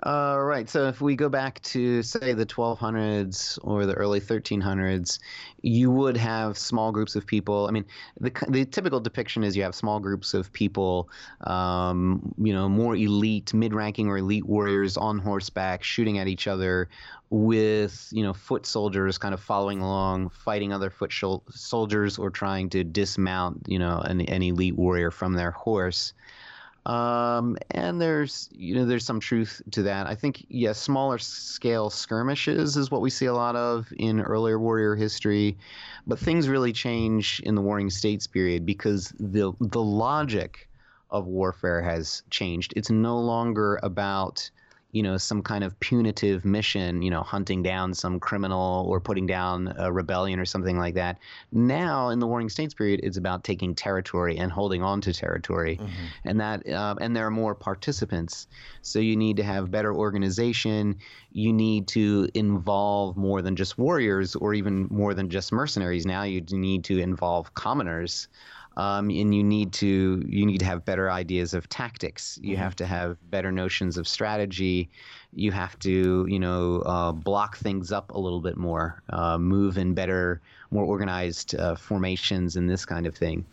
Uh, 0.02 0.38
right. 0.38 0.68
So 0.68 0.88
if 0.88 1.02
we 1.02 1.14
go 1.14 1.28
back 1.28 1.60
to 1.62 2.02
say 2.02 2.32
the 2.32 2.46
1200s 2.46 3.58
or 3.62 3.84
the 3.84 3.92
early 3.92 4.20
1300s, 4.20 5.18
you 5.60 5.90
would 5.90 6.16
have 6.16 6.56
small 6.56 6.90
groups 6.90 7.16
of 7.16 7.26
people. 7.26 7.66
I 7.66 7.70
mean, 7.70 7.84
the 8.18 8.32
the 8.48 8.64
typical 8.64 9.00
depiction 9.00 9.44
is 9.44 9.54
you 9.54 9.62
have 9.62 9.74
small 9.74 10.00
groups 10.00 10.32
of 10.32 10.50
people, 10.54 11.10
um, 11.42 12.34
you 12.38 12.54
know, 12.54 12.66
more 12.66 12.96
elite, 12.96 13.52
mid-ranking 13.52 14.08
or 14.08 14.16
elite 14.16 14.46
warriors 14.46 14.96
on 14.96 15.18
horseback 15.18 15.82
shooting 15.82 16.18
at 16.18 16.28
each 16.28 16.46
other, 16.46 16.88
with 17.30 18.08
you 18.10 18.24
know 18.24 18.32
foot 18.32 18.66
soldiers 18.66 19.16
kind 19.16 19.32
of 19.32 19.40
following 19.40 19.80
along, 19.80 20.30
fighting 20.30 20.72
other 20.72 20.90
foot 20.90 21.12
soldiers 21.50 22.18
or 22.18 22.30
trying 22.30 22.68
to 22.70 22.84
dismount, 22.84 23.62
you 23.66 23.78
know, 23.78 23.98
an, 24.00 24.20
an 24.22 24.42
elite 24.42 24.76
warrior 24.76 25.10
from 25.10 25.34
their 25.34 25.52
horse. 25.52 26.12
Um, 26.86 27.56
and 27.70 28.00
there's 28.00 28.48
you 28.52 28.74
know 28.74 28.84
there's 28.84 29.04
some 29.04 29.20
truth 29.20 29.62
to 29.70 29.82
that. 29.84 30.06
I 30.06 30.14
think 30.14 30.40
yes, 30.48 30.48
yeah, 30.48 30.72
smaller 30.72 31.18
scale 31.18 31.88
skirmishes 31.88 32.76
is 32.76 32.90
what 32.90 33.00
we 33.00 33.10
see 33.10 33.26
a 33.26 33.34
lot 33.34 33.54
of 33.54 33.92
in 33.96 34.20
earlier 34.20 34.58
warrior 34.58 34.96
history, 34.96 35.56
but 36.06 36.18
things 36.18 36.48
really 36.48 36.72
change 36.72 37.40
in 37.44 37.54
the 37.54 37.62
Warring 37.62 37.90
States 37.90 38.26
period 38.26 38.66
because 38.66 39.12
the 39.20 39.52
the 39.60 39.82
logic 39.82 40.68
of 41.10 41.26
warfare 41.26 41.82
has 41.82 42.22
changed. 42.30 42.72
It's 42.76 42.90
no 42.90 43.18
longer 43.18 43.78
about 43.82 44.50
you 44.92 45.02
know, 45.02 45.16
some 45.16 45.42
kind 45.42 45.62
of 45.62 45.78
punitive 45.80 46.44
mission, 46.44 47.02
you 47.02 47.10
know, 47.10 47.22
hunting 47.22 47.62
down 47.62 47.94
some 47.94 48.18
criminal 48.18 48.86
or 48.88 49.00
putting 49.00 49.26
down 49.26 49.72
a 49.78 49.92
rebellion 49.92 50.40
or 50.40 50.44
something 50.44 50.78
like 50.78 50.94
that. 50.94 51.18
Now, 51.52 52.08
in 52.08 52.18
the 52.18 52.26
Warring 52.26 52.48
States 52.48 52.74
period, 52.74 53.00
it's 53.02 53.16
about 53.16 53.44
taking 53.44 53.74
territory 53.74 54.36
and 54.38 54.50
holding 54.50 54.82
on 54.82 55.00
to 55.02 55.12
territory, 55.12 55.76
mm-hmm. 55.76 55.90
and 56.24 56.40
that, 56.40 56.68
uh, 56.68 56.96
and 57.00 57.14
there 57.14 57.26
are 57.26 57.30
more 57.30 57.54
participants. 57.54 58.48
So 58.82 58.98
you 58.98 59.16
need 59.16 59.36
to 59.36 59.44
have 59.44 59.70
better 59.70 59.94
organization. 59.94 60.98
You 61.32 61.52
need 61.52 61.86
to 61.88 62.28
involve 62.34 63.16
more 63.16 63.42
than 63.42 63.56
just 63.56 63.78
warriors 63.78 64.34
or 64.34 64.54
even 64.54 64.88
more 64.90 65.14
than 65.14 65.30
just 65.30 65.52
mercenaries. 65.52 66.06
Now 66.06 66.22
you 66.22 66.40
need 66.50 66.84
to 66.84 66.98
involve 66.98 67.54
commoners 67.54 68.28
um, 68.80 69.10
and 69.10 69.34
you 69.34 69.44
need 69.44 69.74
to 69.74 70.24
you 70.26 70.46
need 70.46 70.58
to 70.58 70.64
have 70.64 70.86
better 70.86 71.10
ideas 71.10 71.52
of 71.52 71.68
tactics. 71.68 72.38
You 72.42 72.54
mm-hmm. 72.54 72.62
have 72.62 72.76
to 72.76 72.86
have 72.86 73.18
better 73.30 73.52
notions 73.52 73.98
of 73.98 74.08
strategy. 74.08 74.88
You 75.34 75.52
have 75.52 75.78
to 75.80 76.26
you 76.26 76.38
know 76.38 76.80
uh, 76.86 77.12
block 77.12 77.58
things 77.58 77.92
up 77.92 78.10
a 78.12 78.18
little 78.18 78.40
bit 78.40 78.56
more, 78.56 79.02
uh, 79.10 79.36
move 79.36 79.76
in 79.76 79.92
better, 79.92 80.40
more 80.70 80.84
organized 80.84 81.54
uh, 81.54 81.74
formations, 81.74 82.56
and 82.56 82.70
this 82.70 82.86
kind 82.86 83.06
of 83.06 83.14
thing. 83.14 83.44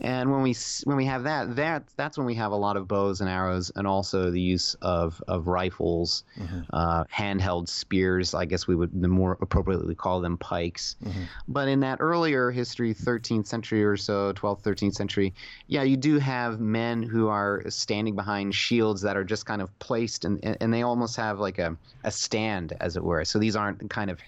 And 0.00 0.32
when 0.32 0.42
we 0.42 0.54
when 0.84 0.96
we 0.96 1.04
have 1.06 1.22
that, 1.22 1.54
that 1.56 1.84
that's 1.96 2.18
when 2.18 2.26
we 2.26 2.34
have 2.34 2.52
a 2.52 2.56
lot 2.56 2.76
of 2.76 2.88
bows 2.88 3.20
and 3.20 3.30
arrows, 3.30 3.70
and 3.76 3.86
also 3.86 4.30
the 4.30 4.40
use 4.40 4.74
of 4.82 5.22
of 5.28 5.46
rifles, 5.46 6.24
mm-hmm. 6.38 6.60
uh, 6.72 7.04
handheld 7.04 7.68
spears. 7.68 8.34
I 8.34 8.44
guess 8.44 8.66
we 8.66 8.74
would 8.74 8.90
the 9.00 9.08
more 9.08 9.38
appropriately 9.40 9.94
call 9.94 10.20
them 10.20 10.36
pikes. 10.36 10.96
Mm-hmm. 11.04 11.22
But 11.46 11.68
in 11.68 11.80
that 11.80 11.98
earlier 12.00 12.50
history, 12.50 12.92
13th 12.92 13.46
century 13.46 13.84
or 13.84 13.96
so, 13.96 14.32
12th, 14.32 14.62
13th 14.62 14.94
century, 14.94 15.32
yeah, 15.68 15.82
you 15.82 15.96
do 15.96 16.18
have 16.18 16.58
men 16.58 17.02
who 17.02 17.28
are 17.28 17.62
standing 17.68 18.16
behind 18.16 18.54
shields 18.54 19.00
that 19.02 19.16
are 19.16 19.24
just 19.24 19.46
kind 19.46 19.62
of 19.62 19.76
placed, 19.78 20.24
and 20.24 20.44
and 20.60 20.74
they 20.74 20.82
almost 20.82 21.16
have 21.16 21.38
like 21.38 21.58
a 21.58 21.76
a 22.02 22.10
stand, 22.10 22.72
as 22.80 22.96
it 22.96 23.04
were. 23.04 23.24
So 23.24 23.38
these 23.38 23.54
aren't 23.54 23.88
kind 23.90 24.10
of 24.10 24.18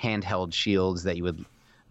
handheld 0.00 0.52
shields 0.52 1.02
that 1.02 1.16
you 1.16 1.24
would 1.24 1.44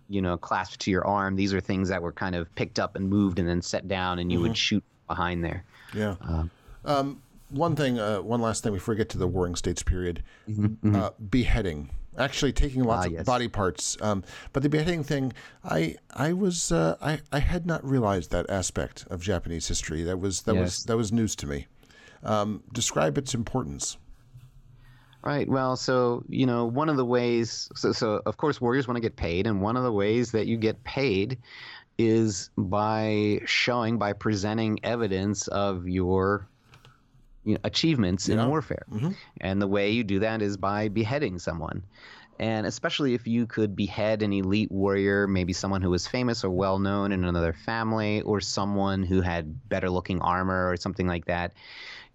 you 0.10 0.22
know, 0.22 0.38
clasped 0.38 0.80
to 0.82 0.92
your 0.92 1.06
arm. 1.06 1.36
These 1.36 1.54
are 1.54 1.60
things 1.60 1.90
that 1.90 2.02
were 2.02 2.12
kind 2.12 2.36
of 2.36 2.54
picked 2.56 2.80
up 2.80 2.96
and 2.96 3.10
moved 3.10 3.40
and 3.40 3.48
then 3.48 3.62
set 3.62 3.88
down, 3.88 4.20
and 4.20 4.32
you 4.32 4.38
mm-hmm. 4.38 4.48
would 4.50 4.58
shoot 4.58 4.84
behind 5.08 5.44
there. 5.44 5.64
Yeah. 5.94 6.16
Um, 6.22 6.52
um, 6.84 7.22
one 7.50 7.76
thing, 7.76 8.00
uh, 8.00 8.20
one 8.20 8.42
last 8.42 8.64
thing 8.64 8.74
before 8.74 8.94
we 8.94 8.98
get 8.98 9.10
to 9.10 9.18
the 9.18 9.28
Warring 9.28 9.56
States 9.56 9.84
period, 9.84 10.24
mm-hmm, 10.50 10.66
mm-hmm. 10.66 10.96
Uh, 10.96 11.10
beheading. 11.30 11.90
Actually, 12.18 12.54
taking 12.54 12.84
lots 12.84 13.08
ah, 13.08 13.10
yes. 13.10 13.20
of 13.22 13.26
body 13.26 13.50
parts, 13.50 13.98
um, 14.00 14.24
but 14.54 14.64
the 14.64 14.70
beheading 14.70 15.04
thing, 15.04 15.34
I 15.66 15.96
I 16.14 16.32
was 16.32 16.72
uh, 16.72 16.96
I 17.02 17.20
I 17.34 17.40
had 17.40 17.66
not 17.66 17.84
realized 17.84 18.32
that 18.32 18.50
aspect 18.50 19.06
of 19.10 19.22
Japanese 19.22 19.68
history. 19.68 20.02
That 20.04 20.18
was 20.20 20.44
that 20.44 20.56
yes. 20.56 20.64
was 20.64 20.84
that 20.86 20.96
was 20.96 21.12
news 21.12 21.36
to 21.38 21.48
me. 21.48 21.68
Um, 22.24 22.64
describe 22.72 23.18
its 23.18 23.34
importance. 23.34 23.98
Right. 25.26 25.50
Well, 25.50 25.76
so 25.76 26.24
you 26.30 26.46
know, 26.46 26.66
one 26.66 26.88
of 26.88 26.98
the 26.98 27.06
ways, 27.06 27.70
so, 27.76 27.92
so 27.92 28.22
of 28.28 28.38
course, 28.38 28.62
warriors 28.62 28.88
want 28.88 28.98
to 28.98 29.02
get 29.02 29.16
paid, 29.16 29.48
and 29.48 29.60
one 29.60 29.76
of 29.76 29.84
the 29.84 29.92
ways 29.92 30.32
that 30.32 30.46
you 30.46 30.56
get 30.56 30.84
paid 30.84 31.40
is 31.98 32.52
by 32.58 33.42
showing, 33.46 33.98
by 33.98 34.14
presenting 34.14 34.80
evidence 34.84 35.48
of 35.48 35.88
your 35.88 36.48
you 37.44 37.54
know, 37.54 37.60
achievements 37.64 38.30
in 38.30 38.46
warfare. 38.48 38.86
Mm-hmm. 38.92 39.12
And 39.42 39.62
the 39.62 39.68
way 39.68 39.92
you 39.92 40.04
do 40.04 40.20
that 40.20 40.42
is 40.42 40.58
by 40.58 40.90
beheading 40.90 41.40
someone. 41.40 41.84
And 42.38 42.68
especially 42.68 43.14
if 43.14 43.28
you 43.28 43.48
could 43.48 43.76
behead 43.76 44.22
an 44.22 44.34
elite 44.34 44.72
warrior, 44.72 45.26
maybe 45.26 45.54
someone 45.54 45.82
who 45.82 45.90
was 45.90 46.06
famous 46.06 46.44
or 46.44 46.50
well 46.50 46.80
known 46.80 47.14
in 47.14 47.24
another 47.24 47.54
family, 47.54 48.22
or 48.22 48.42
someone 48.42 49.04
who 49.04 49.22
had 49.22 49.70
better 49.70 49.90
looking 49.90 50.22
armor 50.22 50.70
or 50.70 50.76
something 50.76 51.08
like 51.08 51.26
that, 51.26 51.54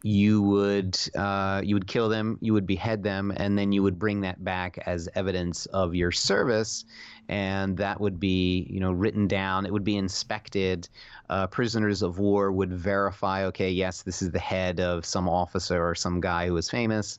you 0.03 0.41
would 0.43 0.99
uh, 1.15 1.61
you 1.63 1.75
would 1.75 1.87
kill 1.87 2.09
them, 2.09 2.39
you 2.41 2.55
would 2.55 2.67
behead 2.67 3.03
them, 3.03 3.33
and 3.37 3.59
then 3.59 3.71
you 3.71 3.83
would 3.83 3.99
bring 3.99 4.23
that 4.23 4.43
back 4.43 4.79
as 4.87 5.09
evidence 5.15 5.67
of 5.67 5.95
your 5.95 6.11
service, 6.11 6.87
and 7.29 7.77
that 7.77 8.01
would 8.01 8.19
be 8.19 8.67
you 8.71 8.81
know 8.81 8.93
written 8.93 9.29
down. 9.29 9.67
It 9.67 9.73
would 9.73 9.85
be 9.85 9.97
inspected. 9.97 10.89
Uh, 11.29 11.47
prisoners 11.47 12.03
of 12.03 12.19
war 12.19 12.51
would 12.51 12.73
verify, 12.73 13.45
okay, 13.45 13.71
yes, 13.71 14.03
this 14.03 14.21
is 14.21 14.31
the 14.31 14.41
head 14.41 14.81
of 14.81 15.05
some 15.05 15.29
officer 15.29 15.87
or 15.87 15.95
some 15.95 16.21
guy 16.21 16.47
who 16.47 16.55
was 16.55 16.69
famous. 16.69 17.19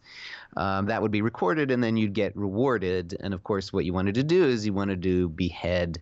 Um, 0.57 0.87
that 0.87 1.01
would 1.01 1.11
be 1.11 1.21
recorded, 1.21 1.71
and 1.71 1.83
then 1.83 1.95
you'd 1.97 2.13
get 2.13 2.35
rewarded. 2.35 3.15
And 3.19 3.33
of 3.33 3.43
course, 3.43 3.71
what 3.71 3.85
you 3.85 3.93
wanted 3.93 4.15
to 4.15 4.23
do 4.23 4.43
is 4.43 4.65
you 4.65 4.73
wanted 4.73 5.03
to 5.03 5.29
behead 5.29 6.01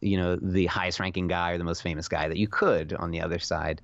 you 0.00 0.16
know 0.16 0.36
the 0.36 0.66
highest 0.66 1.00
ranking 1.00 1.28
guy 1.28 1.52
or 1.52 1.58
the 1.58 1.64
most 1.64 1.82
famous 1.82 2.08
guy 2.08 2.28
that 2.28 2.36
you 2.36 2.48
could 2.48 2.92
on 2.92 3.10
the 3.10 3.20
other 3.20 3.38
side 3.38 3.80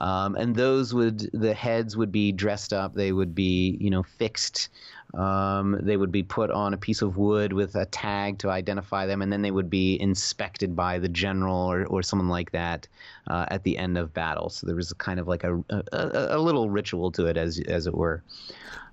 um, 0.00 0.36
and 0.36 0.54
those 0.54 0.94
would 0.94 1.30
the 1.32 1.54
heads 1.54 1.96
would 1.96 2.12
be 2.12 2.32
dressed 2.32 2.72
up. 2.72 2.94
They 2.94 3.12
would 3.12 3.34
be 3.34 3.76
you 3.80 3.90
know 3.90 4.02
fixed. 4.02 4.68
Um, 5.14 5.78
they 5.80 5.96
would 5.96 6.12
be 6.12 6.22
put 6.22 6.50
on 6.50 6.74
a 6.74 6.76
piece 6.76 7.00
of 7.00 7.16
wood 7.16 7.54
with 7.54 7.74
a 7.74 7.86
tag 7.86 8.38
to 8.40 8.50
identify 8.50 9.06
them, 9.06 9.22
and 9.22 9.32
then 9.32 9.42
they 9.42 9.50
would 9.50 9.70
be 9.70 9.98
inspected 10.00 10.76
by 10.76 10.98
the 10.98 11.08
general 11.08 11.56
or, 11.56 11.86
or 11.86 12.02
someone 12.02 12.28
like 12.28 12.52
that 12.52 12.86
uh, 13.26 13.46
at 13.48 13.62
the 13.62 13.78
end 13.78 13.96
of 13.96 14.12
battle. 14.12 14.50
So 14.50 14.66
there 14.66 14.76
was 14.76 14.92
kind 14.92 15.18
of 15.18 15.26
like 15.26 15.44
a, 15.44 15.56
a, 15.70 16.36
a 16.36 16.38
little 16.38 16.68
ritual 16.68 17.10
to 17.12 17.26
it, 17.26 17.36
as 17.36 17.58
as 17.68 17.86
it 17.86 17.94
were. 17.94 18.22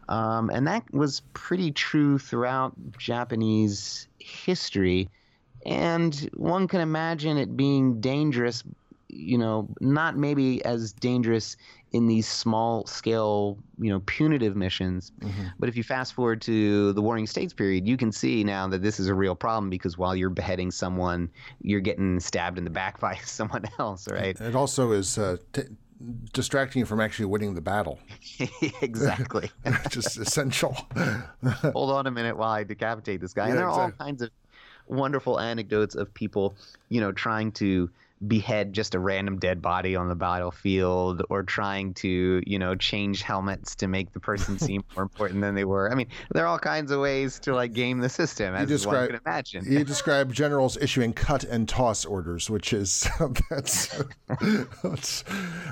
Um, 0.08 0.50
and 0.52 0.68
that 0.68 0.84
was 0.94 1.22
pretty 1.34 1.72
true 1.72 2.18
throughout 2.18 2.74
Japanese 2.98 4.08
history. 4.20 5.10
And 5.66 6.16
one 6.36 6.68
can 6.68 6.80
imagine 6.80 7.38
it 7.38 7.58
being 7.58 8.00
dangerous 8.00 8.64
you 9.16 9.38
know, 9.38 9.68
not 9.80 10.18
maybe 10.18 10.64
as 10.66 10.94
dangerous 10.94 11.56
in 11.92 12.08
these 12.08 12.28
small 12.28 12.86
scale, 12.86 13.58
you 13.80 13.90
know, 13.90 14.02
punitive 14.06 14.56
missions. 14.56 15.12
Mm-hmm. 15.22 15.46
But 15.58 15.70
if 15.70 15.78
you 15.78 15.84
fast 15.84 16.14
forward 16.14 16.42
to 16.42 16.92
the 16.94 17.02
Warring 17.02 17.26
States 17.26 17.54
period, 17.54 17.88
you 17.88 17.96
can 17.96 18.12
see 18.12 18.44
now 18.44 18.68
that 18.68 18.82
this 18.82 19.00
is 19.00 19.08
a 19.08 19.14
real 19.14 19.36
problem 19.36 19.70
because 19.70 19.98
while 19.98 20.16
you're 20.16 20.30
beheading 20.30 20.72
someone, 20.72 21.30
you're 21.62 21.80
getting 21.80 22.20
stabbed 22.20 22.58
in 22.58 22.66
the 22.66 22.70
back 22.70 23.00
by 23.06 23.16
someone 23.24 23.64
else, 23.80 24.10
right? 24.10 24.40
It 24.40 24.56
also 24.56 24.92
is 24.92 25.18
uh, 25.18 25.38
t- 25.54 25.64
distracting 26.34 26.82
you 26.82 26.86
from 26.86 27.00
actually 27.00 27.26
winning 27.26 27.54
the 27.56 27.62
battle. 27.62 28.00
exactly. 28.82 29.50
Just 29.90 30.18
essential. 30.18 30.74
Hold 31.62 31.92
on 31.92 32.08
a 32.08 32.12
minute 32.12 32.36
while 32.36 32.52
I 32.52 32.66
decapitate 32.66 33.22
this 33.22 33.34
guy. 33.34 33.46
Yeah, 33.46 33.52
and 33.52 33.60
there 33.60 33.70
are 33.70 33.86
exactly. 33.86 33.94
all 34.00 34.06
kinds 34.06 34.22
of 34.22 34.32
wonderful 34.88 35.40
anecdotes 35.40 35.96
of 35.96 36.14
people, 36.14 36.56
you 36.90 37.00
know, 37.02 37.12
trying 37.12 37.52
to 37.54 37.90
behead 38.26 38.72
just 38.74 38.96
a 38.96 39.00
random 39.00 39.38
dead 39.38 39.62
body 39.62 39.96
on 39.96 40.08
the 40.08 40.16
battlefield 40.16 41.22
or 41.30 41.44
trying 41.44 41.94
to 41.94 42.42
you 42.46 42.58
know 42.58 42.74
change 42.76 43.22
helmets 43.22 43.76
to 43.76 43.88
make 43.88 44.12
the 44.14 44.20
person 44.20 44.58
seem 44.68 44.84
more 44.96 45.04
important 45.04 45.42
than 45.42 45.54
they 45.56 45.66
were. 45.66 45.92
I 45.92 45.96
mean 45.96 46.08
there 46.34 46.44
are 46.46 46.48
all 46.48 46.60
kinds 46.60 46.92
of 46.92 47.02
ways 47.02 47.40
to 47.40 47.54
like 47.54 47.74
game 47.74 48.00
the 48.00 48.10
system 48.10 48.56
as 48.56 48.62
you 48.62 48.78
describe, 48.78 48.96
one 48.96 49.08
can 49.08 49.20
imagine. 49.26 49.72
you 49.72 49.84
describe 49.84 50.32
generals 50.34 50.78
issuing 50.78 51.14
cut 51.14 51.44
and 51.44 51.68
toss 51.68 52.06
orders 52.06 52.50
which 52.50 52.72
is 52.72 53.08
that's, 53.50 54.02
that's 54.82 55.24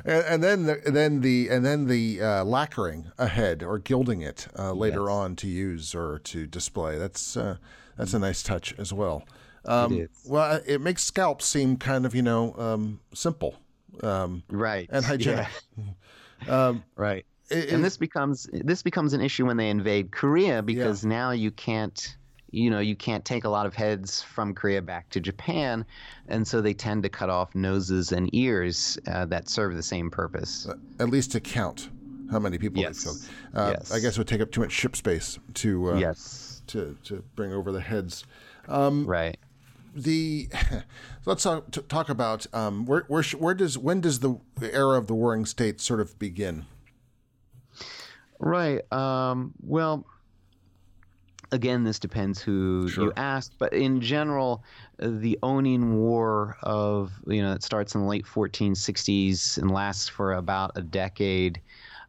and, 0.06 0.24
and, 0.26 0.44
then 0.44 0.66
the, 0.66 0.82
then 0.86 1.22
the 1.22 1.50
and 1.50 1.66
then 1.66 1.88
the 1.88 2.22
uh, 2.22 2.44
lacquering 2.44 3.12
a 3.18 3.28
head 3.28 3.64
or 3.64 3.80
gilding 3.80 4.22
it 4.22 4.48
uh, 4.60 4.74
later 4.74 5.04
yes. 5.04 5.10
on 5.10 5.36
to 5.38 5.48
use 5.48 5.96
or 5.96 6.20
to 6.20 6.46
display. 6.46 6.98
That's 6.98 7.38
uh, 7.38 7.58
that's 7.98 8.14
a 8.14 8.20
nice 8.20 8.44
touch 8.44 8.74
as 8.78 8.91
well 8.91 9.24
um, 9.66 9.93
it 9.93 10.11
well, 10.26 10.61
it 10.66 10.82
makes 10.82 11.03
scalps 11.03 11.45
seem 11.45 11.78
kind 11.78 12.05
of 12.05 12.14
you 12.14 12.22
know 12.22 12.53
um, 12.57 12.99
simple, 13.14 13.55
um, 14.01 14.43
right, 14.49 14.89
and 14.91 15.05
hygienic. 15.05 15.47
Yeah. 16.47 16.47
um, 16.68 16.84
right. 16.95 17.26
It, 17.49 17.70
and 17.72 17.84
this 17.84 17.97
becomes 17.97 18.49
this 18.51 18.84
becomes 18.84 19.14
an 19.14 19.22
issue 19.22 19.45
when 19.45 19.57
they 19.57 19.70
invade 19.70 20.11
Korea 20.11 20.61
because 20.61 21.03
yeah. 21.03 21.09
now 21.09 21.32
you 21.32 21.51
can't 21.51 22.16
you 22.51 22.70
know 22.70 22.80
you 22.80 22.95
can't 22.95 23.24
take 23.24 23.45
a 23.45 23.49
lot 23.49 23.66
of 23.66 23.74
heads 23.74 24.22
from 24.22 24.53
Korea 24.53 24.82
back 24.82 25.09
to 25.11 25.20
Japan, 25.20 25.86
and 26.28 26.45
so 26.47 26.61
they 26.61 26.74
tend 26.74 27.03
to 27.03 27.09
cut 27.09 27.30
off 27.30 27.55
noses 27.55 28.11
and 28.11 28.34
ears 28.36 28.97
uh, 29.07 29.26
that 29.26 29.47
serve 29.49 29.76
the 29.76 29.84
same 29.84 30.09
purpose. 30.09 30.68
Uh, 30.68 30.76
at 30.99 31.09
least 31.09 31.32
to 31.34 31.39
count 31.39 31.89
how 32.32 32.39
many 32.39 32.57
people 32.57 32.82
yes. 32.82 32.97
they 32.97 33.03
killed. 33.03 33.30
Uh, 33.53 33.76
yes. 33.78 33.91
I 33.93 33.99
guess 33.99 34.14
it 34.14 34.18
would 34.18 34.28
take 34.28 34.41
up 34.41 34.51
too 34.51 34.61
much 34.61 34.72
ship 34.72 34.95
space 34.95 35.39
to 35.55 35.91
uh, 35.91 35.95
yes 35.95 36.61
to 36.68 36.97
to 37.05 37.24
bring 37.36 37.53
over 37.53 37.72
the 37.72 37.82
heads. 37.82 38.26
Um, 38.68 39.05
right 39.05 39.38
the 39.94 40.50
let's 41.26 41.44
talk, 41.44 41.70
talk 41.88 42.10
about 42.10 42.48
um, 42.54 42.86
where, 42.86 43.06
where 43.08 43.24
where 43.38 43.54
does 43.54 43.78
when 43.78 44.02
does 44.02 44.20
the 44.20 44.39
era 44.62 44.98
of 44.98 45.08
the 45.08 45.14
warring 45.14 45.46
states 45.46 45.84
sort 45.84 46.00
of 46.00 46.18
begin? 46.20 46.66
Right. 48.39 48.91
Um, 48.91 49.54
well, 49.62 50.06
again, 51.52 51.84
this 51.84 52.00
depends 52.00 52.41
who 52.41 52.89
sure. 52.89 53.06
you 53.06 53.14
ask, 53.16 53.52
but 53.58 53.74
in 53.74 54.02
general, 54.02 54.64
the 55.00 55.38
Onin 55.44 55.94
War 55.94 56.58
of 56.62 57.12
you 57.28 57.41
know 57.41 57.54
it 57.54 57.64
starts 57.64 57.96
in 57.96 58.02
the 58.02 58.08
late 58.08 58.26
1460s 58.26 59.58
and 59.58 59.72
lasts 59.72 60.08
for 60.08 60.34
about 60.34 60.72
a 60.76 60.82
decade. 60.82 61.62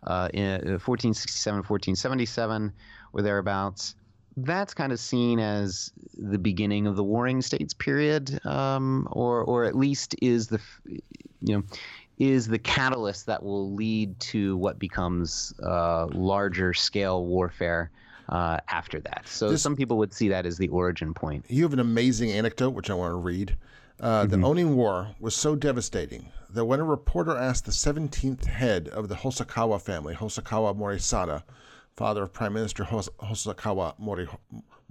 Uh, 0.06 0.28
in 0.34 0.50
1467, 0.50 1.54
uh, 1.54 1.62
1477, 1.62 2.70
or 3.14 3.22
thereabouts 3.22 3.94
that's 4.36 4.74
kind 4.74 4.92
of 4.92 4.98
seen 4.98 5.38
as 5.38 5.92
the 6.16 6.38
beginning 6.38 6.86
of 6.86 6.96
the 6.96 7.04
Warring 7.04 7.42
States 7.42 7.74
period, 7.74 8.44
um, 8.44 9.08
or 9.10 9.42
or 9.42 9.64
at 9.64 9.76
least 9.76 10.14
is 10.20 10.48
the 10.48 10.60
you 10.86 11.56
know 11.56 11.62
is 12.18 12.46
the 12.46 12.58
catalyst 12.58 13.26
that 13.26 13.42
will 13.42 13.72
lead 13.72 14.18
to 14.20 14.56
what 14.56 14.78
becomes 14.78 15.52
uh, 15.62 16.06
larger 16.06 16.72
scale 16.72 17.24
warfare 17.24 17.90
uh, 18.28 18.58
after 18.68 19.00
that. 19.00 19.22
So 19.26 19.50
this, 19.50 19.62
some 19.62 19.76
people 19.76 19.98
would 19.98 20.12
see 20.12 20.28
that 20.28 20.46
as 20.46 20.56
the 20.56 20.68
origin 20.68 21.12
point. 21.14 21.44
You 21.48 21.64
have 21.64 21.72
an 21.72 21.80
amazing 21.80 22.30
anecdote 22.30 22.70
which 22.70 22.90
I 22.90 22.94
want 22.94 23.12
to 23.12 23.16
read. 23.16 23.56
Uh, 24.00 24.22
mm-hmm. 24.22 24.30
The 24.30 24.36
Onin 24.36 24.74
War 24.74 25.08
was 25.20 25.34
so 25.34 25.54
devastating 25.54 26.26
that 26.50 26.64
when 26.64 26.80
a 26.80 26.84
reporter 26.84 27.36
asked 27.36 27.64
the 27.64 27.72
17th 27.72 28.44
head 28.46 28.88
of 28.88 29.08
the 29.08 29.16
Hosokawa 29.16 29.80
family, 29.80 30.14
Hosokawa 30.14 30.76
Morisada, 30.76 31.42
father 31.96 32.24
of 32.24 32.32
Prime 32.32 32.52
Minister 32.52 32.84
Hosokawa 32.84 33.94
Mori, 33.98 34.28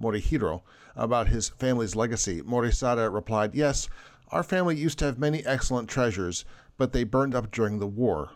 Morihiro, 0.00 0.62
about 0.96 1.28
his 1.28 1.50
family's 1.50 1.94
legacy, 1.94 2.40
Morisada 2.42 3.12
replied, 3.12 3.54
Yes, 3.54 3.88
our 4.28 4.42
family 4.42 4.76
used 4.76 4.98
to 5.00 5.04
have 5.04 5.18
many 5.18 5.44
excellent 5.44 5.88
treasures, 5.88 6.44
but 6.76 6.92
they 6.92 7.04
burned 7.04 7.34
up 7.34 7.50
during 7.50 7.78
the 7.78 7.86
war. 7.86 8.30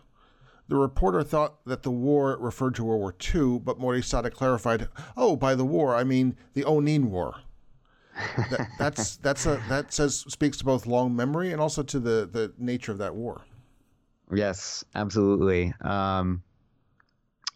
The 0.67 0.75
reporter 0.75 1.23
thought 1.23 1.65
that 1.65 1.81
the 1.81 1.91
war 1.91 2.37
referred 2.39 2.75
to 2.75 2.83
World 2.83 3.01
War 3.01 3.15
II, 3.35 3.59
but 3.59 3.79
Morisada 3.79 4.31
clarified, 4.31 4.87
Oh, 5.17 5.35
by 5.35 5.55
the 5.55 5.65
war, 5.65 5.95
I 5.95 6.03
mean 6.03 6.37
the 6.53 6.63
Onin 6.63 7.05
War. 7.05 7.37
that, 8.51 8.67
that's 8.77 9.15
that's 9.17 9.45
a 9.47 9.61
that 9.69 9.91
says 9.91 10.19
speaks 10.27 10.57
to 10.57 10.65
both 10.65 10.85
long 10.85 11.15
memory 11.15 11.51
and 11.51 11.59
also 11.61 11.81
to 11.83 11.99
the 11.99 12.29
the 12.31 12.53
nature 12.59 12.91
of 12.91 12.99
that 12.99 13.15
war. 13.15 13.41
Yes, 14.31 14.83
absolutely. 14.93 15.73
Um, 15.81 16.43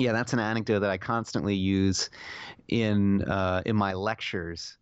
yeah, 0.03 0.11
that's 0.11 0.33
an 0.33 0.39
anecdote 0.39 0.79
that 0.79 0.89
I 0.89 0.97
constantly 0.97 1.55
use 1.55 2.09
in 2.67 3.23
uh, 3.23 3.61
in 3.65 3.75
my 3.75 3.93
lectures. 3.93 4.77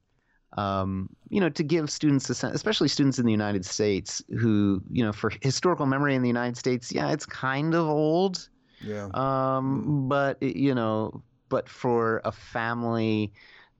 Um, 0.57 1.09
you 1.29 1.39
know, 1.39 1.49
to 1.49 1.63
give 1.63 1.89
students 1.89 2.29
a 2.29 2.35
sense, 2.35 2.53
especially 2.55 2.89
students 2.89 3.19
in 3.19 3.25
the 3.25 3.31
United 3.31 3.65
States, 3.65 4.21
who 4.37 4.81
you 4.91 5.03
know, 5.03 5.13
for 5.13 5.31
historical 5.41 5.85
memory 5.85 6.15
in 6.15 6.21
the 6.21 6.27
United 6.27 6.57
States, 6.57 6.91
yeah, 6.91 7.11
it's 7.11 7.25
kind 7.25 7.73
of 7.73 7.87
old. 7.87 8.49
Yeah. 8.81 9.07
Um, 9.13 10.09
but 10.09 10.41
you 10.41 10.75
know, 10.75 11.23
but 11.49 11.69
for 11.69 12.21
a 12.25 12.31
family 12.31 13.31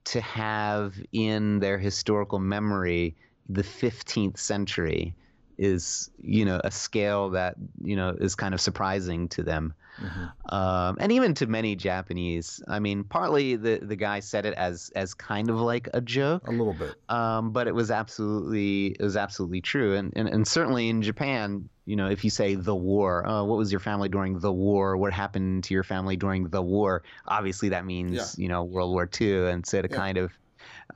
to 0.04 0.20
have 0.20 0.94
in 1.12 1.58
their 1.60 1.78
historical 1.78 2.38
memory 2.38 3.16
the 3.48 3.62
15th 3.62 4.38
century 4.38 5.14
is 5.58 6.10
you 6.20 6.44
know 6.44 6.60
a 6.64 6.70
scale 6.70 7.30
that 7.30 7.54
you 7.82 7.94
know 7.94 8.10
is 8.20 8.34
kind 8.34 8.54
of 8.54 8.60
surprising 8.60 9.28
to 9.28 9.42
them 9.42 9.74
mm-hmm. 10.00 10.54
um, 10.54 10.96
and 11.00 11.12
even 11.12 11.34
to 11.34 11.46
many 11.46 11.74
japanese 11.76 12.62
i 12.68 12.78
mean 12.78 13.04
partly 13.04 13.56
the 13.56 13.78
the 13.82 13.96
guy 13.96 14.20
said 14.20 14.46
it 14.46 14.54
as 14.54 14.90
as 14.94 15.14
kind 15.14 15.50
of 15.50 15.56
like 15.60 15.88
a 15.94 16.00
joke 16.00 16.46
a 16.48 16.50
little 16.50 16.74
bit 16.74 16.94
um, 17.08 17.52
but 17.52 17.66
it 17.66 17.74
was 17.74 17.90
absolutely 17.90 18.88
it 18.98 19.02
was 19.02 19.16
absolutely 19.16 19.60
true 19.60 19.94
and, 19.94 20.12
and 20.16 20.28
and 20.28 20.46
certainly 20.46 20.88
in 20.88 21.02
japan 21.02 21.68
you 21.84 21.96
know 21.96 22.08
if 22.08 22.24
you 22.24 22.30
say 22.30 22.54
the 22.54 22.74
war 22.74 23.26
uh, 23.26 23.42
what 23.42 23.58
was 23.58 23.72
your 23.72 23.80
family 23.80 24.08
during 24.08 24.38
the 24.38 24.52
war 24.52 24.96
what 24.96 25.12
happened 25.12 25.64
to 25.64 25.74
your 25.74 25.82
family 25.82 26.16
during 26.16 26.48
the 26.48 26.62
war 26.62 27.02
obviously 27.26 27.68
that 27.68 27.84
means 27.84 28.14
yeah. 28.14 28.42
you 28.42 28.48
know 28.48 28.62
world 28.62 28.92
war 28.92 29.08
ii 29.20 29.48
and 29.48 29.66
so 29.66 29.82
to 29.82 29.88
yeah. 29.90 29.96
kind 29.96 30.18
of 30.18 30.32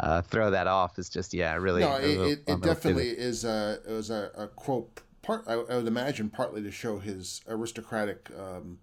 uh, 0.00 0.22
throw 0.22 0.50
that 0.50 0.66
off 0.66 0.98
is 0.98 1.08
just 1.08 1.32
yeah 1.32 1.54
really. 1.54 1.82
No, 1.82 1.96
it, 1.96 2.04
it, 2.04 2.42
it 2.46 2.60
definitely 2.60 3.08
is 3.08 3.44
a 3.44 3.78
it 3.86 3.92
was 3.92 4.10
a, 4.10 4.30
a 4.36 4.48
quote 4.48 5.00
part. 5.26 5.44
I, 5.46 5.54
I, 5.54 5.76
would 5.76 5.86
imagine 5.86 6.30
partly 6.30 6.62
to 6.62 6.70
show 6.70 6.98
his 6.98 7.42
aristocratic. 7.48 8.30
Um, 8.38 8.78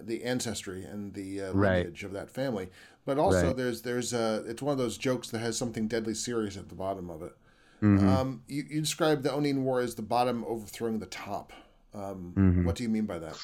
the 0.00 0.24
ancestry 0.24 0.84
and 0.84 1.12
the 1.12 1.42
uh, 1.42 1.52
lineage 1.52 2.02
right. 2.02 2.02
of 2.02 2.12
that 2.12 2.30
family, 2.30 2.70
but 3.04 3.18
also 3.18 3.48
right. 3.48 3.56
there's 3.56 3.82
there's 3.82 4.12
a 4.12 4.42
it's 4.46 4.62
one 4.62 4.72
of 4.72 4.78
those 4.78 4.96
jokes 4.96 5.28
that 5.30 5.40
has 5.40 5.56
something 5.56 5.86
deadly 5.86 6.14
serious 6.14 6.56
at 6.56 6.68
the 6.68 6.74
bottom 6.74 7.10
of 7.10 7.22
it. 7.22 7.36
Mm-hmm. 7.82 8.08
Um, 8.08 8.42
you, 8.46 8.64
you 8.70 8.80
described 8.80 9.24
the 9.24 9.30
Onin 9.30 9.62
War 9.62 9.80
as 9.80 9.94
the 9.94 10.02
bottom 10.02 10.44
overthrowing 10.44 11.00
the 11.00 11.06
top. 11.06 11.52
Um, 11.94 12.32
mm-hmm. 12.36 12.64
What 12.64 12.76
do 12.76 12.84
you 12.84 12.88
mean 12.88 13.06
by 13.06 13.18
that? 13.18 13.36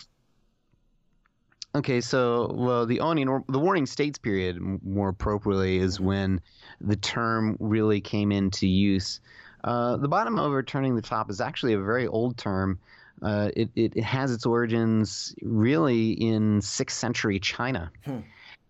Okay, 1.74 2.00
so 2.00 2.54
well, 2.54 2.86
the 2.86 2.98
Onin, 2.98 3.44
the 3.48 3.58
Warring 3.58 3.86
States 3.86 4.18
period, 4.18 4.58
more 4.82 5.10
appropriately, 5.10 5.78
is 5.78 6.00
when 6.00 6.40
the 6.80 6.96
term 6.96 7.56
really 7.60 8.00
came 8.00 8.32
into 8.32 8.66
use. 8.66 9.20
Uh, 9.64 9.96
the 9.96 10.08
bottom 10.08 10.38
overturning 10.38 10.94
the 10.94 11.02
top 11.02 11.30
is 11.30 11.40
actually 11.40 11.74
a 11.74 11.80
very 11.80 12.06
old 12.06 12.36
term. 12.36 12.78
Uh, 13.20 13.50
it, 13.56 13.68
it, 13.74 13.96
it, 13.96 14.04
has 14.04 14.30
its 14.30 14.46
origins 14.46 15.34
really 15.42 16.12
in 16.12 16.62
sixth 16.62 16.96
century 16.96 17.40
China. 17.40 17.90
Hmm. 18.04 18.18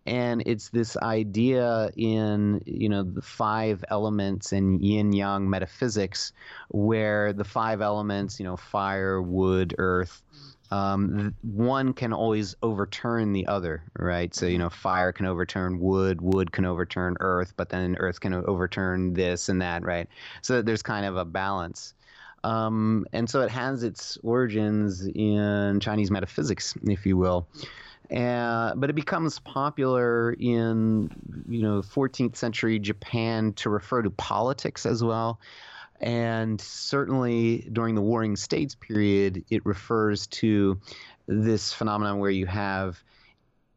And 0.08 0.42
it's 0.46 0.70
this 0.70 0.96
idea 0.96 1.90
in 1.96 2.62
you 2.66 2.88
know 2.88 3.02
the 3.02 3.22
five 3.22 3.84
elements 3.90 4.52
in 4.52 4.80
yin 4.80 5.12
yang 5.12 5.48
metaphysics, 5.48 6.32
where 6.68 7.32
the 7.32 7.44
five 7.44 7.80
elements 7.80 8.40
you 8.40 8.44
know 8.44 8.56
fire, 8.56 9.20
wood, 9.20 9.74
earth, 9.78 10.22
um, 10.70 11.34
one 11.42 11.92
can 11.92 12.12
always 12.12 12.54
overturn 12.62 13.32
the 13.32 13.46
other, 13.46 13.82
right? 13.98 14.34
So, 14.34 14.46
you 14.46 14.58
know, 14.58 14.68
fire 14.68 15.12
can 15.12 15.26
overturn 15.26 15.80
wood, 15.80 16.20
wood 16.20 16.52
can 16.52 16.64
overturn 16.66 17.16
earth, 17.20 17.54
but 17.56 17.70
then 17.70 17.96
earth 17.98 18.20
can 18.20 18.34
overturn 18.34 19.14
this 19.14 19.48
and 19.48 19.62
that, 19.62 19.82
right? 19.82 20.08
So 20.42 20.60
there's 20.60 20.82
kind 20.82 21.06
of 21.06 21.16
a 21.16 21.24
balance. 21.24 21.94
Um, 22.44 23.06
and 23.12 23.28
so 23.28 23.40
it 23.40 23.50
has 23.50 23.82
its 23.82 24.18
origins 24.22 25.06
in 25.06 25.80
Chinese 25.80 26.10
metaphysics, 26.10 26.74
if 26.84 27.06
you 27.06 27.16
will. 27.16 27.48
Uh, 28.14 28.74
but 28.74 28.88
it 28.88 28.94
becomes 28.94 29.38
popular 29.40 30.32
in, 30.32 31.10
you 31.48 31.62
know, 31.62 31.82
14th 31.82 32.36
century 32.36 32.78
Japan 32.78 33.52
to 33.54 33.68
refer 33.68 34.02
to 34.02 34.10
politics 34.10 34.86
as 34.86 35.04
well. 35.04 35.40
And 36.00 36.60
certainly 36.60 37.68
during 37.72 37.94
the 37.94 38.00
Warring 38.00 38.36
States 38.36 38.74
period, 38.74 39.44
it 39.50 39.66
refers 39.66 40.26
to 40.28 40.80
this 41.26 41.72
phenomenon 41.72 42.18
where 42.18 42.30
you 42.30 42.46
have 42.46 43.02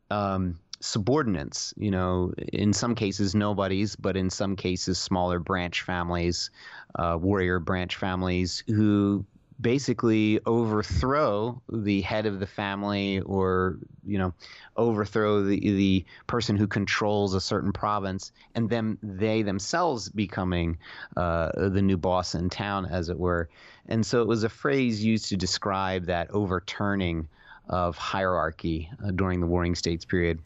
um, 0.09 0.59
subordinates, 0.79 1.73
you 1.77 1.91
know, 1.91 2.33
in 2.53 2.73
some 2.73 2.95
cases 2.95 3.35
nobodies, 3.35 3.95
but 3.95 4.15
in 4.15 4.29
some 4.29 4.55
cases 4.55 4.97
smaller 4.97 5.39
branch 5.39 5.81
families, 5.81 6.51
uh, 6.95 7.17
warrior 7.19 7.59
branch 7.59 7.95
families 7.97 8.63
who 8.67 9.25
basically 9.61 10.39
overthrow 10.45 11.61
the 11.71 12.01
head 12.01 12.25
of 12.25 12.39
the 12.39 12.47
family 12.47 13.19
or 13.21 13.77
you 14.03 14.17
know 14.17 14.33
overthrow 14.75 15.43
the 15.43 15.59
the 15.59 16.05
person 16.27 16.57
who 16.57 16.67
controls 16.67 17.33
a 17.33 17.41
certain 17.41 17.71
province 17.71 18.31
and 18.55 18.69
then 18.69 18.97
they 19.03 19.41
themselves 19.41 20.09
becoming 20.09 20.77
uh, 21.17 21.51
the 21.69 21.81
new 21.81 21.97
boss 21.97 22.35
in 22.35 22.49
town 22.49 22.85
as 22.85 23.09
it 23.09 23.19
were. 23.19 23.49
And 23.87 24.05
so 24.05 24.21
it 24.21 24.27
was 24.27 24.43
a 24.43 24.49
phrase 24.49 25.03
used 25.03 25.29
to 25.29 25.37
describe 25.37 26.05
that 26.05 26.31
overturning 26.31 27.27
of 27.71 27.97
hierarchy 27.97 28.89
uh, 29.03 29.11
during 29.11 29.39
the 29.39 29.47
Warring 29.47 29.75
States 29.75 30.03
period. 30.03 30.39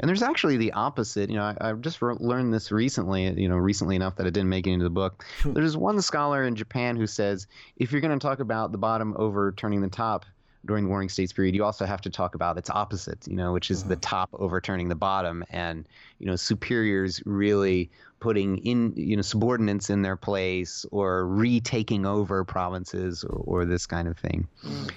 And 0.00 0.08
there's 0.08 0.22
actually 0.22 0.56
the 0.56 0.72
opposite. 0.72 1.30
You 1.30 1.36
know, 1.36 1.54
I, 1.60 1.68
have 1.68 1.80
just 1.80 2.02
re- 2.02 2.16
learned 2.18 2.52
this 2.52 2.72
recently. 2.72 3.32
You 3.40 3.48
know, 3.48 3.56
recently 3.56 3.94
enough 3.96 4.16
that 4.16 4.26
it 4.26 4.32
didn't 4.32 4.48
make 4.48 4.66
it 4.66 4.72
into 4.72 4.84
the 4.84 4.90
book. 4.90 5.24
There's 5.44 5.76
one 5.76 6.02
scholar 6.02 6.44
in 6.44 6.56
Japan 6.56 6.96
who 6.96 7.06
says 7.06 7.46
if 7.76 7.92
you're 7.92 8.00
going 8.00 8.18
to 8.18 8.22
talk 8.22 8.40
about 8.40 8.72
the 8.72 8.78
bottom 8.78 9.14
overturning 9.16 9.80
the 9.80 9.88
top 9.88 10.26
during 10.64 10.84
the 10.84 10.90
Warring 10.90 11.08
States 11.08 11.32
period, 11.32 11.54
you 11.54 11.64
also 11.64 11.84
have 11.84 12.00
to 12.02 12.10
talk 12.10 12.34
about 12.34 12.58
its 12.58 12.68
opposite. 12.68 13.26
You 13.28 13.36
know, 13.36 13.52
which 13.52 13.70
is 13.70 13.84
the 13.84 13.96
top 13.96 14.30
overturning 14.32 14.88
the 14.88 14.96
bottom, 14.96 15.44
and 15.50 15.88
you 16.18 16.26
know, 16.26 16.34
superiors 16.34 17.22
really 17.24 17.90
putting 18.18 18.58
in 18.58 18.92
you 18.96 19.14
know 19.14 19.22
subordinates 19.22 19.88
in 19.88 20.02
their 20.02 20.16
place 20.16 20.84
or 20.90 21.28
retaking 21.28 22.06
over 22.06 22.44
provinces 22.44 23.22
or, 23.22 23.62
or 23.62 23.64
this 23.64 23.86
kind 23.86 24.08
of 24.08 24.18
thing. 24.18 24.48
Mm. 24.64 24.90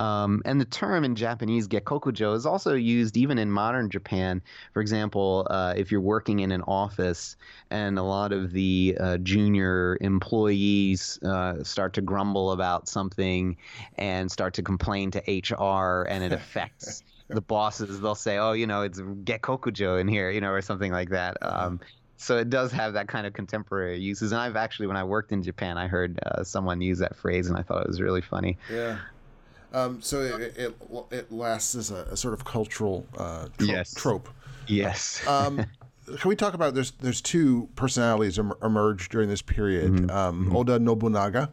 Um, 0.00 0.40
and 0.46 0.58
the 0.58 0.64
term 0.64 1.04
in 1.04 1.14
Japanese 1.14 1.68
gekkokujo 1.68 2.34
is 2.34 2.46
also 2.46 2.74
used 2.74 3.18
even 3.18 3.36
in 3.36 3.50
modern 3.50 3.90
Japan. 3.90 4.40
For 4.72 4.80
example, 4.80 5.46
uh, 5.50 5.74
if 5.76 5.92
you're 5.92 6.00
working 6.00 6.40
in 6.40 6.52
an 6.52 6.62
office 6.62 7.36
and 7.70 7.98
a 7.98 8.02
lot 8.02 8.32
of 8.32 8.52
the 8.52 8.96
uh, 8.98 9.18
junior 9.18 9.98
employees 10.00 11.18
uh, 11.22 11.62
start 11.62 11.92
to 11.94 12.00
grumble 12.00 12.52
about 12.52 12.88
something 12.88 13.58
and 13.98 14.32
start 14.32 14.54
to 14.54 14.62
complain 14.62 15.10
to 15.10 15.18
HR 15.18 16.06
and 16.08 16.24
it 16.24 16.32
affects 16.32 17.02
the 17.28 17.42
bosses, 17.42 18.00
they'll 18.00 18.14
say, 18.14 18.38
oh, 18.38 18.52
you 18.52 18.66
know, 18.66 18.80
it's 18.80 19.00
gekkokujo 19.00 20.00
in 20.00 20.08
here, 20.08 20.30
you 20.30 20.40
know, 20.40 20.50
or 20.50 20.62
something 20.62 20.92
like 20.92 21.10
that. 21.10 21.36
Um, 21.42 21.78
so 22.16 22.38
it 22.38 22.48
does 22.48 22.72
have 22.72 22.94
that 22.94 23.08
kind 23.08 23.26
of 23.26 23.34
contemporary 23.34 23.98
uses. 23.98 24.32
And 24.32 24.40
I've 24.40 24.56
actually, 24.56 24.86
when 24.86 24.96
I 24.96 25.04
worked 25.04 25.30
in 25.32 25.42
Japan, 25.42 25.76
I 25.76 25.88
heard 25.88 26.18
uh, 26.24 26.42
someone 26.42 26.80
use 26.80 26.98
that 27.00 27.16
phrase, 27.16 27.48
and 27.48 27.56
I 27.56 27.62
thought 27.62 27.82
it 27.82 27.88
was 27.88 28.00
really 28.00 28.20
funny. 28.20 28.58
Yeah. 28.70 28.98
Um, 29.72 30.02
so 30.02 30.20
it, 30.20 30.56
it, 30.56 30.76
it 31.10 31.32
lasts 31.32 31.74
as 31.74 31.90
a, 31.90 32.02
a 32.10 32.16
sort 32.16 32.34
of 32.34 32.44
cultural 32.44 33.06
uh, 33.16 33.46
tro- 33.58 33.66
yes. 33.66 33.94
trope. 33.94 34.28
Yes. 34.66 35.26
um, 35.26 35.64
can 36.18 36.28
we 36.28 36.36
talk 36.36 36.54
about 36.54 36.74
there's 36.74 36.92
there's 36.92 37.20
two 37.20 37.68
personalities 37.76 38.38
em- 38.38 38.52
emerge 38.62 39.08
during 39.08 39.28
this 39.28 39.42
period. 39.42 39.92
Mm-hmm. 39.92 40.10
Um, 40.10 40.44
mm-hmm. 40.46 40.56
Oda 40.56 40.78
Nobunaga. 40.78 41.50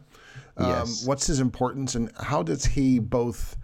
Um, 0.56 0.66
yes. 0.66 1.06
What's 1.06 1.26
his 1.26 1.40
importance, 1.40 1.94
and 1.94 2.10
how 2.18 2.42
does 2.42 2.64
he 2.64 2.98
both? 2.98 3.56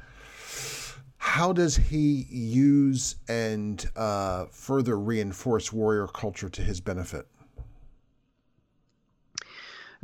How 1.17 1.53
does 1.53 1.75
he 1.77 2.27
use 2.29 3.17
and 3.29 3.85
uh, 3.97 4.45
further 4.51 4.99
reinforce 4.99 5.73
warrior 5.73 6.07
culture 6.07 6.51
to 6.51 6.63
his 6.63 6.81
benefit? 6.81 7.27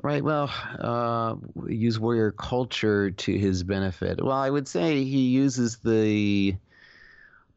Right. 0.03 0.24
Well, 0.24 0.51
uh, 0.78 1.36
use 1.68 1.98
warrior 1.98 2.32
culture 2.32 3.11
to 3.11 3.38
his 3.38 3.62
benefit. 3.62 4.22
Well, 4.22 4.36
I 4.36 4.48
would 4.48 4.66
say 4.66 5.05
he 5.05 5.28
uses 5.28 5.76
the 5.78 6.57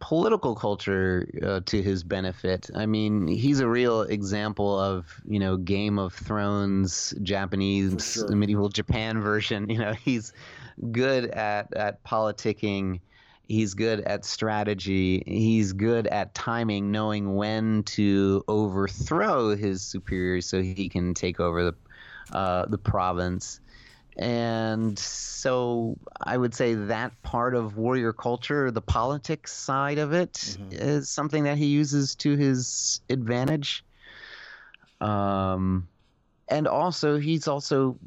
political 0.04 0.54
culture 0.54 1.26
uh, 1.42 1.62
to 1.66 1.82
his 1.82 2.04
benefit. 2.04 2.70
I 2.76 2.86
mean, 2.86 3.26
he's 3.26 3.62
a 3.62 3.68
real 3.70 4.02
example 4.02 4.78
of 4.78 5.22
you 5.26 5.40
know 5.40 5.56
Game 5.56 5.98
of 5.98 6.14
Thrones 6.14 7.14
Japanese 7.24 8.14
sure. 8.14 8.36
medieval 8.36 8.68
Japan 8.68 9.22
version. 9.30 9.70
You 9.70 9.78
know, 9.78 9.94
he's 9.94 10.34
good 10.92 11.28
at 11.28 11.74
at 11.74 12.04
politicking. 12.04 13.00
He's 13.48 13.74
good 13.74 14.02
at 14.02 14.26
strategy. 14.26 15.24
He's 15.26 15.72
good 15.72 16.08
at 16.08 16.34
timing, 16.34 16.92
knowing 16.92 17.36
when 17.36 17.84
to 17.84 18.44
overthrow 18.50 19.56
his 19.56 19.82
superiors 19.82 20.46
so 20.46 20.62
he 20.62 20.90
can 20.90 21.14
take 21.14 21.40
over 21.40 21.64
the 21.64 21.76
uh, 22.32 22.66
the 22.66 22.78
province. 22.78 23.60
And 24.18 24.98
so 25.00 25.98
I 26.22 26.38
would 26.38 26.54
say 26.54 26.76
that 26.76 27.20
part 27.24 27.56
of 27.56 27.78
warrior 27.78 28.14
culture, 28.14 28.70
the 28.70 28.82
politics 28.82 29.52
side 29.52 29.98
of 29.98 30.14
it, 30.14 30.34
mm-hmm. 30.34 30.72
is 30.72 31.10
something 31.10 31.46
that 31.46 31.58
he 31.58 31.66
uses 31.66 32.14
to 32.16 32.36
his 32.36 33.02
advantage. 33.10 33.84
Um, 35.02 35.88
and 36.48 36.68
also, 36.68 37.18
he's 37.18 37.48
also 37.48 37.98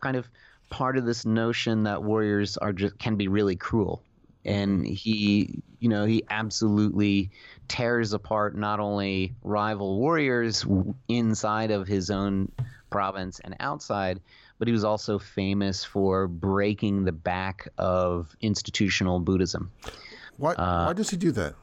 kind 0.00 0.16
of 0.16 0.26
part 0.70 0.96
of 0.96 1.04
this 1.04 1.26
notion 1.26 1.82
that 1.82 2.02
warriors 2.02 2.56
are 2.56 2.72
just 2.72 2.98
can 2.98 3.16
be 3.16 3.28
really 3.28 3.54
cruel 3.54 4.02
and 4.44 4.86
he 4.86 5.62
you 5.80 5.88
know 5.88 6.04
he 6.04 6.24
absolutely 6.30 7.30
tears 7.68 8.12
apart 8.12 8.56
not 8.56 8.80
only 8.80 9.34
rival 9.42 9.98
warriors 9.98 10.64
inside 11.08 11.70
of 11.70 11.86
his 11.86 12.10
own 12.10 12.50
province 12.92 13.40
and 13.40 13.56
outside, 13.60 14.20
but 14.58 14.68
he 14.68 14.72
was 14.72 14.84
also 14.84 15.18
famous 15.18 15.84
for 15.84 16.28
breaking 16.28 17.04
the 17.04 17.12
back 17.12 17.68
of 17.78 18.36
institutional 18.40 19.18
Buddhism. 19.18 19.72
Why, 20.36 20.52
uh, 20.54 20.86
why 20.86 20.92
does 20.92 21.10
he 21.10 21.16
do 21.16 21.32
that? 21.32 21.54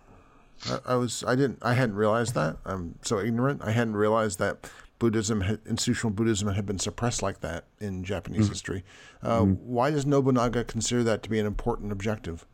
I, 0.66 0.80
I, 0.88 0.96
was 0.96 1.24
I 1.26 1.36
didn't 1.36 1.60
I 1.62 1.74
hadn't 1.74 1.96
realized 1.96 2.36
that. 2.36 2.58
I'm 2.66 2.96
so 3.02 3.20
ignorant. 3.20 3.62
I 3.64 3.72
hadn't 3.72 3.96
realized 3.96 4.40
that 4.40 4.70
Buddhism, 5.00 5.42
institutional 5.66 6.12
Buddhism, 6.12 6.50
had 6.50 6.66
been 6.66 6.80
suppressed 6.80 7.22
like 7.22 7.40
that 7.40 7.66
in 7.80 8.04
Japanese 8.04 8.44
mm-hmm. 8.44 8.52
history. 8.52 8.84
Uh, 9.24 9.40
mm-hmm. 9.40 9.54
Why 9.54 9.92
does 9.92 10.06
Nobunaga 10.06 10.66
consider 10.66 11.04
that 11.04 11.24
to 11.24 11.30
be 11.30 11.40
an 11.40 11.46
important 11.46 11.94
objective? 11.94 12.46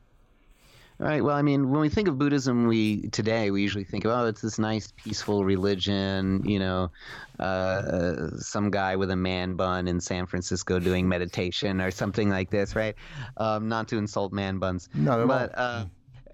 Right. 0.97 1.21
Well, 1.21 1.35
I 1.35 1.41
mean, 1.41 1.71
when 1.71 1.81
we 1.81 1.89
think 1.89 2.07
of 2.07 2.17
Buddhism, 2.17 2.67
we 2.67 3.09
today 3.09 3.51
we 3.51 3.61
usually 3.61 3.83
think 3.83 4.05
of 4.05 4.11
oh, 4.11 4.27
it's 4.27 4.39
this 4.39 4.57
nice, 4.57 4.93
peaceful 4.95 5.43
religion. 5.43 6.41
You 6.45 6.59
know, 6.59 6.91
uh, 7.37 8.29
some 8.37 8.71
guy 8.71 8.95
with 8.95 9.11
a 9.11 9.15
man 9.15 9.55
bun 9.55 9.89
in 9.89 9.99
San 9.99 10.25
Francisco 10.25 10.79
doing 10.79 11.07
meditation 11.09 11.81
or 11.81 11.91
something 11.91 12.29
like 12.29 12.49
this, 12.49 12.77
right? 12.77 12.95
Um, 13.35 13.67
not 13.67 13.89
to 13.89 13.97
insult 13.97 14.31
man 14.31 14.57
buns. 14.57 14.87
At 14.95 15.27
but. 15.27 15.57
Uh, 15.57 15.85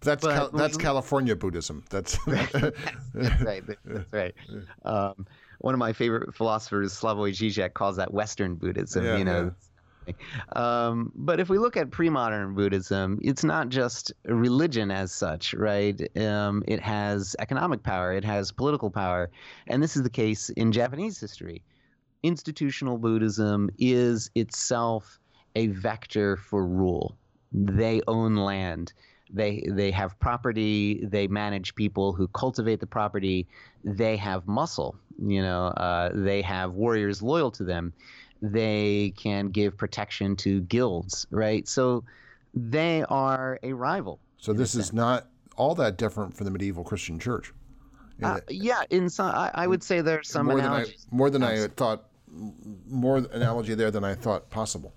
that's 0.00 0.22
but, 0.22 0.34
Cal- 0.34 0.50
that's 0.50 0.78
California 0.78 1.36
Buddhism. 1.36 1.84
That's 1.90 2.18
that's 2.26 2.54
right. 3.42 3.62
That's 3.84 4.12
right. 4.12 4.34
Um, 4.84 5.26
one 5.60 5.74
of 5.74 5.78
my 5.78 5.92
favorite 5.92 6.34
philosophers, 6.34 6.92
Slavoj 6.92 7.30
Žižek, 7.30 7.74
calls 7.74 7.96
that 7.96 8.12
Western 8.12 8.56
Buddhism. 8.56 9.04
Yeah, 9.04 9.18
you 9.18 9.24
know. 9.24 9.44
Yeah 9.44 9.68
um, 10.56 11.12
but 11.14 11.40
if 11.40 11.48
we 11.48 11.58
look 11.58 11.76
at 11.76 11.90
pre-modern 11.90 12.54
Buddhism, 12.54 13.18
it's 13.22 13.44
not 13.44 13.68
just 13.68 14.12
religion 14.24 14.90
as 14.90 15.12
such, 15.12 15.54
right? 15.54 16.00
Um, 16.18 16.62
it 16.66 16.80
has 16.80 17.36
economic 17.38 17.82
power, 17.82 18.12
it 18.12 18.24
has 18.24 18.52
political 18.52 18.90
power, 18.90 19.30
and 19.66 19.82
this 19.82 19.96
is 19.96 20.02
the 20.02 20.10
case 20.10 20.50
in 20.50 20.72
Japanese 20.72 21.20
history. 21.20 21.62
Institutional 22.22 22.98
Buddhism 22.98 23.70
is 23.78 24.30
itself 24.34 25.18
a 25.56 25.68
vector 25.68 26.36
for 26.36 26.66
rule. 26.66 27.16
They 27.52 28.00
own 28.06 28.36
land. 28.36 28.92
They 29.30 29.64
they 29.68 29.90
have 29.90 30.18
property. 30.20 31.04
They 31.04 31.26
manage 31.26 31.74
people 31.74 32.12
who 32.12 32.28
cultivate 32.28 32.80
the 32.80 32.86
property. 32.86 33.46
They 33.82 34.16
have 34.18 34.46
muscle. 34.46 34.96
You 35.18 35.42
know, 35.42 35.66
uh, 35.66 36.10
they 36.14 36.42
have 36.42 36.72
warriors 36.72 37.22
loyal 37.22 37.50
to 37.52 37.64
them 37.64 37.92
they 38.42 39.14
can 39.16 39.48
give 39.48 39.76
protection 39.76 40.36
to 40.36 40.60
guilds, 40.62 41.26
right? 41.30 41.66
So 41.68 42.04
they 42.52 43.04
are 43.08 43.58
a 43.62 43.72
rival. 43.72 44.18
So 44.36 44.52
this 44.52 44.74
is 44.74 44.92
not 44.92 45.28
all 45.56 45.74
that 45.76 45.96
different 45.96 46.36
from 46.36 46.44
the 46.44 46.50
medieval 46.50 46.82
Christian 46.82 47.18
church. 47.18 47.52
Uh, 48.22 48.40
yeah, 48.48 48.82
in 48.90 49.08
some, 49.08 49.26
I, 49.26 49.50
I, 49.54 49.66
would 49.66 49.82
say 49.82 50.00
there's 50.00 50.28
some 50.28 50.46
more 50.46 50.58
analogies. 50.58 51.06
Than 51.06 51.12
I, 51.12 51.16
more 51.16 51.30
than 51.30 51.42
I 51.42 51.66
thought, 51.66 52.04
more 52.88 53.16
analogy 53.16 53.74
there 53.74 53.90
than 53.90 54.04
I 54.04 54.14
thought 54.14 54.48
possible. 54.50 54.92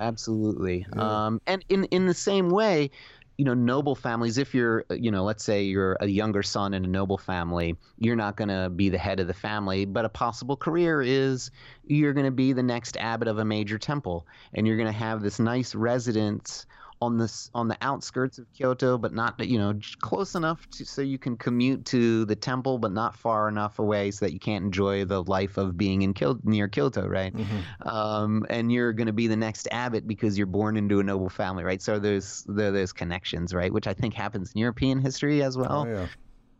Absolutely. 0.00 0.86
Yeah. 0.94 1.26
Um, 1.26 1.40
and 1.46 1.64
in 1.68 1.84
in 1.84 2.06
the 2.06 2.14
same 2.14 2.50
way, 2.50 2.90
you 3.38 3.44
know 3.44 3.54
noble 3.54 3.94
families 3.94 4.38
if 4.38 4.54
you're 4.54 4.84
uh, 4.90 4.94
you 4.94 5.10
know 5.10 5.24
let's 5.24 5.44
say 5.44 5.62
you're 5.62 5.96
a 6.00 6.06
younger 6.06 6.42
son 6.42 6.74
in 6.74 6.84
a 6.84 6.88
noble 6.88 7.18
family 7.18 7.76
you're 7.98 8.16
not 8.16 8.36
going 8.36 8.48
to 8.48 8.70
be 8.70 8.88
the 8.88 8.98
head 8.98 9.20
of 9.20 9.26
the 9.26 9.34
family 9.34 9.84
but 9.84 10.04
a 10.04 10.08
possible 10.08 10.56
career 10.56 11.02
is 11.02 11.50
you're 11.86 12.12
going 12.14 12.26
to 12.26 12.32
be 12.32 12.52
the 12.52 12.62
next 12.62 12.96
abbot 12.96 13.28
of 13.28 13.38
a 13.38 13.44
major 13.44 13.78
temple 13.78 14.26
and 14.54 14.66
you're 14.66 14.76
going 14.76 14.90
to 14.90 14.92
have 14.98 15.22
this 15.22 15.38
nice 15.38 15.74
residence 15.74 16.66
on 17.00 17.18
this 17.18 17.50
on 17.54 17.68
the 17.68 17.76
outskirts 17.82 18.38
of 18.38 18.46
Kyoto, 18.52 18.96
but 18.96 19.12
not 19.12 19.38
you 19.44 19.58
know 19.58 19.78
close 20.00 20.34
enough 20.34 20.66
to, 20.70 20.84
so 20.84 21.02
you 21.02 21.18
can 21.18 21.36
commute 21.36 21.84
to 21.86 22.24
the 22.24 22.36
temple, 22.36 22.78
but 22.78 22.92
not 22.92 23.16
far 23.16 23.48
enough 23.48 23.78
away 23.78 24.10
so 24.10 24.24
that 24.24 24.32
you 24.32 24.38
can't 24.38 24.64
enjoy 24.64 25.04
the 25.04 25.22
life 25.22 25.58
of 25.58 25.76
being 25.76 26.02
in 26.02 26.14
Kyoto, 26.14 26.40
near 26.44 26.68
Kyoto, 26.68 27.06
right? 27.06 27.34
Mm-hmm. 27.34 27.88
Um, 27.88 28.46
and 28.48 28.72
you're 28.72 28.92
going 28.92 29.08
to 29.08 29.12
be 29.12 29.26
the 29.26 29.36
next 29.36 29.68
abbot 29.70 30.06
because 30.06 30.38
you're 30.38 30.46
born 30.46 30.76
into 30.76 31.00
a 31.00 31.04
noble 31.04 31.28
family, 31.28 31.64
right? 31.64 31.82
So 31.82 31.98
there's 31.98 32.44
there, 32.48 32.72
there's 32.72 32.92
connections, 32.92 33.52
right? 33.52 33.72
Which 33.72 33.86
I 33.86 33.94
think 33.94 34.14
happens 34.14 34.52
in 34.54 34.60
European 34.60 35.00
history 35.00 35.42
as 35.42 35.56
well. 35.56 35.84
Oh, 35.86 35.90
yeah. 35.90 36.06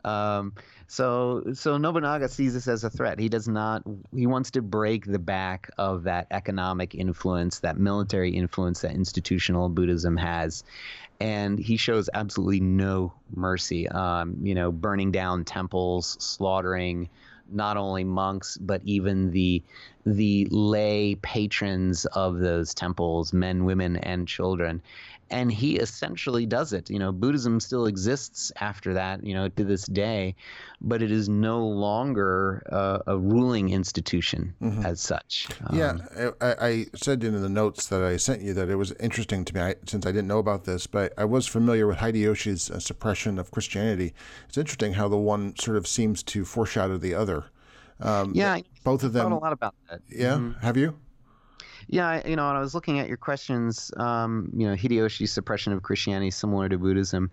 Um, 0.07 0.53
so 0.87 1.43
so 1.53 1.77
Nobunaga 1.77 2.29
sees 2.29 2.55
this 2.55 2.69
as 2.69 2.85
a 2.85 2.91
threat. 2.91 3.19
He 3.19 3.29
does 3.29 3.49
not. 3.49 3.83
He 4.15 4.27
wants 4.27 4.53
to 4.53 4.63
break 4.63 5.05
the 5.05 5.19
back 5.19 5.69
of 5.77 6.05
that 6.05 6.29
economic 6.31 6.95
influence, 6.95 7.59
that 7.61 7.77
military 7.77 8.31
influence 8.31 8.81
that 8.83 8.93
institutional 8.93 9.69
Buddhism 9.69 10.17
has, 10.17 10.63
and 11.21 11.59
he 11.59 11.77
shows 11.77 12.09
absolutely 12.15 12.61
no 12.61 13.13
mercy. 13.35 13.89
Um, 13.89 14.37
you 14.43 14.55
know, 14.55 14.71
burning 14.71 15.11
down 15.11 15.45
temples, 15.45 16.17
slaughtering 16.21 17.09
not 17.49 17.77
only 17.77 18.03
monks 18.03 18.59
but 18.59 18.81
even 18.85 19.31
the 19.31 19.63
the 20.05 20.47
lay 20.51 21.17
patrons 21.17 22.05
of 22.07 22.39
those 22.39 22.75
temples, 22.75 23.33
men, 23.33 23.65
women, 23.65 23.97
and 23.97 24.29
children 24.29 24.83
and 25.31 25.51
he 25.51 25.77
essentially 25.77 26.47
does 26.47 26.73
it. 26.73 26.91
You 26.91 26.99
know, 26.99 27.13
Buddhism 27.13 27.61
still 27.61 27.87
exists 27.87 28.53
after 28.61 28.95
that, 28.95 29.25
you 29.25 29.35
know, 29.35 29.49
to 29.49 29.65
this 29.65 29.85
day, 29.87 30.35
but 30.81 31.03
it 31.03 31.11
is 31.11 31.29
no 31.29 31.67
longer 31.67 32.63
uh, 32.71 32.99
a 33.07 33.19
ruling 33.19 33.71
institution 33.71 34.55
mm-hmm. 34.61 34.85
as 34.85 35.01
such. 35.01 35.49
Um, 35.67 35.79
yeah, 35.79 36.31
I, 36.41 36.55
I, 36.61 36.87
said 36.95 37.25
in 37.25 37.41
the 37.41 37.49
notes 37.49 37.87
that 37.89 38.03
I 38.03 38.17
sent 38.17 38.43
you 38.43 38.55
that 38.55 38.69
it 38.69 38.77
was 38.77 38.93
interesting 38.93 39.45
to 39.47 39.55
me 39.55 39.61
I, 39.61 39.75
since 39.87 40.07
I 40.07 40.13
didn't 40.13 40.29
know 40.29 40.39
about 40.39 40.65
this, 40.65 40.87
but 40.87 41.13
I 41.19 41.25
was 41.25 41.47
familiar 41.47 41.87
with 41.87 41.99
Hideyoshi's 41.99 42.71
uh, 42.71 42.79
suppression 42.79 43.39
of 43.39 43.51
Christianity. 43.51 44.15
It's 44.49 44.59
interesting 44.59 44.95
how 44.95 45.09
the 45.09 45.17
one 45.17 45.57
sort 45.57 45.77
of 45.77 45.87
seems 45.87 46.23
to 46.25 46.45
foreshadow 46.45 46.97
the 46.99 47.15
other. 47.15 47.47
Um, 48.01 48.33
yeah, 48.35 48.61
both 48.85 49.03
of 49.03 49.13
them. 49.13 49.33
a 49.33 49.39
lot 49.39 49.53
about 49.53 49.75
that. 49.89 50.03
Yeah, 50.09 50.35
mm-hmm. 50.35 50.61
have 50.61 50.77
you? 50.77 50.99
Yeah, 51.89 52.27
you 52.27 52.37
know, 52.37 52.49
and 52.49 52.59
I 52.59 52.61
was 52.61 52.75
looking 52.75 52.99
at 52.99 53.09
your 53.09 53.17
questions. 53.17 53.93
Um, 53.97 54.51
you 54.57 54.67
know, 54.67 54.75
Hideyoshi's 54.75 55.33
suppression 55.33 55.73
of 55.73 55.83
Christianity 55.83 56.31
similar 56.31 56.69
to 56.69 56.79
Buddhism. 56.79 57.31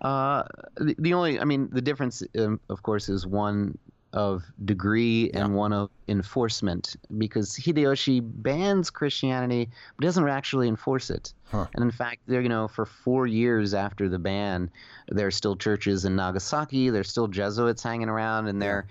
Uh, 0.00 0.44
the, 0.76 0.94
the, 0.98 1.14
only, 1.14 1.40
I 1.40 1.44
mean, 1.44 1.68
the 1.72 1.80
difference, 1.80 2.22
um, 2.38 2.60
of 2.68 2.82
course, 2.82 3.08
is 3.08 3.26
one 3.26 3.76
of 4.12 4.42
degree 4.64 5.30
and 5.34 5.54
one 5.54 5.72
of 5.72 5.90
enforcement 6.08 6.96
because 7.18 7.56
Hideyoshi 7.56 8.20
bans 8.24 8.88
Christianity 8.88 9.68
but 9.96 10.04
doesn't 10.04 10.26
actually 10.26 10.68
enforce 10.68 11.10
it. 11.10 11.34
Huh. 11.50 11.66
And 11.74 11.84
in 11.84 11.90
fact, 11.90 12.22
there 12.26 12.40
you 12.40 12.48
know 12.48 12.68
for 12.68 12.86
4 12.86 13.26
years 13.26 13.74
after 13.74 14.08
the 14.08 14.18
ban, 14.18 14.70
there 15.08 15.26
are 15.26 15.30
still 15.30 15.56
churches 15.56 16.06
in 16.06 16.16
Nagasaki, 16.16 16.88
there's 16.88 17.10
still 17.10 17.28
Jesuits 17.28 17.82
hanging 17.82 18.08
around 18.08 18.48
and 18.48 18.62
they're 18.62 18.86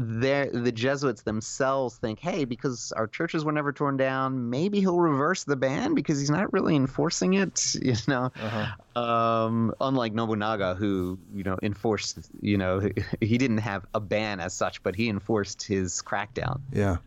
the 0.00 0.72
Jesuits 0.72 1.22
themselves 1.22 1.96
think, 1.96 2.20
hey, 2.20 2.44
because 2.44 2.92
our 2.92 3.06
churches 3.06 3.44
were 3.44 3.52
never 3.52 3.72
torn 3.72 3.96
down, 3.96 4.48
maybe 4.48 4.80
he'll 4.80 4.98
reverse 4.98 5.44
the 5.44 5.56
ban 5.56 5.94
because 5.94 6.18
he's 6.18 6.30
not 6.30 6.52
really 6.52 6.74
enforcing 6.74 7.34
it, 7.34 7.74
you 7.82 7.94
know. 8.08 8.32
Uh-huh. 8.40 9.00
Um, 9.00 9.74
unlike 9.80 10.14
Nobunaga, 10.14 10.74
who 10.74 11.18
you 11.34 11.44
know 11.44 11.58
enforced, 11.62 12.30
you 12.40 12.56
know, 12.56 12.80
he 13.20 13.36
didn't 13.36 13.58
have 13.58 13.84
a 13.94 14.00
ban 14.00 14.40
as 14.40 14.54
such, 14.54 14.82
but 14.82 14.96
he 14.96 15.08
enforced 15.08 15.62
his 15.62 16.02
crackdown. 16.02 16.60
Yeah, 16.72 16.98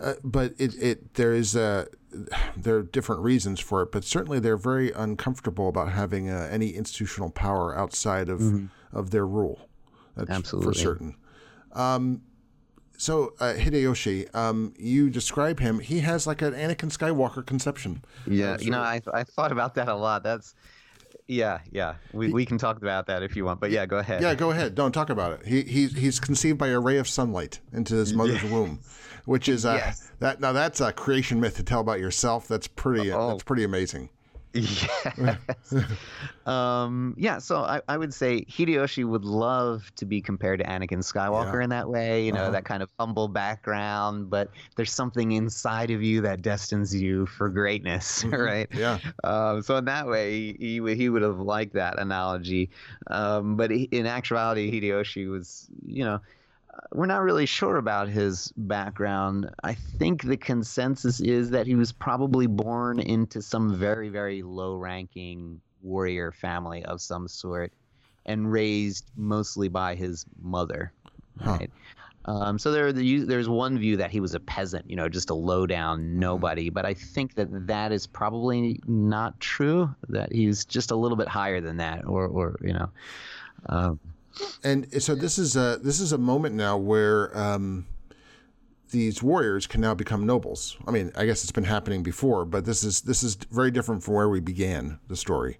uh, 0.00 0.14
but 0.24 0.54
it 0.58 0.74
it 0.82 1.14
there 1.14 1.34
is 1.34 1.54
a 1.54 1.86
there 2.56 2.76
are 2.76 2.82
different 2.82 3.22
reasons 3.22 3.60
for 3.60 3.82
it, 3.82 3.92
but 3.92 4.04
certainly 4.04 4.40
they're 4.40 4.56
very 4.56 4.90
uncomfortable 4.92 5.68
about 5.68 5.92
having 5.92 6.30
uh, 6.30 6.48
any 6.50 6.70
institutional 6.70 7.30
power 7.30 7.76
outside 7.76 8.30
of 8.30 8.40
mm-hmm. 8.40 8.66
of 8.96 9.10
their 9.10 9.26
rule. 9.26 9.68
That's 10.16 10.30
Absolutely. 10.30 10.72
for 10.72 10.78
certain. 10.78 11.16
Um, 11.72 12.22
so 12.98 13.32
uh, 13.38 13.54
Hideyoshi, 13.56 14.34
um, 14.34 14.74
you 14.76 15.08
describe 15.08 15.60
him. 15.60 15.78
He 15.78 16.00
has 16.00 16.26
like 16.26 16.42
an 16.42 16.52
Anakin 16.52 16.90
Skywalker 16.90 17.46
conception. 17.46 18.04
Yeah, 18.26 18.52
uh, 18.52 18.58
you 18.58 18.70
know, 18.70 18.80
I 18.80 19.00
I 19.14 19.22
thought 19.24 19.52
about 19.52 19.76
that 19.76 19.88
a 19.88 19.94
lot. 19.94 20.24
That's 20.24 20.54
yeah, 21.28 21.60
yeah. 21.70 21.94
We, 22.12 22.32
we 22.32 22.44
can 22.44 22.58
talk 22.58 22.78
about 22.78 23.06
that 23.06 23.22
if 23.22 23.36
you 23.36 23.44
want, 23.44 23.60
but 23.60 23.70
yeah, 23.70 23.86
go 23.86 23.98
ahead. 23.98 24.20
Yeah, 24.20 24.34
go 24.34 24.50
ahead. 24.50 24.74
Don't 24.74 24.92
talk 24.92 25.10
about 25.10 25.32
it. 25.32 25.46
He 25.46 25.62
he's 25.62 25.96
he's 25.96 26.18
conceived 26.18 26.58
by 26.58 26.68
a 26.68 26.80
ray 26.80 26.98
of 26.98 27.08
sunlight 27.08 27.60
into 27.72 27.94
his 27.94 28.12
mother's 28.14 28.42
yeah. 28.42 28.50
womb, 28.50 28.80
which 29.26 29.48
is 29.48 29.64
uh, 29.64 29.74
yes. 29.74 30.10
that 30.18 30.40
now 30.40 30.52
that's 30.52 30.80
a 30.80 30.92
creation 30.92 31.38
myth 31.38 31.56
to 31.56 31.62
tell 31.62 31.80
about 31.80 32.00
yourself. 32.00 32.48
That's 32.48 32.66
pretty 32.66 33.12
oh. 33.12 33.28
that's 33.28 33.44
pretty 33.44 33.62
amazing. 33.62 34.08
Yes. 35.18 35.74
um, 36.46 37.14
yeah, 37.16 37.38
so 37.38 37.58
I, 37.58 37.80
I 37.88 37.96
would 37.96 38.12
say 38.12 38.44
Hideyoshi 38.44 39.04
would 39.04 39.24
love 39.24 39.90
to 39.96 40.04
be 40.04 40.20
compared 40.20 40.60
to 40.60 40.66
Anakin 40.66 40.98
Skywalker 40.98 41.54
yeah. 41.54 41.64
in 41.64 41.70
that 41.70 41.88
way, 41.88 42.24
you 42.24 42.32
know, 42.32 42.42
uh-huh. 42.42 42.50
that 42.50 42.64
kind 42.64 42.82
of 42.82 42.90
humble 42.98 43.28
background, 43.28 44.30
but 44.30 44.50
there's 44.76 44.92
something 44.92 45.32
inside 45.32 45.90
of 45.90 46.02
you 46.02 46.20
that 46.22 46.42
destines 46.42 46.94
you 46.94 47.26
for 47.26 47.48
greatness, 47.48 48.22
mm-hmm. 48.24 48.34
right? 48.34 48.68
Yeah. 48.72 48.98
Um, 49.24 49.62
so 49.62 49.76
in 49.76 49.84
that 49.86 50.06
way, 50.06 50.54
he, 50.54 50.80
he 50.94 51.08
would 51.08 51.22
have 51.22 51.40
liked 51.40 51.74
that 51.74 51.98
analogy. 51.98 52.70
Um, 53.08 53.56
but 53.56 53.70
in 53.70 54.06
actuality, 54.06 54.70
Hideyoshi 54.70 55.30
was, 55.30 55.68
you 55.86 56.04
know, 56.04 56.20
we're 56.92 57.06
not 57.06 57.22
really 57.22 57.46
sure 57.46 57.76
about 57.76 58.08
his 58.08 58.52
background. 58.56 59.50
I 59.62 59.74
think 59.74 60.22
the 60.22 60.36
consensus 60.36 61.20
is 61.20 61.50
that 61.50 61.66
he 61.66 61.74
was 61.74 61.92
probably 61.92 62.46
born 62.46 63.00
into 63.00 63.42
some 63.42 63.74
very, 63.74 64.08
very 64.08 64.42
low 64.42 64.76
ranking 64.76 65.60
warrior 65.82 66.32
family 66.32 66.84
of 66.84 67.00
some 67.00 67.28
sort 67.28 67.72
and 68.26 68.50
raised 68.50 69.10
mostly 69.16 69.68
by 69.68 69.94
his 69.94 70.26
mother. 70.40 70.92
Right. 71.44 71.70
Um, 72.24 72.58
so 72.58 72.72
there, 72.72 72.92
there's 72.92 73.48
one 73.48 73.78
view 73.78 73.96
that 73.96 74.10
he 74.10 74.20
was 74.20 74.34
a 74.34 74.40
peasant, 74.40 74.88
you 74.90 74.96
know, 74.96 75.08
just 75.08 75.30
a 75.30 75.34
low 75.34 75.66
down 75.66 76.18
nobody. 76.18 76.68
But 76.68 76.84
I 76.84 76.92
think 76.92 77.34
that 77.36 77.66
that 77.66 77.90
is 77.90 78.06
probably 78.06 78.80
not 78.86 79.38
true. 79.40 79.94
That 80.08 80.32
he's 80.32 80.66
just 80.66 80.90
a 80.90 80.96
little 80.96 81.16
bit 81.16 81.28
higher 81.28 81.60
than 81.60 81.78
that, 81.78 82.04
or, 82.06 82.26
or 82.26 82.58
you 82.60 82.74
know. 82.74 82.90
Um, 83.66 83.98
and 84.64 85.02
so 85.02 85.14
this 85.14 85.38
is 85.38 85.56
a 85.56 85.78
this 85.82 86.00
is 86.00 86.12
a 86.12 86.18
moment 86.18 86.54
now 86.54 86.76
where 86.76 87.36
um, 87.36 87.86
these 88.90 89.22
warriors 89.22 89.66
can 89.66 89.80
now 89.80 89.94
become 89.94 90.26
nobles. 90.26 90.76
I 90.86 90.90
mean, 90.90 91.12
I 91.16 91.26
guess 91.26 91.42
it's 91.42 91.52
been 91.52 91.64
happening 91.64 92.02
before, 92.02 92.44
but 92.44 92.64
this 92.64 92.84
is 92.84 93.02
this 93.02 93.22
is 93.22 93.36
very 93.50 93.70
different 93.70 94.02
from 94.02 94.14
where 94.14 94.28
we 94.28 94.40
began 94.40 94.98
the 95.08 95.16
story. 95.16 95.58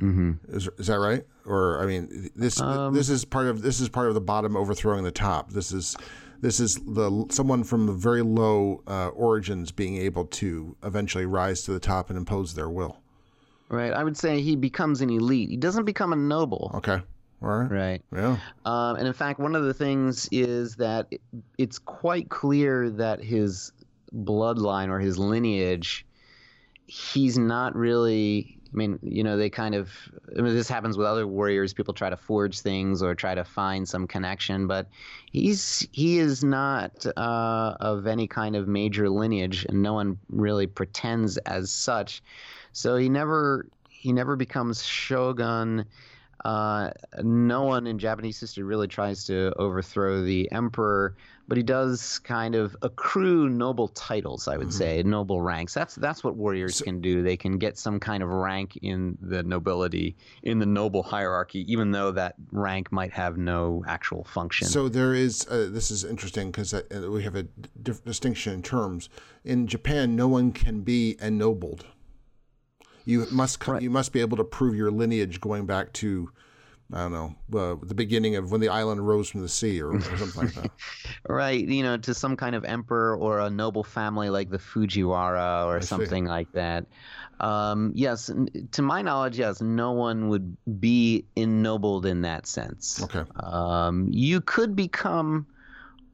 Mm-hmm. 0.00 0.54
Is, 0.54 0.68
is 0.78 0.88
that 0.88 0.98
right? 0.98 1.24
Or 1.46 1.82
I 1.82 1.86
mean, 1.86 2.30
this 2.36 2.60
um, 2.60 2.94
this 2.94 3.08
is 3.08 3.24
part 3.24 3.46
of 3.46 3.62
this 3.62 3.80
is 3.80 3.88
part 3.88 4.08
of 4.08 4.14
the 4.14 4.20
bottom 4.20 4.56
overthrowing 4.56 5.04
the 5.04 5.12
top. 5.12 5.50
This 5.50 5.72
is 5.72 5.96
this 6.40 6.60
is 6.60 6.76
the 6.76 7.26
someone 7.30 7.64
from 7.64 7.98
very 7.98 8.22
low 8.22 8.82
uh, 8.86 9.08
origins 9.08 9.72
being 9.72 9.96
able 9.96 10.26
to 10.26 10.76
eventually 10.82 11.26
rise 11.26 11.62
to 11.62 11.72
the 11.72 11.80
top 11.80 12.10
and 12.10 12.18
impose 12.18 12.54
their 12.54 12.68
will. 12.68 12.98
Right. 13.68 13.92
I 13.92 14.04
would 14.04 14.16
say 14.16 14.40
he 14.40 14.54
becomes 14.54 15.00
an 15.00 15.10
elite. 15.10 15.50
He 15.50 15.56
doesn't 15.56 15.84
become 15.84 16.12
a 16.12 16.16
noble. 16.16 16.70
Okay. 16.74 17.00
Right. 17.40 17.70
Right. 17.70 18.02
Yeah. 18.14 18.38
Um, 18.64 18.96
and 18.96 19.06
in 19.06 19.12
fact, 19.12 19.38
one 19.38 19.54
of 19.54 19.64
the 19.64 19.74
things 19.74 20.28
is 20.32 20.76
that 20.76 21.06
it's 21.58 21.78
quite 21.78 22.28
clear 22.28 22.90
that 22.90 23.22
his 23.22 23.72
bloodline 24.14 24.88
or 24.88 24.98
his 24.98 25.18
lineage, 25.18 26.06
he's 26.86 27.38
not 27.38 27.74
really. 27.76 28.52
I 28.72 28.76
mean, 28.76 28.98
you 29.02 29.22
know, 29.22 29.36
they 29.36 29.50
kind 29.50 29.74
of. 29.74 29.90
I 30.36 30.40
mean, 30.40 30.54
this 30.54 30.68
happens 30.68 30.96
with 30.96 31.06
other 31.06 31.26
warriors. 31.26 31.72
People 31.72 31.94
try 31.94 32.10
to 32.10 32.16
forge 32.16 32.60
things 32.60 33.02
or 33.02 33.14
try 33.14 33.34
to 33.34 33.44
find 33.44 33.88
some 33.88 34.06
connection, 34.06 34.66
but 34.66 34.88
he's 35.30 35.86
he 35.92 36.18
is 36.18 36.42
not 36.42 37.06
uh, 37.16 37.76
of 37.80 38.06
any 38.06 38.26
kind 38.26 38.56
of 38.56 38.66
major 38.66 39.08
lineage, 39.10 39.66
and 39.68 39.82
no 39.82 39.92
one 39.92 40.18
really 40.30 40.66
pretends 40.66 41.36
as 41.38 41.70
such. 41.70 42.22
So 42.72 42.96
he 42.96 43.08
never 43.08 43.66
he 43.88 44.12
never 44.12 44.36
becomes 44.36 44.84
shogun 44.84 45.86
uh, 46.46 46.92
no 47.24 47.64
one 47.64 47.88
in 47.88 47.98
Japanese 47.98 48.38
history 48.38 48.62
really 48.62 48.86
tries 48.86 49.24
to 49.24 49.52
overthrow 49.58 50.22
the 50.22 50.48
emperor, 50.52 51.16
but 51.48 51.56
he 51.56 51.64
does 51.64 52.20
kind 52.20 52.54
of 52.54 52.76
accrue 52.82 53.48
noble 53.48 53.88
titles. 53.88 54.46
I 54.46 54.56
would 54.56 54.68
mm-hmm. 54.68 54.78
say 54.78 55.02
noble 55.02 55.40
ranks. 55.40 55.74
That's 55.74 55.96
that's 55.96 56.22
what 56.22 56.36
warriors 56.36 56.76
so, 56.76 56.84
can 56.84 57.00
do. 57.00 57.24
They 57.24 57.36
can 57.36 57.58
get 57.58 57.76
some 57.76 57.98
kind 57.98 58.22
of 58.22 58.28
rank 58.28 58.78
in 58.82 59.18
the 59.20 59.42
nobility, 59.42 60.14
in 60.44 60.60
the 60.60 60.66
noble 60.66 61.02
hierarchy, 61.02 61.64
even 61.66 61.90
though 61.90 62.12
that 62.12 62.36
rank 62.52 62.92
might 62.92 63.12
have 63.12 63.36
no 63.36 63.82
actual 63.88 64.22
function. 64.22 64.68
So 64.68 64.88
there 64.88 65.14
is. 65.14 65.48
Uh, 65.48 65.68
this 65.68 65.90
is 65.90 66.04
interesting 66.04 66.52
because 66.52 66.72
uh, 66.72 66.82
we 67.10 67.24
have 67.24 67.34
a 67.34 67.42
distinction 68.04 68.52
in 68.52 68.62
terms. 68.62 69.08
In 69.44 69.66
Japan, 69.66 70.14
no 70.14 70.28
one 70.28 70.52
can 70.52 70.82
be 70.82 71.16
ennobled 71.20 71.86
you 73.06 73.26
must 73.30 73.66
right. 73.66 73.80
you 73.80 73.88
must 73.88 74.12
be 74.12 74.20
able 74.20 74.36
to 74.36 74.44
prove 74.44 74.76
your 74.76 74.90
lineage 74.90 75.40
going 75.40 75.64
back 75.64 75.92
to 75.94 76.30
I 76.92 76.98
don't 76.98 77.12
know, 77.12 77.34
uh, 77.58 77.76
the 77.82 77.94
beginning 77.94 78.36
of 78.36 78.52
when 78.52 78.60
the 78.60 78.68
island 78.68 79.06
rose 79.06 79.28
from 79.28 79.40
the 79.40 79.48
sea 79.48 79.82
or, 79.82 79.94
or 79.94 80.00
something 80.00 80.44
like 80.44 80.54
that. 80.54 80.70
right. 81.28 81.66
You 81.66 81.82
know, 81.82 81.96
to 81.96 82.14
some 82.14 82.36
kind 82.36 82.54
of 82.54 82.64
emperor 82.64 83.16
or 83.16 83.40
a 83.40 83.50
noble 83.50 83.82
family 83.82 84.30
like 84.30 84.50
the 84.50 84.58
Fujiwara 84.58 85.66
or 85.66 85.78
I 85.78 85.80
something 85.80 86.26
see. 86.26 86.30
like 86.30 86.52
that. 86.52 86.86
Um, 87.40 87.90
yes, 87.94 88.30
to 88.70 88.82
my 88.82 89.02
knowledge, 89.02 89.36
yes, 89.36 89.60
no 89.60 89.92
one 89.92 90.28
would 90.28 90.56
be 90.80 91.24
ennobled 91.34 92.06
in 92.06 92.20
that 92.22 92.46
sense. 92.46 93.02
Okay. 93.02 93.24
Um, 93.40 94.08
you 94.12 94.40
could 94.40 94.76
become 94.76 95.46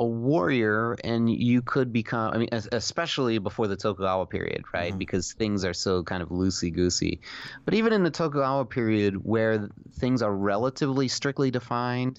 a 0.02 0.06
warrior 0.06 0.96
and 1.04 1.30
you 1.30 1.62
could 1.62 1.92
become 1.92 2.32
i 2.34 2.38
mean 2.38 2.48
especially 2.72 3.38
before 3.38 3.68
the 3.68 3.76
tokugawa 3.76 4.26
period 4.26 4.62
right 4.74 4.90
mm-hmm. 4.90 4.98
because 4.98 5.32
things 5.34 5.64
are 5.64 5.74
so 5.74 6.02
kind 6.02 6.22
of 6.22 6.28
loosey 6.30 6.70
goosey 6.72 7.20
but 7.64 7.74
even 7.74 7.92
in 7.92 8.02
the 8.02 8.10
tokugawa 8.10 8.64
period 8.64 9.14
where 9.24 9.68
things 10.00 10.22
are 10.22 10.34
relatively 10.34 11.08
strictly 11.08 11.50
defined 11.50 12.18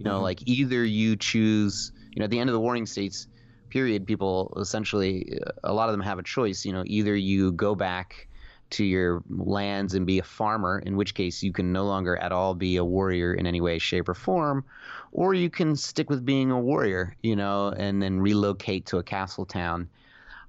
You 0.00 0.04
know, 0.04 0.14
mm-hmm. 0.14 0.22
like 0.22 0.48
either 0.48 0.82
you 0.82 1.14
choose, 1.14 1.92
you 2.12 2.20
know, 2.20 2.24
at 2.24 2.30
the 2.30 2.38
end 2.40 2.48
of 2.48 2.54
the 2.54 2.60
warring 2.60 2.86
states 2.86 3.28
period, 3.68 4.06
people 4.06 4.56
essentially, 4.58 5.38
a 5.62 5.74
lot 5.74 5.90
of 5.90 5.92
them 5.92 6.00
have 6.00 6.18
a 6.18 6.22
choice. 6.22 6.64
You 6.64 6.72
know, 6.72 6.84
either 6.86 7.14
you 7.14 7.52
go 7.52 7.74
back 7.74 8.26
to 8.70 8.84
your 8.84 9.22
lands 9.28 9.94
and 9.94 10.06
be 10.06 10.18
a 10.18 10.22
farmer, 10.22 10.78
in 10.78 10.96
which 10.96 11.12
case 11.12 11.42
you 11.42 11.52
can 11.52 11.70
no 11.72 11.84
longer 11.84 12.16
at 12.16 12.32
all 12.32 12.54
be 12.54 12.76
a 12.76 12.84
warrior 12.84 13.34
in 13.34 13.46
any 13.46 13.60
way, 13.60 13.78
shape, 13.78 14.08
or 14.08 14.14
form, 14.14 14.64
or 15.12 15.34
you 15.34 15.50
can 15.50 15.76
stick 15.76 16.08
with 16.10 16.24
being 16.24 16.50
a 16.50 16.58
warrior, 16.58 17.16
you 17.22 17.36
know, 17.36 17.68
and 17.68 18.02
then 18.02 18.20
relocate 18.20 18.86
to 18.86 18.98
a 18.98 19.02
castle 19.02 19.44
town. 19.44 19.88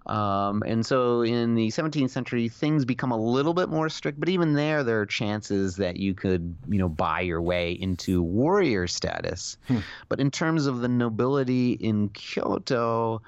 Um, 0.06 0.64
and 0.66 0.86
so 0.86 1.22
in 1.22 1.54
the 1.54 1.68
17th 1.68 2.10
century, 2.10 2.50
things 2.50 2.86
become 2.86 3.12
a 3.12 3.18
little 3.18 3.54
bit 3.54 3.70
more 3.70 3.88
strict, 3.88 4.20
but 4.20 4.30
even 4.30 4.54
there, 4.54 4.84
there 4.84 5.02
are 5.02 5.06
chances 5.06 5.76
that 5.76 5.98
you 5.98 6.14
could, 6.14 6.56
you 6.68 6.80
know, 6.80 6.90
buy 6.90 7.22
your 7.22 7.42
way 7.42 7.74
into 7.74 8.22
warrior 8.22 8.88
status. 8.88 9.58
Hmm. 9.68 9.80
But 10.10 10.20
in 10.20 10.32
terms 10.32 10.66
of 10.66 10.82
the 10.82 10.88
nobility 10.88 11.74
in 11.74 12.10
Kyoto, 12.10 13.22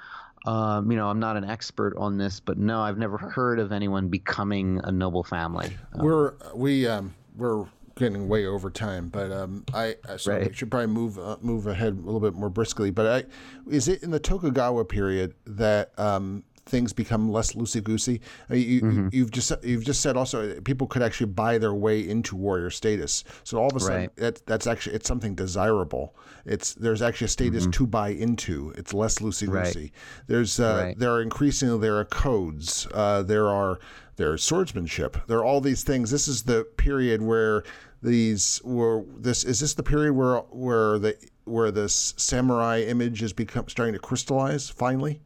um, 0.46 0.92
you 0.92 0.98
know, 0.98 1.10
I'm 1.10 1.20
not 1.20 1.38
an 1.38 1.46
expert 1.46 1.96
on 1.98 2.18
this, 2.18 2.40
but 2.40 2.58
no, 2.58 2.82
I've 2.82 2.98
never 2.98 3.18
heard 3.18 3.60
of 3.60 3.72
anyone 3.72 4.10
becoming 4.10 4.82
a 4.84 4.92
noble 4.92 5.24
family. 5.24 5.78
Um, 5.94 6.06
we're 6.06 6.34
we 6.54 6.86
um, 6.88 7.14
we're 7.38 7.66
getting 7.96 8.28
way 8.28 8.46
over 8.46 8.70
time, 8.70 9.10
but 9.10 9.32
um, 9.32 9.64
I 9.74 9.96
so 10.18 10.34
right. 10.34 10.56
should 10.56 10.72
probably 10.72 10.88
move 10.88 11.20
uh, 11.20 11.38
move 11.42 11.68
ahead 11.68 11.94
a 11.94 12.02
little 12.02 12.20
bit 12.20 12.34
more 12.34 12.50
briskly. 12.50 12.92
But 12.92 13.08
I, 13.08 13.24
is 13.70 13.88
it 13.88 14.04
in 14.04 14.12
the 14.12 14.20
Tokugawa 14.20 14.86
period 14.86 15.36
that 15.46 15.98
um, 16.00 16.44
things 16.66 16.94
become 16.94 17.32
less 17.32 17.54
loosey 17.54 17.84
goosey. 17.84 18.22
I 18.50 18.54
mean, 18.54 18.70
you, 18.70 18.82
mm-hmm. 18.82 19.08
You've 19.12 19.32
just 19.32 19.52
you've 19.64 19.84
just 19.84 20.02
said 20.02 20.16
also 20.16 20.60
people 20.62 20.88
could 20.88 21.02
actually 21.02 21.28
buy 21.28 21.58
their 21.58 21.74
way 21.74 22.08
into 22.08 22.36
warrior 22.36 22.70
status. 22.70 23.24
So 23.44 23.58
all 23.58 23.68
of 23.68 23.76
a 23.76 23.80
sudden, 23.80 24.02
right. 24.02 24.16
that, 24.18 24.46
that's 24.46 24.68
actually 24.68 24.96
it's 24.96 25.08
something 25.08 25.36
desirable. 25.36 26.16
It's 26.46 26.74
there's 26.74 27.02
actually 27.02 27.26
a 27.26 27.30
status 27.30 27.64
mm-hmm. 27.64 27.72
to 27.72 27.88
buy 27.88 28.10
into. 28.10 28.74
It's 28.78 28.94
less 28.94 29.20
loosey 29.20 29.50
goosey. 29.50 29.80
Right. 29.80 29.92
There's 30.28 30.60
uh, 30.60 30.94
there 30.98 31.12
are 31.12 31.22
increasingly 31.22 31.80
there 31.80 31.98
are 31.98 32.06
codes. 32.06 32.88
Uh, 32.94 33.24
there 33.24 33.48
are 33.48 33.80
there's 34.16 34.44
swordsmanship. 34.44 35.18
There 35.28 35.40
are 35.40 35.46
all 35.46 35.62
these 35.62 35.84
things. 35.84 36.12
This 36.12 36.28
is 36.28 36.44
the 36.44 36.64
period 36.78 37.22
where 37.22 37.64
these 38.02 38.62
were 38.64 39.06
this 39.18 39.44
is 39.44 39.62
this 39.62 39.74
the 39.74 39.84
period 39.84 40.14
where 40.14 40.40
where 40.52 41.00
the 41.00 41.18
where 41.46 41.72
this 41.72 42.14
samurai 42.18 42.82
image 42.82 43.24
is 43.24 43.32
become 43.32 43.68
starting 43.70 43.94
to 43.94 44.00
crystallize 44.00 44.70
finally 44.70 45.22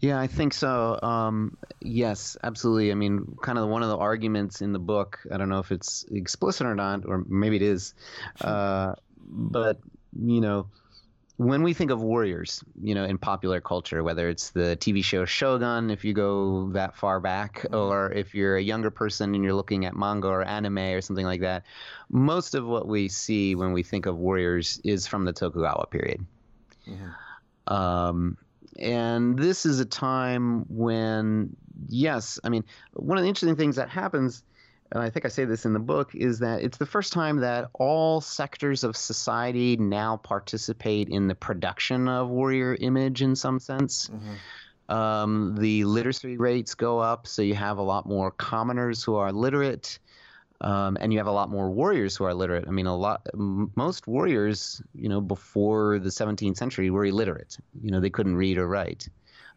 yeah, 0.00 0.20
I 0.20 0.28
think 0.28 0.54
so. 0.54 0.98
Um, 1.02 1.56
yes, 1.80 2.36
absolutely. 2.44 2.92
I 2.92 2.94
mean, 2.94 3.36
kind 3.42 3.58
of 3.58 3.68
one 3.68 3.82
of 3.82 3.88
the 3.88 3.96
arguments 3.96 4.60
in 4.60 4.72
the 4.72 4.78
book. 4.78 5.18
I 5.32 5.36
don't 5.36 5.48
know 5.48 5.58
if 5.58 5.72
it's 5.72 6.04
explicit 6.10 6.66
or 6.66 6.74
not, 6.74 7.04
or 7.04 7.24
maybe 7.26 7.56
it 7.56 7.62
is. 7.62 7.94
Uh, 8.40 8.94
but 9.28 9.78
you 10.20 10.40
know, 10.40 10.68
when 11.38 11.62
we 11.62 11.72
think 11.72 11.92
of 11.92 12.02
warriors, 12.02 12.64
you 12.82 12.96
know, 12.96 13.04
in 13.04 13.16
popular 13.16 13.60
culture, 13.60 14.02
whether 14.02 14.28
it's 14.28 14.50
the 14.50 14.76
TV 14.80 15.04
show 15.04 15.24
Shogun, 15.24 15.88
if 15.88 16.04
you 16.04 16.12
go 16.12 16.68
that 16.72 16.96
far 16.96 17.20
back, 17.20 17.62
mm-hmm. 17.62 17.76
or 17.76 18.12
if 18.12 18.34
you're 18.34 18.56
a 18.56 18.62
younger 18.62 18.90
person 18.90 19.36
and 19.36 19.44
you're 19.44 19.54
looking 19.54 19.84
at 19.84 19.94
manga 19.94 20.26
or 20.26 20.42
anime 20.42 20.78
or 20.78 21.00
something 21.00 21.24
like 21.24 21.40
that, 21.42 21.64
most 22.10 22.56
of 22.56 22.66
what 22.66 22.88
we 22.88 23.06
see 23.08 23.54
when 23.54 23.72
we 23.72 23.84
think 23.84 24.06
of 24.06 24.16
warriors 24.16 24.80
is 24.82 25.06
from 25.06 25.24
the 25.24 25.32
Tokugawa 25.32 25.86
period. 25.86 26.26
Mm-hmm. 26.88 27.72
Um, 27.72 28.36
and 28.76 29.38
this 29.38 29.64
is 29.64 29.78
a 29.78 29.84
time 29.84 30.64
when, 30.68 31.56
yes, 31.88 32.40
I 32.42 32.48
mean, 32.48 32.64
one 32.94 33.16
of 33.16 33.22
the 33.22 33.28
interesting 33.28 33.54
things 33.54 33.76
that 33.76 33.88
happens, 33.88 34.42
and 34.92 35.02
I 35.02 35.10
think 35.10 35.26
I 35.26 35.28
say 35.28 35.44
this 35.44 35.66
in 35.66 35.74
the 35.74 35.78
book, 35.78 36.14
is 36.14 36.38
that 36.38 36.62
it's 36.62 36.78
the 36.78 36.86
first 36.86 37.12
time 37.12 37.38
that 37.38 37.68
all 37.74 38.20
sectors 38.20 38.84
of 38.84 38.96
society 38.96 39.76
now 39.76 40.16
participate 40.16 41.08
in 41.08 41.28
the 41.28 41.34
production 41.34 42.08
of 42.08 42.28
warrior 42.28 42.74
image 42.80 43.20
in 43.20 43.36
some 43.36 43.58
sense. 43.58 44.08
Mm-hmm. 44.08 44.94
Um, 44.94 45.56
the 45.58 45.84
literacy 45.84 46.38
rates 46.38 46.74
go 46.74 46.98
up, 47.00 47.26
so 47.26 47.42
you 47.42 47.54
have 47.54 47.76
a 47.76 47.82
lot 47.82 48.06
more 48.06 48.30
commoners 48.30 49.04
who 49.04 49.16
are 49.16 49.32
literate. 49.32 49.98
Um, 50.60 50.96
and 51.00 51.12
you 51.12 51.20
have 51.20 51.28
a 51.28 51.32
lot 51.32 51.50
more 51.50 51.70
warriors 51.70 52.16
who 52.16 52.24
are 52.24 52.34
literate. 52.34 52.66
I 52.66 52.72
mean, 52.72 52.86
a 52.86 52.96
lot, 52.96 53.28
m- 53.32 53.70
most 53.76 54.08
warriors, 54.08 54.82
you 54.92 55.08
know, 55.08 55.20
before 55.20 56.00
the 56.00 56.08
17th 56.08 56.56
century 56.56 56.90
were 56.90 57.04
illiterate. 57.04 57.58
You 57.80 57.92
know, 57.92 58.00
they 58.00 58.10
couldn't 58.10 58.34
read 58.34 58.58
or 58.58 58.66
write 58.66 59.08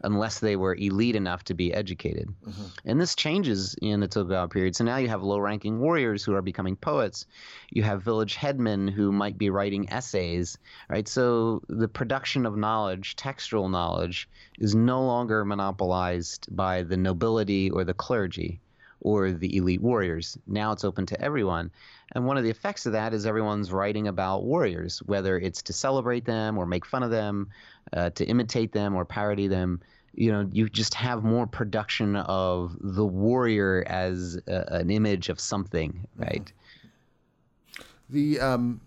unless 0.02 0.40
they 0.40 0.56
were 0.56 0.74
elite 0.74 1.16
enough 1.16 1.44
to 1.44 1.54
be 1.54 1.72
educated. 1.72 2.28
Mm-hmm. 2.46 2.64
And 2.84 3.00
this 3.00 3.14
changes 3.14 3.74
in 3.80 4.00
the 4.00 4.08
Tokugawa 4.08 4.48
period. 4.48 4.76
So 4.76 4.84
now 4.84 4.96
you 4.96 5.08
have 5.08 5.22
low 5.22 5.38
ranking 5.38 5.78
warriors 5.78 6.24
who 6.24 6.34
are 6.34 6.42
becoming 6.42 6.76
poets. 6.76 7.26
You 7.70 7.82
have 7.82 8.02
village 8.02 8.34
headmen 8.34 8.88
who 8.88 9.12
might 9.12 9.38
be 9.38 9.50
writing 9.50 9.90
essays, 9.90 10.58
right? 10.88 11.06
So 11.06 11.62
the 11.68 11.88
production 11.88 12.46
of 12.46 12.56
knowledge, 12.56 13.16
textual 13.16 13.68
knowledge, 13.68 14.28
is 14.58 14.74
no 14.74 15.04
longer 15.04 15.44
monopolized 15.44 16.54
by 16.54 16.82
the 16.82 16.96
nobility 16.96 17.70
or 17.70 17.84
the 17.84 17.94
clergy 17.94 18.60
or 19.02 19.32
the 19.32 19.56
elite 19.56 19.82
warriors. 19.82 20.38
Now 20.46 20.72
it's 20.72 20.84
open 20.84 21.06
to 21.06 21.20
everyone. 21.20 21.70
And 22.14 22.26
one 22.26 22.36
of 22.36 22.44
the 22.44 22.50
effects 22.50 22.86
of 22.86 22.92
that 22.92 23.14
is 23.14 23.26
everyone's 23.26 23.72
writing 23.72 24.06
about 24.06 24.44
warriors, 24.44 25.00
whether 25.06 25.38
it's 25.38 25.62
to 25.62 25.72
celebrate 25.72 26.24
them 26.24 26.58
or 26.58 26.66
make 26.66 26.84
fun 26.84 27.02
of 27.02 27.10
them, 27.10 27.48
uh, 27.92 28.10
to 28.10 28.24
imitate 28.24 28.72
them 28.72 28.94
or 28.94 29.04
parody 29.04 29.48
them. 29.48 29.80
You 30.14 30.30
know, 30.30 30.48
you 30.52 30.68
just 30.68 30.94
have 30.94 31.24
more 31.24 31.46
production 31.46 32.16
of 32.16 32.76
the 32.80 33.06
warrior 33.06 33.82
as 33.86 34.38
a, 34.46 34.64
an 34.74 34.90
image 34.90 35.28
of 35.30 35.40
something, 35.40 36.06
right? 36.16 36.52
The 38.10 38.38
um, 38.40 38.80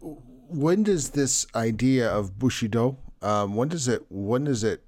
when 0.00 0.82
does 0.82 1.10
this 1.10 1.46
idea 1.54 2.10
of 2.10 2.38
bushido? 2.38 2.98
Um, 3.22 3.54
when 3.54 3.68
does 3.68 3.88
it 3.88 4.04
when 4.10 4.44
does 4.44 4.62
it 4.62 4.82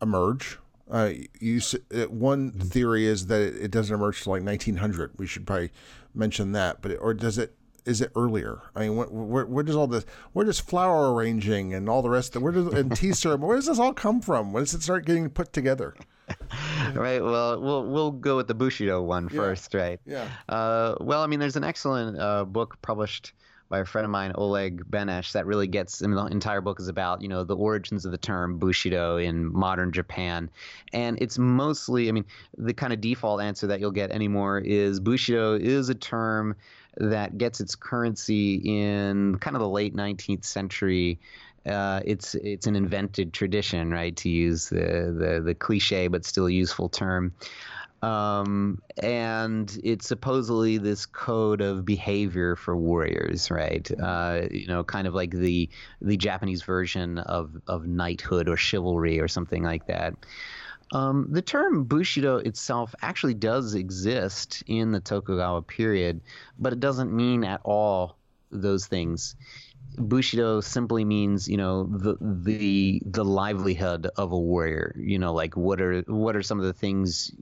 emerge? 0.00 0.58
Uh, 0.90 1.12
you 1.40 1.60
uh, 1.94 2.02
one 2.04 2.50
theory 2.50 3.06
is 3.06 3.26
that 3.28 3.40
it, 3.40 3.70
doesn't 3.70 3.94
emerge 3.94 4.22
till 4.22 4.32
like 4.32 4.42
1900. 4.42 5.12
We 5.16 5.26
should 5.26 5.46
probably 5.46 5.70
mention 6.14 6.52
that, 6.52 6.82
but 6.82 6.90
it, 6.90 6.96
or 6.96 7.14
does 7.14 7.38
it? 7.38 7.54
Is 7.84 8.00
it 8.00 8.12
earlier? 8.14 8.62
I 8.76 8.80
mean, 8.80 8.96
where, 8.96 9.06
where, 9.08 9.46
where 9.46 9.64
does 9.64 9.74
all 9.74 9.86
this? 9.86 10.04
Where 10.32 10.44
does 10.44 10.60
flower 10.60 11.12
arranging 11.12 11.74
and 11.74 11.88
all 11.88 12.02
the 12.02 12.10
rest? 12.10 12.36
Of, 12.36 12.42
where 12.42 12.52
does 12.52 12.68
and 12.68 12.94
tea 12.94 13.12
ceremony? 13.12 13.48
Where 13.48 13.56
does 13.56 13.66
this 13.66 13.78
all 13.78 13.92
come 13.92 14.20
from? 14.20 14.52
When 14.52 14.62
does 14.62 14.74
it 14.74 14.82
start 14.82 15.04
getting 15.04 15.28
put 15.30 15.52
together? 15.52 15.94
right. 16.94 17.22
Well, 17.22 17.60
we'll 17.60 17.84
we'll 17.84 18.10
go 18.12 18.36
with 18.36 18.46
the 18.46 18.54
Bushido 18.54 19.02
one 19.02 19.28
first, 19.28 19.74
yeah. 19.74 19.80
right? 19.80 20.00
Yeah. 20.06 20.28
Uh, 20.48 20.94
well, 21.00 21.22
I 21.22 21.26
mean, 21.26 21.40
there's 21.40 21.56
an 21.56 21.64
excellent 21.64 22.18
uh, 22.18 22.44
book 22.44 22.80
published 22.82 23.32
by 23.72 23.78
a 23.78 23.84
friend 23.86 24.04
of 24.04 24.10
mine, 24.10 24.32
Oleg 24.34 24.84
Benesch, 24.90 25.32
that 25.32 25.46
really 25.46 25.66
gets. 25.66 26.02
I 26.02 26.06
mean, 26.06 26.16
the 26.16 26.26
entire 26.26 26.60
book 26.60 26.78
is 26.78 26.88
about 26.88 27.22
you 27.22 27.28
know 27.28 27.42
the 27.42 27.56
origins 27.56 28.04
of 28.04 28.12
the 28.12 28.18
term 28.18 28.58
bushido 28.58 29.16
in 29.16 29.50
modern 29.50 29.92
Japan, 29.92 30.50
and 30.92 31.20
it's 31.22 31.38
mostly. 31.38 32.10
I 32.10 32.12
mean, 32.12 32.26
the 32.58 32.74
kind 32.74 32.92
of 32.92 33.00
default 33.00 33.40
answer 33.40 33.66
that 33.66 33.80
you'll 33.80 33.90
get 33.90 34.10
anymore 34.10 34.58
is 34.58 35.00
bushido 35.00 35.54
is 35.54 35.88
a 35.88 35.94
term 35.94 36.54
that 36.96 37.38
gets 37.38 37.60
its 37.60 37.74
currency 37.74 38.56
in 38.64 39.38
kind 39.38 39.56
of 39.56 39.60
the 39.60 39.68
late 39.68 39.94
19th 39.94 40.44
century. 40.44 41.18
Uh, 41.64 42.00
it's 42.04 42.34
it's 42.34 42.66
an 42.66 42.74
invented 42.74 43.32
tradition, 43.32 43.90
right? 43.90 44.16
To 44.16 44.28
use 44.28 44.68
the 44.68 45.14
the, 45.16 45.42
the 45.44 45.54
cliche 45.54 46.08
but 46.08 46.24
still 46.24 46.50
useful 46.50 46.88
term. 46.88 47.32
Um, 48.02 48.82
and 49.00 49.78
it's 49.84 50.08
supposedly 50.08 50.76
this 50.78 51.06
code 51.06 51.60
of 51.60 51.84
behavior 51.84 52.56
for 52.56 52.76
warriors, 52.76 53.48
right? 53.48 53.88
Uh, 54.00 54.48
you 54.50 54.66
know, 54.66 54.82
kind 54.82 55.06
of 55.06 55.14
like 55.14 55.30
the 55.30 55.70
the 56.00 56.16
Japanese 56.16 56.62
version 56.62 57.18
of 57.18 57.54
of 57.68 57.86
knighthood 57.86 58.48
or 58.48 58.56
chivalry 58.56 59.20
or 59.20 59.28
something 59.28 59.62
like 59.62 59.86
that. 59.86 60.14
Um, 60.92 61.28
the 61.30 61.40
term 61.40 61.84
Bushido 61.84 62.36
itself 62.36 62.94
actually 63.00 63.34
does 63.34 63.74
exist 63.74 64.62
in 64.66 64.92
the 64.92 65.00
Tokugawa 65.00 65.62
period, 65.62 66.20
but 66.58 66.74
it 66.74 66.80
doesn't 66.80 67.14
mean 67.14 67.44
at 67.44 67.62
all 67.64 68.18
those 68.50 68.86
things. 68.86 69.34
Bushido 69.96 70.60
simply 70.60 71.04
means, 71.04 71.48
you 71.48 71.56
know, 71.56 71.84
the 71.84 72.16
the 72.20 73.02
the 73.06 73.24
livelihood 73.24 74.08
of 74.16 74.32
a 74.32 74.38
warrior. 74.38 74.94
You 74.98 75.18
know, 75.18 75.32
like 75.32 75.56
what 75.56 75.80
are 75.80 76.02
what 76.02 76.36
are 76.36 76.42
some 76.42 76.58
of 76.58 76.66
the 76.66 76.72
things 76.74 77.32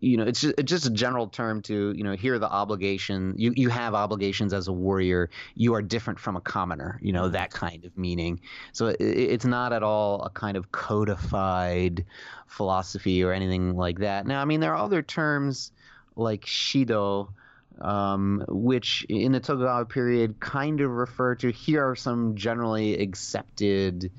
you 0.00 0.16
know, 0.16 0.24
it's 0.24 0.40
just, 0.40 0.54
it's 0.58 0.70
just 0.70 0.86
a 0.86 0.90
general 0.90 1.28
term 1.28 1.60
to, 1.62 1.92
you 1.96 2.04
know, 2.04 2.12
here 2.12 2.34
are 2.34 2.38
the 2.38 2.50
obligation. 2.50 3.34
You, 3.36 3.52
you 3.54 3.68
have 3.68 3.94
obligations 3.94 4.54
as 4.54 4.68
a 4.68 4.72
warrior. 4.72 5.30
You 5.54 5.74
are 5.74 5.82
different 5.82 6.18
from 6.18 6.36
a 6.36 6.40
commoner, 6.40 6.98
you 7.02 7.12
know, 7.12 7.28
that 7.28 7.50
kind 7.50 7.84
of 7.84 7.96
meaning. 7.96 8.40
So 8.72 8.86
it, 8.86 9.00
it's 9.00 9.44
not 9.44 9.72
at 9.72 9.82
all 9.82 10.22
a 10.22 10.30
kind 10.30 10.56
of 10.56 10.72
codified 10.72 12.04
philosophy 12.46 13.22
or 13.22 13.32
anything 13.32 13.76
like 13.76 13.98
that. 13.98 14.26
Now, 14.26 14.40
I 14.40 14.46
mean, 14.46 14.60
there 14.60 14.72
are 14.72 14.82
other 14.82 15.02
terms 15.02 15.70
like 16.16 16.46
Shido, 16.46 17.28
um, 17.80 18.44
which 18.48 19.04
in 19.08 19.32
the 19.32 19.40
Tokugawa 19.40 19.84
period 19.84 20.40
kind 20.40 20.80
of 20.80 20.90
refer 20.90 21.34
to 21.36 21.50
here 21.50 21.90
are 21.90 21.96
some 21.96 22.36
generally 22.36 22.94
accepted 22.98 24.10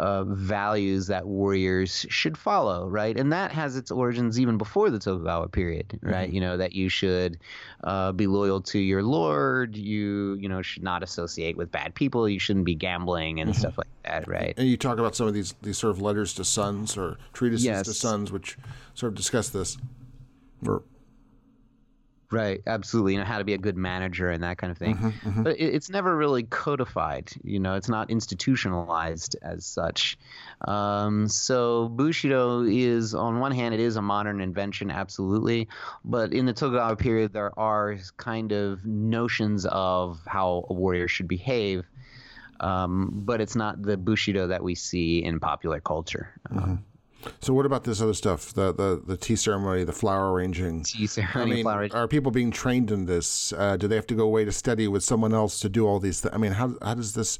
uh, 0.00 0.24
values 0.24 1.08
that 1.08 1.26
warriors 1.26 2.06
should 2.08 2.38
follow, 2.38 2.88
right? 2.88 3.18
And 3.18 3.30
that 3.34 3.52
has 3.52 3.76
its 3.76 3.90
origins 3.90 4.40
even 4.40 4.56
before 4.56 4.88
the 4.88 4.98
Tokugawa 4.98 5.48
period, 5.48 5.98
right? 6.02 6.26
Mm-hmm. 6.26 6.34
You 6.34 6.40
know 6.40 6.56
that 6.56 6.72
you 6.72 6.88
should 6.88 7.38
uh, 7.84 8.12
be 8.12 8.26
loyal 8.26 8.62
to 8.62 8.78
your 8.78 9.02
lord. 9.02 9.76
You 9.76 10.38
you 10.40 10.48
know 10.48 10.62
should 10.62 10.82
not 10.82 11.02
associate 11.02 11.58
with 11.58 11.70
bad 11.70 11.94
people. 11.94 12.26
You 12.26 12.38
shouldn't 12.38 12.64
be 12.64 12.74
gambling 12.74 13.40
and 13.40 13.50
mm-hmm. 13.50 13.60
stuff 13.60 13.76
like 13.76 13.88
that, 14.04 14.26
right? 14.26 14.54
And 14.56 14.66
you 14.66 14.78
talk 14.78 14.98
about 14.98 15.14
some 15.14 15.26
of 15.26 15.34
these 15.34 15.54
these 15.60 15.76
sort 15.76 15.90
of 15.90 16.00
letters 16.00 16.32
to 16.34 16.46
sons 16.46 16.96
or 16.96 17.18
treatises 17.34 17.66
yes. 17.66 17.84
to 17.84 17.92
sons, 17.92 18.32
which 18.32 18.56
sort 18.94 19.12
of 19.12 19.16
discuss 19.16 19.50
this. 19.50 19.76
Or 20.66 20.82
Right, 22.32 22.62
absolutely. 22.64 23.14
You 23.14 23.18
know 23.18 23.24
how 23.24 23.38
to 23.38 23.44
be 23.44 23.54
a 23.54 23.58
good 23.58 23.76
manager 23.76 24.30
and 24.30 24.44
that 24.44 24.56
kind 24.56 24.70
of 24.70 24.78
thing. 24.78 24.94
Mm-hmm, 24.94 25.28
mm-hmm. 25.28 25.42
But 25.42 25.58
it, 25.58 25.74
it's 25.74 25.90
never 25.90 26.16
really 26.16 26.44
codified. 26.44 27.32
You 27.42 27.58
know, 27.58 27.74
it's 27.74 27.88
not 27.88 28.08
institutionalized 28.08 29.36
as 29.42 29.66
such. 29.66 30.16
Um, 30.66 31.26
so 31.26 31.88
Bushido 31.88 32.62
is, 32.62 33.14
on 33.16 33.40
one 33.40 33.50
hand, 33.50 33.74
it 33.74 33.80
is 33.80 33.96
a 33.96 34.02
modern 34.02 34.40
invention, 34.40 34.92
absolutely. 34.92 35.66
But 36.04 36.32
in 36.32 36.46
the 36.46 36.52
Tokugawa 36.52 36.94
period, 36.94 37.32
there 37.32 37.58
are 37.58 37.98
kind 38.16 38.52
of 38.52 38.86
notions 38.86 39.66
of 39.66 40.20
how 40.24 40.66
a 40.70 40.72
warrior 40.72 41.08
should 41.08 41.26
behave. 41.26 41.84
Um, 42.60 43.10
but 43.24 43.40
it's 43.40 43.56
not 43.56 43.82
the 43.82 43.96
Bushido 43.96 44.48
that 44.48 44.62
we 44.62 44.76
see 44.76 45.24
in 45.24 45.40
popular 45.40 45.80
culture. 45.80 46.32
Mm-hmm. 46.48 46.74
So 47.40 47.52
what 47.52 47.66
about 47.66 47.84
this 47.84 48.00
other 48.00 48.14
stuff? 48.14 48.52
The 48.52 48.72
the, 48.72 49.02
the 49.06 49.16
tea 49.16 49.36
ceremony, 49.36 49.84
the 49.84 49.92
flower 49.92 50.32
arranging. 50.32 50.84
Tea 50.84 51.06
ceremony, 51.06 51.52
I 51.52 51.54
mean, 51.54 51.64
flower. 51.64 51.88
Are 51.92 52.08
people 52.08 52.30
being 52.30 52.50
trained 52.50 52.90
in 52.90 53.06
this? 53.06 53.52
Uh, 53.52 53.76
do 53.76 53.88
they 53.88 53.96
have 53.96 54.06
to 54.08 54.14
go 54.14 54.24
away 54.24 54.44
to 54.44 54.52
study 54.52 54.88
with 54.88 55.02
someone 55.02 55.34
else 55.34 55.60
to 55.60 55.68
do 55.68 55.86
all 55.86 55.98
these? 55.98 56.20
things? 56.20 56.34
I 56.34 56.38
mean, 56.38 56.52
how 56.52 56.74
how 56.82 56.94
does 56.94 57.14
this? 57.14 57.38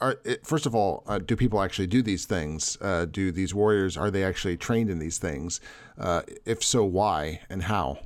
Are, 0.00 0.16
first 0.42 0.66
of 0.66 0.74
all, 0.74 1.04
uh, 1.06 1.18
do 1.18 1.36
people 1.36 1.62
actually 1.62 1.86
do 1.86 2.02
these 2.02 2.24
things? 2.26 2.76
Uh, 2.80 3.06
do 3.06 3.32
these 3.32 3.54
warriors 3.54 3.96
are 3.96 4.10
they 4.10 4.24
actually 4.24 4.56
trained 4.56 4.90
in 4.90 4.98
these 4.98 5.18
things? 5.18 5.60
Uh, 5.98 6.22
if 6.44 6.62
so, 6.62 6.84
why 6.84 7.40
and 7.48 7.62
how? 7.62 7.98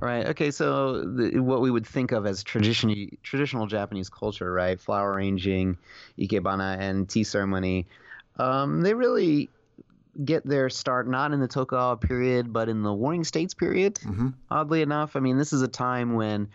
Right. 0.00 0.26
Okay. 0.26 0.50
So 0.50 1.02
the, 1.02 1.40
what 1.40 1.60
we 1.60 1.70
would 1.70 1.86
think 1.86 2.12
of 2.12 2.26
as 2.26 2.44
traditional 2.44 2.94
traditional 3.22 3.66
Japanese 3.66 4.08
culture, 4.08 4.52
right? 4.52 4.80
Flower 4.80 5.12
arranging, 5.12 5.76
ikebana, 6.18 6.78
and 6.78 7.08
tea 7.08 7.24
ceremony. 7.24 7.86
Um, 8.36 8.82
they 8.82 8.94
really 8.94 9.50
get 10.22 10.44
their 10.44 10.68
start 10.70 11.08
not 11.08 11.32
in 11.32 11.40
the 11.40 11.48
Tokugawa 11.48 11.96
period, 11.96 12.52
but 12.52 12.68
in 12.68 12.82
the 12.82 12.92
Warring 12.92 13.24
States 13.24 13.54
period. 13.54 13.96
Mm-hmm. 13.96 14.28
Oddly 14.50 14.82
enough, 14.82 15.16
I 15.16 15.20
mean, 15.20 15.38
this 15.38 15.52
is 15.52 15.62
a 15.62 15.68
time 15.68 16.14
when 16.14 16.48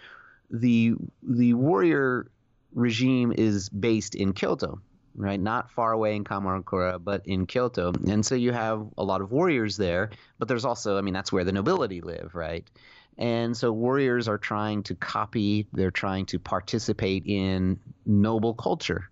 the 0.50 0.96
the 1.22 1.54
warrior 1.54 2.30
regime 2.74 3.34
is 3.36 3.70
based 3.70 4.16
in 4.16 4.34
Kyoto, 4.34 4.82
right? 5.16 5.40
Not 5.40 5.72
far 5.72 5.92
away 5.92 6.16
in 6.16 6.24
Kamakura, 6.24 7.04
but 7.04 7.26
in 7.26 7.46
Kyoto. 7.46 7.94
And 8.08 8.26
so 8.26 8.36
you 8.36 8.52
have 8.52 8.86
a 8.98 9.04
lot 9.04 9.22
of 9.22 9.32
warriors 9.32 9.78
there, 9.78 10.10
but 10.40 10.48
there's 10.48 10.66
also, 10.66 10.98
I 10.98 11.02
mean, 11.02 11.14
that's 11.14 11.32
where 11.32 11.44
the 11.44 11.52
nobility 11.52 12.02
live, 12.02 12.32
right? 12.34 12.68
And 13.18 13.56
so 13.56 13.72
warriors 13.72 14.28
are 14.28 14.40
trying 14.40 14.84
to 14.84 14.96
copy, 14.96 15.68
they're 15.72 15.92
trying 15.92 16.26
to 16.28 16.40
participate 16.40 17.26
in 17.28 17.80
noble 18.06 18.56
culture 18.56 19.10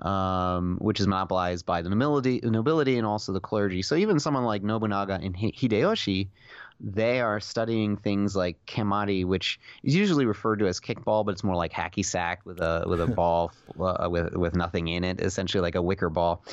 um, 0.00 0.78
which 0.80 1.00
is 1.00 1.06
monopolized 1.06 1.64
by 1.66 1.82
the 1.82 1.88
nobility, 1.88 2.40
nobility 2.42 2.98
and 2.98 3.06
also 3.06 3.32
the 3.32 3.40
clergy. 3.40 3.82
So 3.82 3.94
even 3.94 4.20
someone 4.20 4.44
like 4.44 4.62
Nobunaga 4.62 5.18
and 5.22 5.36
Hideyoshi 5.36 6.28
they 6.80 7.20
are 7.20 7.40
studying 7.40 7.96
things 7.96 8.36
like 8.36 8.58
kemari, 8.66 9.24
which 9.24 9.58
is 9.82 9.94
usually 9.94 10.26
referred 10.26 10.58
to 10.58 10.66
as 10.66 10.80
kickball, 10.80 11.24
but 11.24 11.32
it's 11.32 11.44
more 11.44 11.56
like 11.56 11.72
hacky 11.72 12.04
sack 12.04 12.40
with 12.44 12.60
a 12.60 12.84
with 12.86 13.00
a 13.00 13.06
ball 13.16 13.52
uh, 13.80 14.08
with 14.10 14.34
with 14.34 14.54
nothing 14.54 14.88
in 14.88 15.02
it, 15.04 15.20
essentially 15.20 15.60
like 15.60 15.74
a 15.74 15.82
wicker 15.82 16.10
ball. 16.10 16.44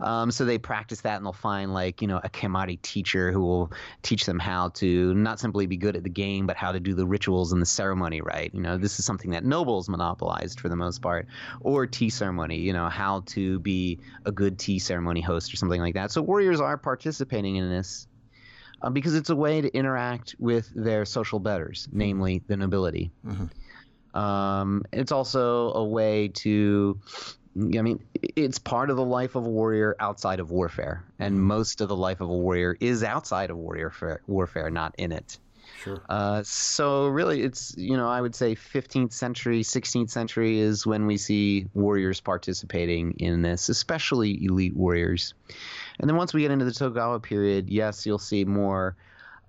Um, 0.00 0.30
so 0.30 0.44
they 0.44 0.58
practice 0.58 1.00
that, 1.02 1.16
and 1.16 1.24
they'll 1.24 1.32
find 1.32 1.72
like 1.72 2.02
you 2.02 2.08
know 2.08 2.20
a 2.22 2.28
kemari 2.28 2.80
teacher 2.82 3.32
who 3.32 3.40
will 3.40 3.72
teach 4.02 4.26
them 4.26 4.38
how 4.38 4.68
to 4.70 5.14
not 5.14 5.40
simply 5.40 5.66
be 5.66 5.76
good 5.76 5.96
at 5.96 6.02
the 6.02 6.10
game, 6.10 6.46
but 6.46 6.56
how 6.56 6.72
to 6.72 6.80
do 6.80 6.94
the 6.94 7.06
rituals 7.06 7.52
and 7.52 7.62
the 7.62 7.66
ceremony 7.66 8.20
right. 8.20 8.52
You 8.52 8.60
know, 8.60 8.76
this 8.76 8.98
is 8.98 9.04
something 9.04 9.30
that 9.30 9.44
nobles 9.44 9.88
monopolized 9.88 10.60
for 10.60 10.68
the 10.68 10.76
most 10.76 11.00
part, 11.00 11.26
or 11.60 11.86
tea 11.86 12.10
ceremony. 12.10 12.58
You 12.58 12.74
know, 12.74 12.88
how 12.88 13.22
to 13.26 13.58
be 13.60 13.98
a 14.26 14.32
good 14.32 14.58
tea 14.58 14.78
ceremony 14.78 15.22
host 15.22 15.54
or 15.54 15.56
something 15.56 15.80
like 15.80 15.94
that. 15.94 16.10
So 16.10 16.20
warriors 16.20 16.60
are 16.60 16.76
participating 16.76 17.56
in 17.56 17.70
this 17.70 18.06
uh, 18.82 18.90
because 18.90 19.14
it's 19.14 19.30
a 19.30 19.36
way 19.36 19.60
to 19.60 19.68
interact 19.74 20.34
with 20.38 20.70
their 20.74 21.04
social 21.04 21.38
betters, 21.38 21.86
mm-hmm. 21.88 21.98
namely 21.98 22.42
the 22.46 22.56
nobility. 22.56 23.10
Mm-hmm. 23.26 24.18
Um, 24.18 24.84
it's 24.92 25.12
also 25.12 25.72
a 25.72 25.84
way 25.84 26.28
to, 26.28 26.98
I 27.56 27.82
mean, 27.82 28.02
it's 28.14 28.58
part 28.58 28.90
of 28.90 28.96
the 28.96 29.04
life 29.04 29.36
of 29.36 29.46
a 29.46 29.50
warrior 29.50 29.94
outside 30.00 30.40
of 30.40 30.50
warfare, 30.50 31.04
and 31.18 31.34
mm-hmm. 31.34 31.44
most 31.44 31.80
of 31.80 31.88
the 31.88 31.96
life 31.96 32.20
of 32.20 32.28
a 32.28 32.36
warrior 32.36 32.76
is 32.80 33.04
outside 33.04 33.50
of 33.50 33.56
warrior 33.56 34.20
warfare, 34.26 34.70
not 34.70 34.94
in 34.98 35.12
it. 35.12 35.38
Sure. 35.82 36.02
Uh, 36.10 36.42
so 36.42 37.06
really, 37.06 37.42
it's 37.42 37.74
you 37.78 37.96
know 37.96 38.08
I 38.08 38.20
would 38.20 38.34
say 38.34 38.54
15th 38.54 39.12
century, 39.12 39.62
16th 39.62 40.10
century 40.10 40.58
is 40.58 40.86
when 40.86 41.06
we 41.06 41.16
see 41.16 41.68
warriors 41.72 42.20
participating 42.20 43.12
in 43.18 43.40
this, 43.40 43.70
especially 43.70 44.44
elite 44.44 44.76
warriors. 44.76 45.32
And 46.00 46.08
then 46.08 46.16
once 46.16 46.32
we 46.32 46.40
get 46.40 46.50
into 46.50 46.64
the 46.64 46.72
Tokugawa 46.72 47.20
period, 47.20 47.68
yes, 47.68 48.06
you'll 48.06 48.18
see 48.18 48.44
more, 48.44 48.96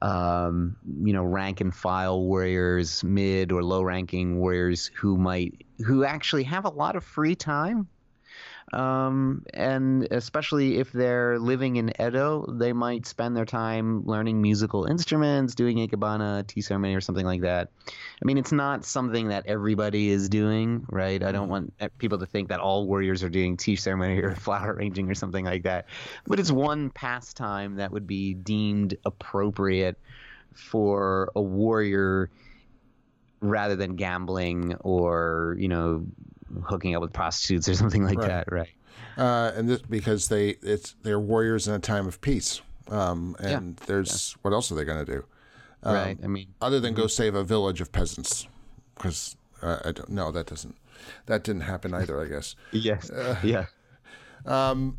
um, 0.02 0.76
you 1.02 1.14
know, 1.14 1.24
rank 1.24 1.62
and 1.62 1.74
file 1.74 2.22
warriors, 2.22 3.04
mid 3.04 3.52
or 3.52 3.64
low 3.64 3.82
ranking 3.82 4.40
warriors 4.40 4.92
who 4.94 5.18
might 5.18 5.66
who 5.86 6.04
actually 6.04 6.44
have 6.44 6.66
a 6.66 6.70
lot 6.70 6.96
of 6.96 7.04
free 7.04 7.36
time 7.36 7.88
um, 8.74 9.44
and 9.54 10.08
especially 10.12 10.78
if 10.78 10.92
they're 10.92 11.38
living 11.40 11.76
in 11.76 11.92
Edo, 12.02 12.46
they 12.48 12.72
might 12.72 13.06
spend 13.06 13.36
their 13.36 13.46
time 13.46 14.06
learning 14.06 14.42
musical 14.42 14.86
instruments, 14.86 15.56
doing 15.56 15.78
ikebana, 15.78 16.48
tea 16.48 16.62
ceremony, 16.62 16.96
or 16.96 17.02
something 17.02 17.26
like 17.26 17.42
that. 17.42 17.70
I 17.88 18.26
mean, 18.26 18.38
it's 18.38 18.54
not 18.54 18.86
something 18.86 19.28
that 19.28 19.46
everybody 19.48 20.10
is 20.10 20.30
doing, 20.30 20.86
right? 20.90 21.22
I 21.22 21.32
don't 21.32 21.50
want 21.50 21.74
people 21.98 22.20
to 22.20 22.26
think 22.26 22.50
that 22.50 22.60
all 22.60 22.88
warriors 22.88 23.24
are 23.24 23.30
doing 23.30 23.58
tea 23.58 23.76
ceremony 23.76 24.20
or 24.22 24.36
flower 24.36 24.74
arranging 24.74 25.10
or 25.10 25.16
something 25.16 25.44
like 25.44 25.64
that. 25.64 25.88
But 26.26 26.40
it's 26.40 26.52
one 26.52 26.92
pastime 26.92 27.76
that 27.76 27.92
would 27.92 28.08
be 28.08 28.34
deemed 28.34 28.96
appropriate 29.06 29.98
for 30.54 31.32
a 31.36 31.42
warrior 31.42 32.30
rather 33.42 33.76
than 33.76 33.96
gambling 33.96 34.76
or 34.82 35.56
you 35.60 35.68
know 35.68 36.06
hooking 36.64 36.96
up 36.96 37.02
with 37.02 37.14
prostitutes 37.14 37.68
or 37.70 37.74
something 37.82 38.04
like 38.04 38.18
right. 38.18 38.28
that, 38.28 38.52
right? 38.52 38.70
Uh, 39.18 39.52
and 39.56 39.70
this 39.70 39.82
because 39.82 40.28
they 40.28 40.50
it's 40.62 40.96
they're 41.04 41.20
warriors 41.20 41.68
in 41.68 41.74
a 41.74 41.80
time 41.80 42.08
of 42.08 42.22
peace. 42.22 42.62
Um, 42.90 43.36
and 43.40 43.78
yeah. 43.80 43.86
there's 43.88 44.34
yeah. 44.36 44.40
what 44.42 44.54
else 44.54 44.72
are 44.72 44.76
they 44.76 44.84
going 44.84 45.06
to 45.06 45.12
do? 45.12 45.26
Um, 45.84 45.96
right. 45.96 46.18
I 46.24 46.28
mean, 46.28 46.48
other 46.62 46.80
than 46.80 46.94
go 46.94 47.04
mm-hmm. 47.04 47.10
save 47.10 47.36
a 47.36 47.44
village 47.44 47.82
of 47.82 47.92
peasants, 47.92 48.48
because 48.96 49.36
uh, 49.62 49.80
I 49.86 49.92
don't. 49.92 50.10
No, 50.10 50.32
that 50.32 50.48
doesn't. 50.48 50.76
That 51.26 51.44
didn't 51.44 51.62
happen 51.62 51.94
either. 51.94 52.22
I 52.22 52.28
guess. 52.28 52.56
yes. 52.72 53.10
Uh, 53.10 53.38
yeah. 53.44 53.66
Um, 54.46 54.98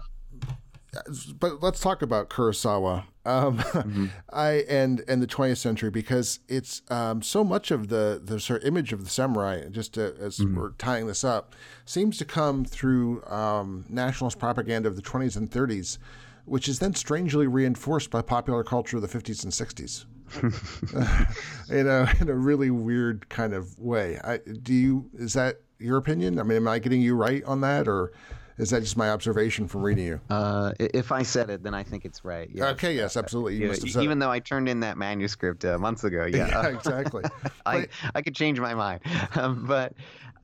but 1.38 1.62
let's 1.62 1.80
talk 1.80 2.02
about 2.02 2.28
Kurosawa. 2.28 3.04
Um, 3.24 3.58
mm-hmm. 3.58 4.06
I 4.32 4.64
and 4.68 5.02
and 5.08 5.22
the 5.22 5.26
20th 5.26 5.58
century 5.58 5.90
because 5.90 6.40
it's 6.48 6.82
um, 6.90 7.22
so 7.22 7.42
much 7.44 7.70
of 7.70 7.88
the 7.88 8.20
the 8.22 8.38
sort 8.38 8.62
of 8.62 8.68
image 8.68 8.92
of 8.92 9.04
the 9.04 9.10
samurai. 9.10 9.68
Just 9.70 9.94
to, 9.94 10.14
as 10.20 10.38
mm-hmm. 10.38 10.56
we're 10.56 10.70
tying 10.72 11.06
this 11.06 11.24
up, 11.24 11.54
seems 11.84 12.18
to 12.18 12.24
come 12.24 12.64
through 12.64 13.24
um, 13.24 13.84
nationalist 13.88 14.38
propaganda 14.38 14.88
of 14.88 14.96
the 14.96 15.02
20s 15.02 15.36
and 15.36 15.50
30s, 15.50 15.98
which 16.44 16.68
is 16.68 16.78
then 16.78 16.94
strangely 16.94 17.46
reinforced 17.46 18.10
by 18.10 18.20
popular 18.20 18.62
culture 18.64 18.96
of 18.96 19.02
the 19.02 19.08
50s 19.08 19.44
and 19.44 19.52
60s. 19.52 20.04
in 21.70 21.86
a 21.86 22.12
in 22.20 22.28
a 22.28 22.34
really 22.34 22.70
weird 22.70 23.28
kind 23.28 23.54
of 23.54 23.78
way. 23.78 24.18
I, 24.24 24.38
do 24.38 24.74
you 24.74 25.10
is 25.14 25.32
that 25.34 25.60
your 25.78 25.96
opinion? 25.96 26.38
I 26.38 26.42
mean, 26.42 26.56
am 26.56 26.68
I 26.68 26.78
getting 26.78 27.00
you 27.00 27.14
right 27.14 27.42
on 27.44 27.60
that, 27.62 27.88
or 27.88 28.12
is 28.58 28.70
that 28.70 28.80
just 28.80 28.96
my 28.96 29.10
observation 29.10 29.66
from 29.68 29.82
reading 29.82 30.04
you? 30.04 30.20
Uh, 30.28 30.72
if 30.78 31.12
I 31.12 31.22
said 31.22 31.50
it, 31.50 31.62
then 31.62 31.74
I 31.74 31.82
think 31.82 32.04
it's 32.04 32.24
right. 32.24 32.48
Yes. 32.52 32.72
Okay, 32.74 32.94
yes, 32.94 33.16
absolutely. 33.16 33.56
You 33.56 33.72
even 34.02 34.18
though 34.18 34.30
I 34.30 34.40
turned 34.40 34.68
in 34.68 34.80
that 34.80 34.96
manuscript 34.96 35.64
uh, 35.64 35.78
months 35.78 36.04
ago. 36.04 36.26
Yeah, 36.26 36.48
yeah 36.62 36.68
exactly. 36.68 37.24
I, 37.66 37.88
I 38.14 38.22
could 38.22 38.34
change 38.34 38.60
my 38.60 38.74
mind. 38.74 39.00
Um, 39.34 39.64
but 39.66 39.94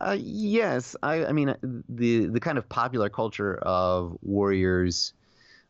uh, 0.00 0.16
yes, 0.18 0.96
I, 1.02 1.26
I 1.26 1.32
mean, 1.32 1.50
uh, 1.50 1.56
the, 1.88 2.26
the 2.26 2.40
kind 2.40 2.56
of 2.56 2.68
popular 2.68 3.10
culture 3.10 3.56
of 3.56 4.16
warriors. 4.22 5.12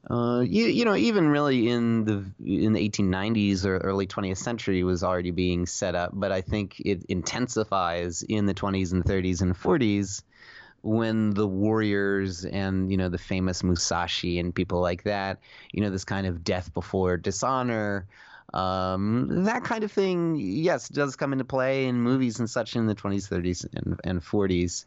Uh, 0.09 0.41
you, 0.41 0.67
you 0.67 0.85
know, 0.85 0.95
even 0.95 1.29
really 1.29 1.69
in 1.69 2.05
the 2.05 2.25
in 2.45 2.73
the 2.75 2.89
1890s 2.89 3.65
or 3.65 3.79
early 3.79 4.07
20th 4.07 4.39
century 4.39 4.85
was 4.85 5.03
already 5.03 5.33
being 5.33 5.67
set 5.67 5.95
up, 5.95 6.13
but 6.15 6.31
I 6.31 6.43
think 6.43 6.81
it 6.81 7.05
intensifies 7.09 8.23
in 8.23 8.47
the 8.47 8.55
20s 8.55 8.93
and 8.93 9.05
30s 9.05 9.43
and 9.43 9.55
40s 9.55 10.23
when 10.83 11.31
the 11.31 11.47
warriors 11.47 12.45
and 12.45 12.91
you 12.91 12.97
know 12.97 13.09
the 13.09 13.19
famous 13.19 13.63
Musashi 13.63 14.39
and 14.39 14.55
people 14.55 14.81
like 14.81 15.03
that, 15.05 15.39
you 15.73 15.83
know, 15.83 15.91
this 15.91 16.05
kind 16.05 16.27
of 16.27 16.45
death 16.45 16.73
before 16.75 17.17
dishonor, 17.17 18.07
um, 18.55 19.45
that 19.45 19.65
kind 19.65 19.85
of 19.85 19.93
thing, 19.93 20.37
yes, 20.39 20.89
does 20.89 21.17
come 21.17 21.33
into 21.33 21.45
play 21.45 21.87
in 21.87 22.01
movies 22.01 22.39
and 22.39 22.49
such 22.49 22.77
in 22.77 22.87
the 22.87 22.95
20s, 22.95 23.29
30s, 23.29 23.67
and, 23.75 24.01
and 24.05 24.23
40s. 24.23 24.87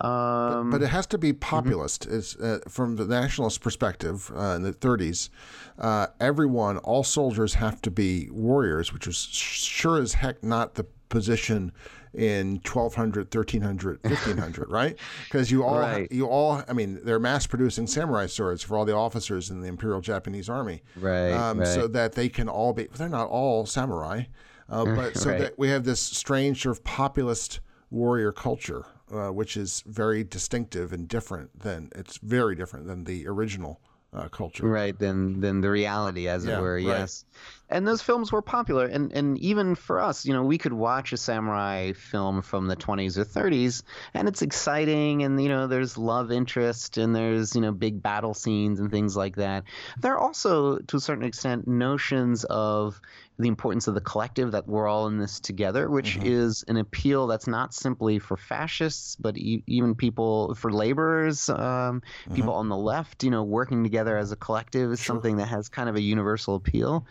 Um, 0.00 0.70
but, 0.70 0.78
but, 0.78 0.82
it 0.82 0.88
has 0.88 1.06
to 1.06 1.18
be 1.18 1.32
populist. 1.32 2.08
Mm-hmm. 2.08 2.44
Uh, 2.44 2.58
from 2.68 2.96
the 2.96 3.06
nationalist 3.06 3.60
perspective 3.60 4.30
uh, 4.34 4.56
in 4.56 4.62
the 4.62 4.72
30s, 4.72 5.30
uh, 5.78 6.08
everyone, 6.20 6.78
all 6.78 7.04
soldiers 7.04 7.54
have 7.54 7.80
to 7.82 7.90
be 7.90 8.28
warriors, 8.30 8.92
which 8.92 9.06
was 9.06 9.16
sure 9.16 10.00
as 10.00 10.14
heck 10.14 10.42
not 10.42 10.74
the 10.74 10.84
position 11.08 11.72
in 12.14 12.60
1200 12.64 13.34
1300 13.34 13.98
1500 14.02 14.70
right 14.70 14.96
because 15.24 15.50
you 15.50 15.64
all 15.64 15.78
right. 15.78 16.10
you 16.12 16.26
all 16.26 16.62
i 16.68 16.72
mean 16.72 17.00
they're 17.02 17.18
mass 17.18 17.46
producing 17.46 17.86
samurai 17.86 18.26
swords 18.26 18.62
for 18.62 18.76
all 18.76 18.84
the 18.84 18.94
officers 18.94 19.50
in 19.50 19.60
the 19.60 19.66
imperial 19.66 20.00
japanese 20.00 20.48
army 20.48 20.82
right, 20.96 21.32
um, 21.32 21.58
right. 21.58 21.66
so 21.66 21.88
that 21.88 22.12
they 22.12 22.28
can 22.28 22.48
all 22.48 22.72
be 22.72 22.86
they're 22.96 23.08
not 23.08 23.28
all 23.28 23.66
samurai 23.66 24.22
uh, 24.68 24.84
but 24.96 25.16
so 25.16 25.30
right. 25.30 25.40
that 25.40 25.58
we 25.58 25.68
have 25.68 25.84
this 25.84 26.00
strange 26.00 26.62
sort 26.62 26.76
of 26.76 26.84
populist 26.84 27.58
warrior 27.90 28.30
culture 28.30 28.86
uh, 29.12 29.30
which 29.30 29.56
is 29.56 29.82
very 29.86 30.22
distinctive 30.22 30.92
and 30.92 31.08
different 31.08 31.58
than 31.58 31.90
it's 31.96 32.18
very 32.18 32.54
different 32.54 32.86
than 32.86 33.04
the 33.04 33.26
original 33.26 33.80
uh, 34.14 34.28
culture. 34.28 34.66
Right, 34.66 34.96
than 34.98 35.40
than 35.40 35.60
the 35.60 35.70
reality, 35.70 36.28
as 36.28 36.46
yeah, 36.46 36.58
it 36.58 36.60
were. 36.60 36.74
Right. 36.74 36.84
Yes, 36.84 37.24
and 37.68 37.86
those 37.86 38.02
films 38.02 38.30
were 38.30 38.42
popular, 38.42 38.86
and 38.86 39.12
and 39.12 39.38
even 39.38 39.74
for 39.74 40.00
us, 40.00 40.24
you 40.24 40.32
know, 40.32 40.44
we 40.44 40.58
could 40.58 40.72
watch 40.72 41.12
a 41.12 41.16
samurai 41.16 41.92
film 41.92 42.42
from 42.42 42.66
the 42.66 42.76
20s 42.76 43.18
or 43.18 43.24
30s, 43.24 43.82
and 44.12 44.28
it's 44.28 44.42
exciting, 44.42 45.22
and 45.22 45.42
you 45.42 45.48
know, 45.48 45.66
there's 45.66 45.98
love 45.98 46.30
interest, 46.30 46.98
and 46.98 47.14
there's 47.14 47.54
you 47.54 47.60
know 47.60 47.72
big 47.72 48.02
battle 48.02 48.34
scenes 48.34 48.80
and 48.80 48.90
things 48.90 49.16
like 49.16 49.36
that. 49.36 49.64
There 49.98 50.12
are 50.14 50.20
also, 50.20 50.78
to 50.78 50.96
a 50.96 51.00
certain 51.00 51.24
extent, 51.24 51.66
notions 51.66 52.44
of 52.44 53.00
the 53.38 53.48
importance 53.48 53.88
of 53.88 53.94
the 53.94 54.00
collective 54.00 54.52
that 54.52 54.66
we're 54.68 54.86
all 54.86 55.08
in 55.08 55.18
this 55.18 55.40
together, 55.40 55.90
which 55.90 56.16
mm-hmm. 56.16 56.26
is 56.26 56.64
an 56.68 56.76
appeal 56.76 57.26
that's 57.26 57.48
not 57.48 57.74
simply 57.74 58.18
for 58.18 58.36
fascists, 58.36 59.16
but 59.16 59.36
e- 59.36 59.64
even 59.66 59.94
people 59.94 60.54
for 60.54 60.72
laborers, 60.72 61.48
um, 61.48 61.56
mm-hmm. 61.56 62.34
people 62.34 62.54
on 62.54 62.68
the 62.68 62.76
left. 62.76 63.24
You 63.24 63.30
know, 63.30 63.42
working 63.42 63.82
together 63.82 64.16
as 64.16 64.30
a 64.30 64.36
collective 64.36 64.92
is 64.92 65.00
sure. 65.00 65.14
something 65.14 65.38
that 65.38 65.48
has 65.48 65.68
kind 65.68 65.88
of 65.88 65.96
a 65.96 66.02
universal 66.02 66.54
appeal. 66.54 67.06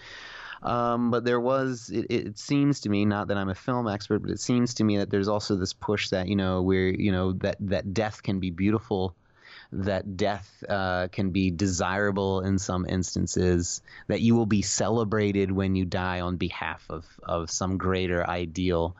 Um, 0.61 1.11
but 1.11 1.26
there 1.26 1.41
was, 1.41 1.89
it, 1.89 2.05
it, 2.09 2.39
seems 2.39 2.80
to 2.82 2.89
me, 2.89 3.03
not 3.03 3.28
that 3.28 3.36
I'm 3.36 3.49
a 3.49 3.55
film 3.55 3.86
expert, 3.86 4.19
but 4.19 4.32
it 4.32 4.39
seems 4.39 4.74
to 4.76 4.86
me 4.86 4.97
that 4.97 5.09
there's 5.09 5.28
also 5.28 5.57
this 5.57 5.74
push 5.74 6.07
that 6.09 6.30
you 6.30 6.38
know, 6.38 6.61
we're, 6.61 6.93
you 6.93 7.11
know, 7.11 7.34
that 7.34 7.57
that 7.59 7.93
death 7.93 8.24
can 8.24 8.39
be 8.39 8.49
beautiful 8.49 9.13
that 9.74 10.17
death 10.17 10.63
uh, 10.69 11.07
can 11.11 11.32
be 11.32 11.51
desirable 11.51 12.41
in 12.41 12.59
some 12.59 12.86
instances, 12.86 13.82
that 14.07 14.21
you 14.21 14.36
will 14.36 14.45
be 14.45 14.61
celebrated 14.61 15.51
when 15.51 15.76
you 15.76 15.86
die 15.86 16.21
on 16.21 16.38
behalf 16.38 16.86
of, 16.89 17.05
of 17.24 17.49
some 17.49 17.78
greater 17.78 18.28
ideal. 18.30 18.95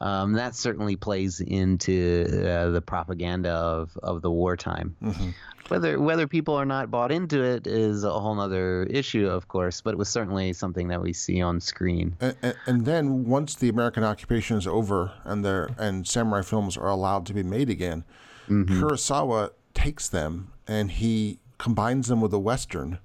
Um, 0.00 0.32
that 0.32 0.56
certainly 0.56 0.96
plays 0.96 1.40
into 1.40 2.26
uh, 2.28 2.70
the 2.70 2.82
propaganda 2.82 3.50
of, 3.50 3.96
of 4.02 4.22
the 4.22 4.30
wartime. 4.30 4.96
Mm-hmm. 5.02 5.30
Whether 5.68 5.98
whether 5.98 6.26
people 6.26 6.54
are 6.56 6.66
not 6.66 6.90
bought 6.90 7.10
into 7.10 7.42
it 7.42 7.66
is 7.66 8.04
a 8.04 8.10
whole 8.10 8.38
other 8.38 8.82
issue, 8.84 9.28
of 9.28 9.48
course, 9.48 9.80
but 9.80 9.94
it 9.94 9.96
was 9.96 10.10
certainly 10.10 10.52
something 10.52 10.88
that 10.88 11.00
we 11.00 11.12
see 11.14 11.40
on 11.40 11.60
screen. 11.60 12.16
And, 12.20 12.36
and, 12.42 12.56
and 12.66 12.84
then 12.84 13.24
once 13.24 13.54
the 13.54 13.70
American 13.70 14.04
occupation 14.04 14.58
is 14.58 14.66
over 14.66 15.12
and 15.24 15.44
their 15.44 15.70
and 15.78 16.06
samurai 16.06 16.42
films 16.42 16.76
are 16.76 16.88
allowed 16.88 17.24
to 17.26 17.32
be 17.32 17.42
made 17.42 17.70
again, 17.70 18.04
mm-hmm. 18.48 18.82
Kurosawa 18.82 19.52
takes 19.74 20.08
them 20.08 20.52
and 20.66 20.90
he 20.90 21.38
combines 21.58 22.08
them 22.08 22.20
with 22.20 22.32
a 22.32 22.38
western 22.38 22.98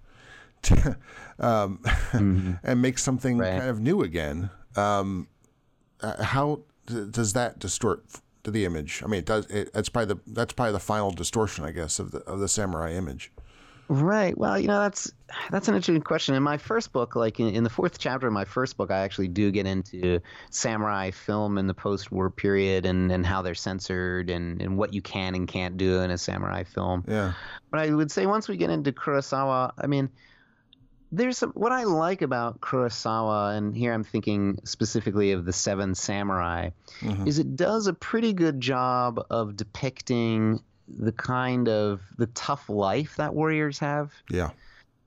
to, 0.62 0.98
um, 1.40 1.80
mm-hmm. 1.84 2.54
and 2.64 2.82
makes 2.82 3.04
something 3.04 3.38
right. 3.38 3.58
kind 3.58 3.70
of 3.70 3.80
new 3.80 4.02
again. 4.02 4.50
Um, 4.76 5.28
uh, 6.02 6.24
how 6.24 6.62
does 6.86 7.34
that 7.34 7.60
distort 7.60 8.04
the 8.44 8.66
image? 8.66 9.02
I 9.04 9.08
mean, 9.08 9.20
it 9.20 9.26
does. 9.26 9.46
It, 9.48 9.70
it's 9.74 9.90
probably 9.90 10.16
the 10.16 10.22
that's 10.32 10.54
probably 10.54 10.74
the 10.74 10.80
final 10.80 11.12
distortion, 11.12 11.66
I 11.66 11.72
guess, 11.72 12.00
of 12.00 12.12
the 12.12 12.20
of 12.20 12.40
the 12.40 12.48
samurai 12.48 12.94
image. 12.94 13.32
Right. 13.92 14.38
Well, 14.38 14.60
you 14.60 14.68
know, 14.68 14.80
that's 14.82 15.12
that's 15.50 15.68
an 15.68 15.74
interesting 15.74 16.04
question. 16.04 16.36
In 16.36 16.44
my 16.44 16.58
first 16.58 16.94
book, 16.94 17.16
like 17.16 17.40
in, 17.40 17.50
in, 17.56 17.64
the 17.64 17.72
fourth 17.72 17.98
chapter 17.98 18.28
of 18.28 18.34
my 18.34 18.46
first 18.46 18.78
book, 18.78 18.92
I 18.92 19.00
actually 19.00 19.30
do 19.30 19.50
get 19.50 19.66
into 19.66 20.22
samurai 20.52 21.10
film 21.10 21.58
in 21.58 21.66
the 21.66 21.74
post-war 21.74 22.30
period 22.30 22.86
and, 22.86 23.12
and 23.12 23.26
how 23.26 23.42
they're 23.42 23.56
censored 23.56 24.30
and, 24.30 24.62
and 24.62 24.78
what 24.78 24.94
you 24.94 25.02
can 25.02 25.34
and 25.34 25.48
can't 25.48 25.76
do 25.76 26.02
in 26.02 26.12
a 26.12 26.20
samurai 26.20 26.64
film. 26.64 27.04
Yeah. 27.08 27.34
But 27.72 27.80
I 27.80 27.90
would 27.90 28.12
say 28.12 28.28
once 28.28 28.48
we 28.48 28.58
get 28.58 28.70
into 28.70 28.92
Kurosawa, 28.92 29.72
I 29.76 29.88
mean, 29.88 30.12
there's 31.12 31.40
some 31.40 31.52
what 31.54 31.72
I 31.72 31.86
like 31.86 32.22
about 32.22 32.62
Kurosawa, 32.62 33.58
and 33.58 33.76
here 33.76 33.92
I'm 33.92 34.04
thinking 34.04 34.60
specifically 34.66 35.32
of 35.32 35.46
the 35.46 35.54
Seven 35.54 35.96
Samurai, 35.96 36.70
mm-hmm. 37.00 37.28
is 37.28 37.40
it 37.40 37.56
does 37.56 37.88
a 37.88 37.94
pretty 37.94 38.34
good 38.34 38.62
job 38.62 39.26
of 39.32 39.56
depicting 39.56 40.62
the 40.98 41.12
kind 41.12 41.70
of 41.70 42.02
the 42.18 42.28
tough 42.28 42.70
life 42.70 43.16
that 43.18 43.34
warriors 43.34 43.80
have. 43.80 44.12
Yeah. 44.30 44.52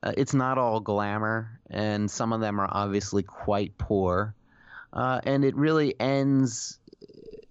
Uh, 0.01 0.13
it's 0.17 0.33
not 0.33 0.57
all 0.57 0.79
glamour, 0.79 1.59
and 1.69 2.09
some 2.09 2.33
of 2.33 2.41
them 2.41 2.59
are 2.59 2.69
obviously 2.69 3.23
quite 3.23 3.77
poor. 3.77 4.35
Uh, 4.91 5.21
and 5.23 5.43
it 5.43 5.55
really 5.55 5.99
ends 5.99 6.79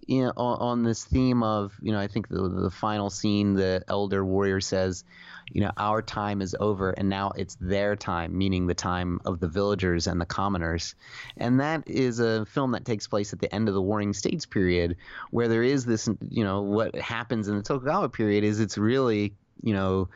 you 0.07 0.23
know, 0.23 0.33
on, 0.37 0.59
on, 0.59 0.83
this 0.83 1.03
theme 1.03 1.43
of, 1.43 1.73
you 1.81 1.91
know, 1.91 1.99
I 1.99 2.07
think 2.07 2.27
the, 2.27 2.47
the 2.49 2.69
final 2.69 3.09
scene, 3.09 3.53
the 3.53 3.83
elder 3.87 4.23
warrior 4.23 4.61
says, 4.61 5.03
you 5.53 5.61
know, 5.61 5.71
our 5.77 6.01
time 6.01 6.41
is 6.41 6.55
over 6.59 6.89
and 6.91 7.07
now 7.07 7.31
it's 7.37 7.55
their 7.61 7.95
time, 7.95 8.35
meaning 8.35 8.65
the 8.65 8.73
time 8.73 9.21
of 9.23 9.39
the 9.39 9.47
villagers 9.47 10.07
and 10.07 10.19
the 10.19 10.25
commoners. 10.25 10.95
And 11.37 11.59
that 11.59 11.87
is 11.87 12.19
a 12.19 12.45
film 12.47 12.71
that 12.71 12.85
takes 12.85 13.07
place 13.07 13.33
at 13.33 13.39
the 13.39 13.53
end 13.53 13.67
of 13.67 13.75
the 13.75 13.81
Warring 13.81 14.13
States 14.13 14.47
period, 14.47 14.97
where 15.29 15.47
there 15.47 15.63
is 15.63 15.85
this, 15.85 16.09
you 16.27 16.43
know, 16.43 16.61
what 16.63 16.95
happens 16.95 17.47
in 17.47 17.55
the 17.55 17.61
Tokugawa 17.61 18.09
period 18.09 18.43
is 18.43 18.59
it's 18.59 18.79
really, 18.79 19.35
you 19.61 19.73
know, 19.73 20.09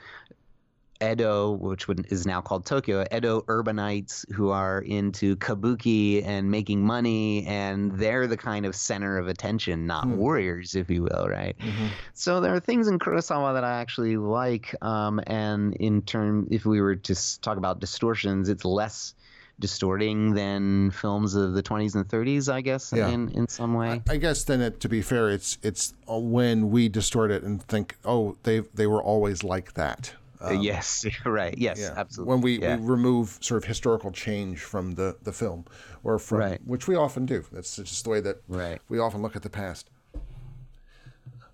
Edo, 1.02 1.52
which 1.52 1.88
is 2.10 2.26
now 2.26 2.42
called 2.42 2.66
Tokyo, 2.66 3.06
Edo 3.14 3.42
urbanites 3.42 4.30
who 4.32 4.50
are 4.50 4.80
into 4.82 5.36
kabuki 5.38 6.26
and 6.26 6.50
making 6.50 6.86
money, 6.86 7.46
and 7.46 7.92
they're 7.94 8.28
the 8.28 8.38
kind 8.38 8.66
of 8.66 8.76
center 8.76 9.18
of 9.18 9.28
attention, 9.28 9.88
not 9.88 10.06
mm. 10.06 10.16
warriors, 10.16 10.76
if 10.76 10.90
you 10.90 11.04
will, 11.04 11.28
right? 11.30 11.58
Mm-hmm. 11.60 11.88
So 12.14 12.42
there 12.42 12.54
are 12.54 12.60
things 12.60 12.88
in 12.88 13.00
Kurosawa 13.00 13.54
that 13.54 13.64
I 13.64 13.80
actually 13.80 14.18
like, 14.18 14.76
um, 14.82 15.22
and 15.28 15.76
in 15.76 16.02
turn, 16.02 16.48
if 16.52 16.66
we 16.66 16.82
were 16.82 16.96
to 16.96 17.40
talk 17.42 17.58
about 17.58 17.80
distortions, 17.80 18.50
it's 18.50 18.66
less 18.66 19.14
distorting 19.60 20.34
than 20.34 20.92
films 20.92 21.36
of 21.36 21.54
the 21.54 21.64
20s 21.64 21.96
and 21.96 22.08
30s, 22.08 22.52
I 22.52 22.62
guess, 22.62 22.94
yeah. 22.96 23.10
in, 23.10 23.30
in 23.30 23.48
some 23.48 23.74
way. 23.74 24.02
I, 24.08 24.14
I 24.14 24.18
guess 24.18 24.44
then, 24.44 24.62
it, 24.62 24.80
to 24.82 24.90
be 24.90 25.02
fair, 25.02 25.30
it's 25.30 25.58
it's 25.64 25.94
when 26.08 26.70
we 26.70 26.90
distort 26.90 27.32
it 27.32 27.44
and 27.44 27.62
think, 27.64 27.96
oh, 28.06 28.38
they 28.44 28.60
they 28.60 28.88
were 28.88 29.02
always 29.02 29.44
like 29.44 29.74
that. 29.74 30.14
Um, 30.40 30.62
yes, 30.62 31.06
right. 31.26 31.58
Yes, 31.58 31.80
yeah. 31.80 31.94
absolutely. 31.96 32.32
When 32.32 32.42
we, 32.42 32.60
yeah. 32.60 32.78
we 32.78 32.86
remove 32.86 33.38
sort 33.42 33.64
of 33.64 33.68
historical 33.68 34.12
change 34.12 34.60
from 34.60 34.94
the, 34.94 35.18
the 35.24 35.32
film, 35.32 35.66
or 36.04 36.20
from 36.20 36.38
right. 36.40 36.62
which 36.66 36.88
we 36.88 36.96
often 36.96 37.26
do. 37.26 37.44
That's 37.52 37.76
just 37.76 38.04
the 38.04 38.10
way 38.10 38.22
that 38.22 38.42
right. 38.48 38.80
we 38.90 39.00
often 39.00 39.22
look 39.22 39.36
at 39.36 39.42
the 39.42 39.50
past. 39.50 39.90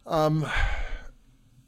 Um, 0.05 0.45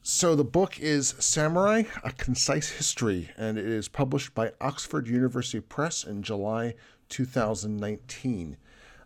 so 0.02 0.36
the 0.36 0.44
book 0.44 0.80
is 0.80 1.16
Samurai: 1.20 1.84
A 2.04 2.12
Concise 2.12 2.70
History, 2.70 3.30
and 3.38 3.58
it 3.58 3.66
is 3.66 3.88
published 3.88 4.36
by 4.36 4.52
Oxford 4.60 5.08
University 5.08 5.62
Press 5.62 6.04
in 6.04 6.22
July 6.22 6.76
2019. 7.10 8.58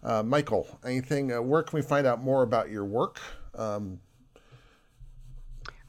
Uh, 0.02 0.24
Michael, 0.24 0.80
anything? 0.84 1.32
Uh, 1.32 1.42
where 1.42 1.62
can 1.62 1.78
we 1.78 1.84
find 1.84 2.08
out 2.08 2.24
more 2.24 2.42
about 2.42 2.70
your 2.70 2.86
work? 2.86 3.20
Um, 3.56 4.00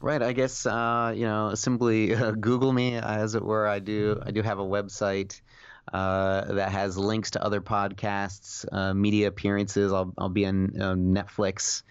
Right. 0.01 0.21
I 0.21 0.33
guess 0.33 0.65
uh, 0.65 1.13
you 1.15 1.25
know 1.25 1.55
simply 1.55 2.15
uh, 2.15 2.31
Google 2.31 2.73
me, 2.73 2.95
as 2.95 3.35
it 3.35 3.43
were. 3.43 3.67
I 3.67 3.79
do. 3.79 4.21
I 4.25 4.31
do 4.31 4.41
have 4.41 4.59
a 4.59 4.65
website 4.65 5.39
uh, 5.93 6.53
that 6.53 6.71
has 6.71 6.97
links 6.97 7.31
to 7.31 7.43
other 7.43 7.61
podcasts, 7.61 8.65
uh, 8.71 8.93
media 8.93 9.27
appearances. 9.27 9.91
I'll 9.91 10.13
I'll 10.17 10.29
be 10.29 10.45
on 10.45 10.69
Netflix 10.69 11.83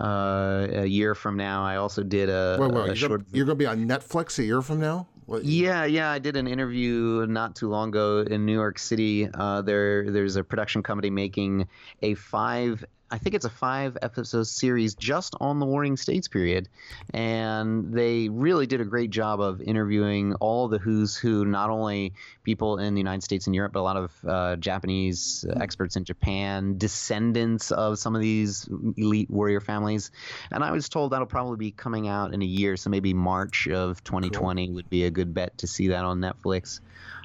uh, 0.00 0.66
a 0.70 0.86
year 0.86 1.14
from 1.14 1.36
now. 1.36 1.64
I 1.64 1.76
also 1.76 2.02
did 2.02 2.28
a, 2.28 2.56
wait, 2.60 2.72
wait, 2.72 2.82
a 2.82 2.86
you're 2.86 2.96
short. 2.96 3.10
Gonna, 3.10 3.36
you're 3.36 3.46
going 3.46 3.58
to 3.58 3.62
be 3.62 3.66
on 3.66 3.86
Netflix 3.86 4.38
a 4.38 4.44
year 4.44 4.62
from 4.62 4.80
now. 4.80 5.06
What? 5.26 5.44
Yeah, 5.44 5.84
yeah, 5.84 6.10
I 6.10 6.18
did 6.18 6.36
an 6.36 6.48
interview 6.48 7.26
not 7.28 7.54
too 7.54 7.68
long 7.68 7.90
ago 7.90 8.24
in 8.28 8.44
New 8.44 8.52
York 8.54 8.78
City. 8.78 9.28
Uh, 9.32 9.62
there, 9.62 10.10
there's 10.10 10.34
a 10.36 10.42
production 10.42 10.82
company 10.82 11.10
making 11.10 11.68
a 12.02 12.14
five 12.14 12.84
I 13.12 13.18
think 13.18 13.34
it's 13.34 13.44
a 13.44 13.50
five 13.50 13.98
episode 14.00 14.46
series 14.46 14.94
just 14.94 15.34
on 15.38 15.60
the 15.60 15.66
Warring 15.66 15.98
States 15.98 16.28
period. 16.28 16.70
And 17.12 17.92
they 17.92 18.30
really 18.30 18.66
did 18.66 18.80
a 18.80 18.86
great 18.86 19.10
job 19.10 19.38
of 19.38 19.60
interviewing 19.60 20.32
all 20.36 20.68
the 20.68 20.78
who's 20.78 21.14
who, 21.14 21.44
not 21.44 21.68
only 21.68 22.14
people 22.42 22.78
in 22.78 22.94
the 22.94 23.00
United 23.00 23.22
States 23.22 23.46
and 23.46 23.54
Europe, 23.54 23.74
but 23.74 23.80
a 23.80 23.82
lot 23.82 23.98
of 23.98 24.24
uh, 24.26 24.56
Japanese 24.56 25.44
mm-hmm. 25.46 25.60
experts 25.60 25.96
in 25.96 26.04
Japan, 26.04 26.78
descendants 26.78 27.70
of 27.70 27.98
some 27.98 28.14
of 28.14 28.22
these 28.22 28.66
elite 28.96 29.28
warrior 29.28 29.60
families. 29.60 30.10
And 30.50 30.64
I 30.64 30.72
was 30.72 30.88
told 30.88 31.12
that'll 31.12 31.26
probably 31.26 31.58
be 31.58 31.70
coming 31.70 32.08
out 32.08 32.32
in 32.32 32.40
a 32.40 32.46
year. 32.46 32.78
So 32.78 32.88
maybe 32.88 33.12
March 33.12 33.68
of 33.68 34.02
2020 34.04 34.66
cool. 34.68 34.74
would 34.74 34.88
be 34.88 35.04
a 35.04 35.10
good 35.10 35.34
bet 35.34 35.58
to 35.58 35.66
see 35.66 35.88
that 35.88 36.06
on 36.06 36.20
Netflix. 36.20 36.80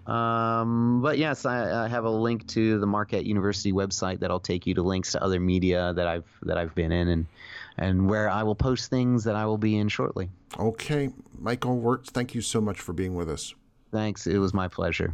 Um, 0.07 1.01
but 1.01 1.17
yes, 1.17 1.45
I, 1.45 1.84
I, 1.84 1.88
have 1.89 2.05
a 2.05 2.09
link 2.09 2.47
to 2.47 2.79
the 2.79 2.85
Marquette 2.85 3.25
University 3.25 3.73
website 3.73 4.19
that'll 4.19 4.39
take 4.39 4.65
you 4.65 4.73
to 4.75 4.81
links 4.81 5.11
to 5.11 5.21
other 5.21 5.38
media 5.38 5.91
that 5.95 6.07
I've 6.07 6.25
that 6.43 6.57
I've 6.57 6.73
been 6.75 6.93
in 6.93 7.09
and 7.09 7.25
and 7.77 8.09
where 8.09 8.29
I 8.29 8.43
will 8.43 8.55
post 8.55 8.89
things 8.89 9.25
that 9.25 9.35
I 9.35 9.45
will 9.45 9.57
be 9.57 9.77
in 9.77 9.89
shortly. 9.89 10.29
Okay, 10.57 11.09
Michael 11.38 11.77
Wert, 11.77 12.07
thank 12.07 12.34
you 12.34 12.39
so 12.39 12.61
much 12.61 12.79
for 12.79 12.93
being 12.93 13.15
with 13.15 13.29
us. 13.29 13.53
Thanks. 13.91 14.27
It 14.27 14.38
was 14.38 14.53
my 14.53 14.69
pleasure. 14.69 15.13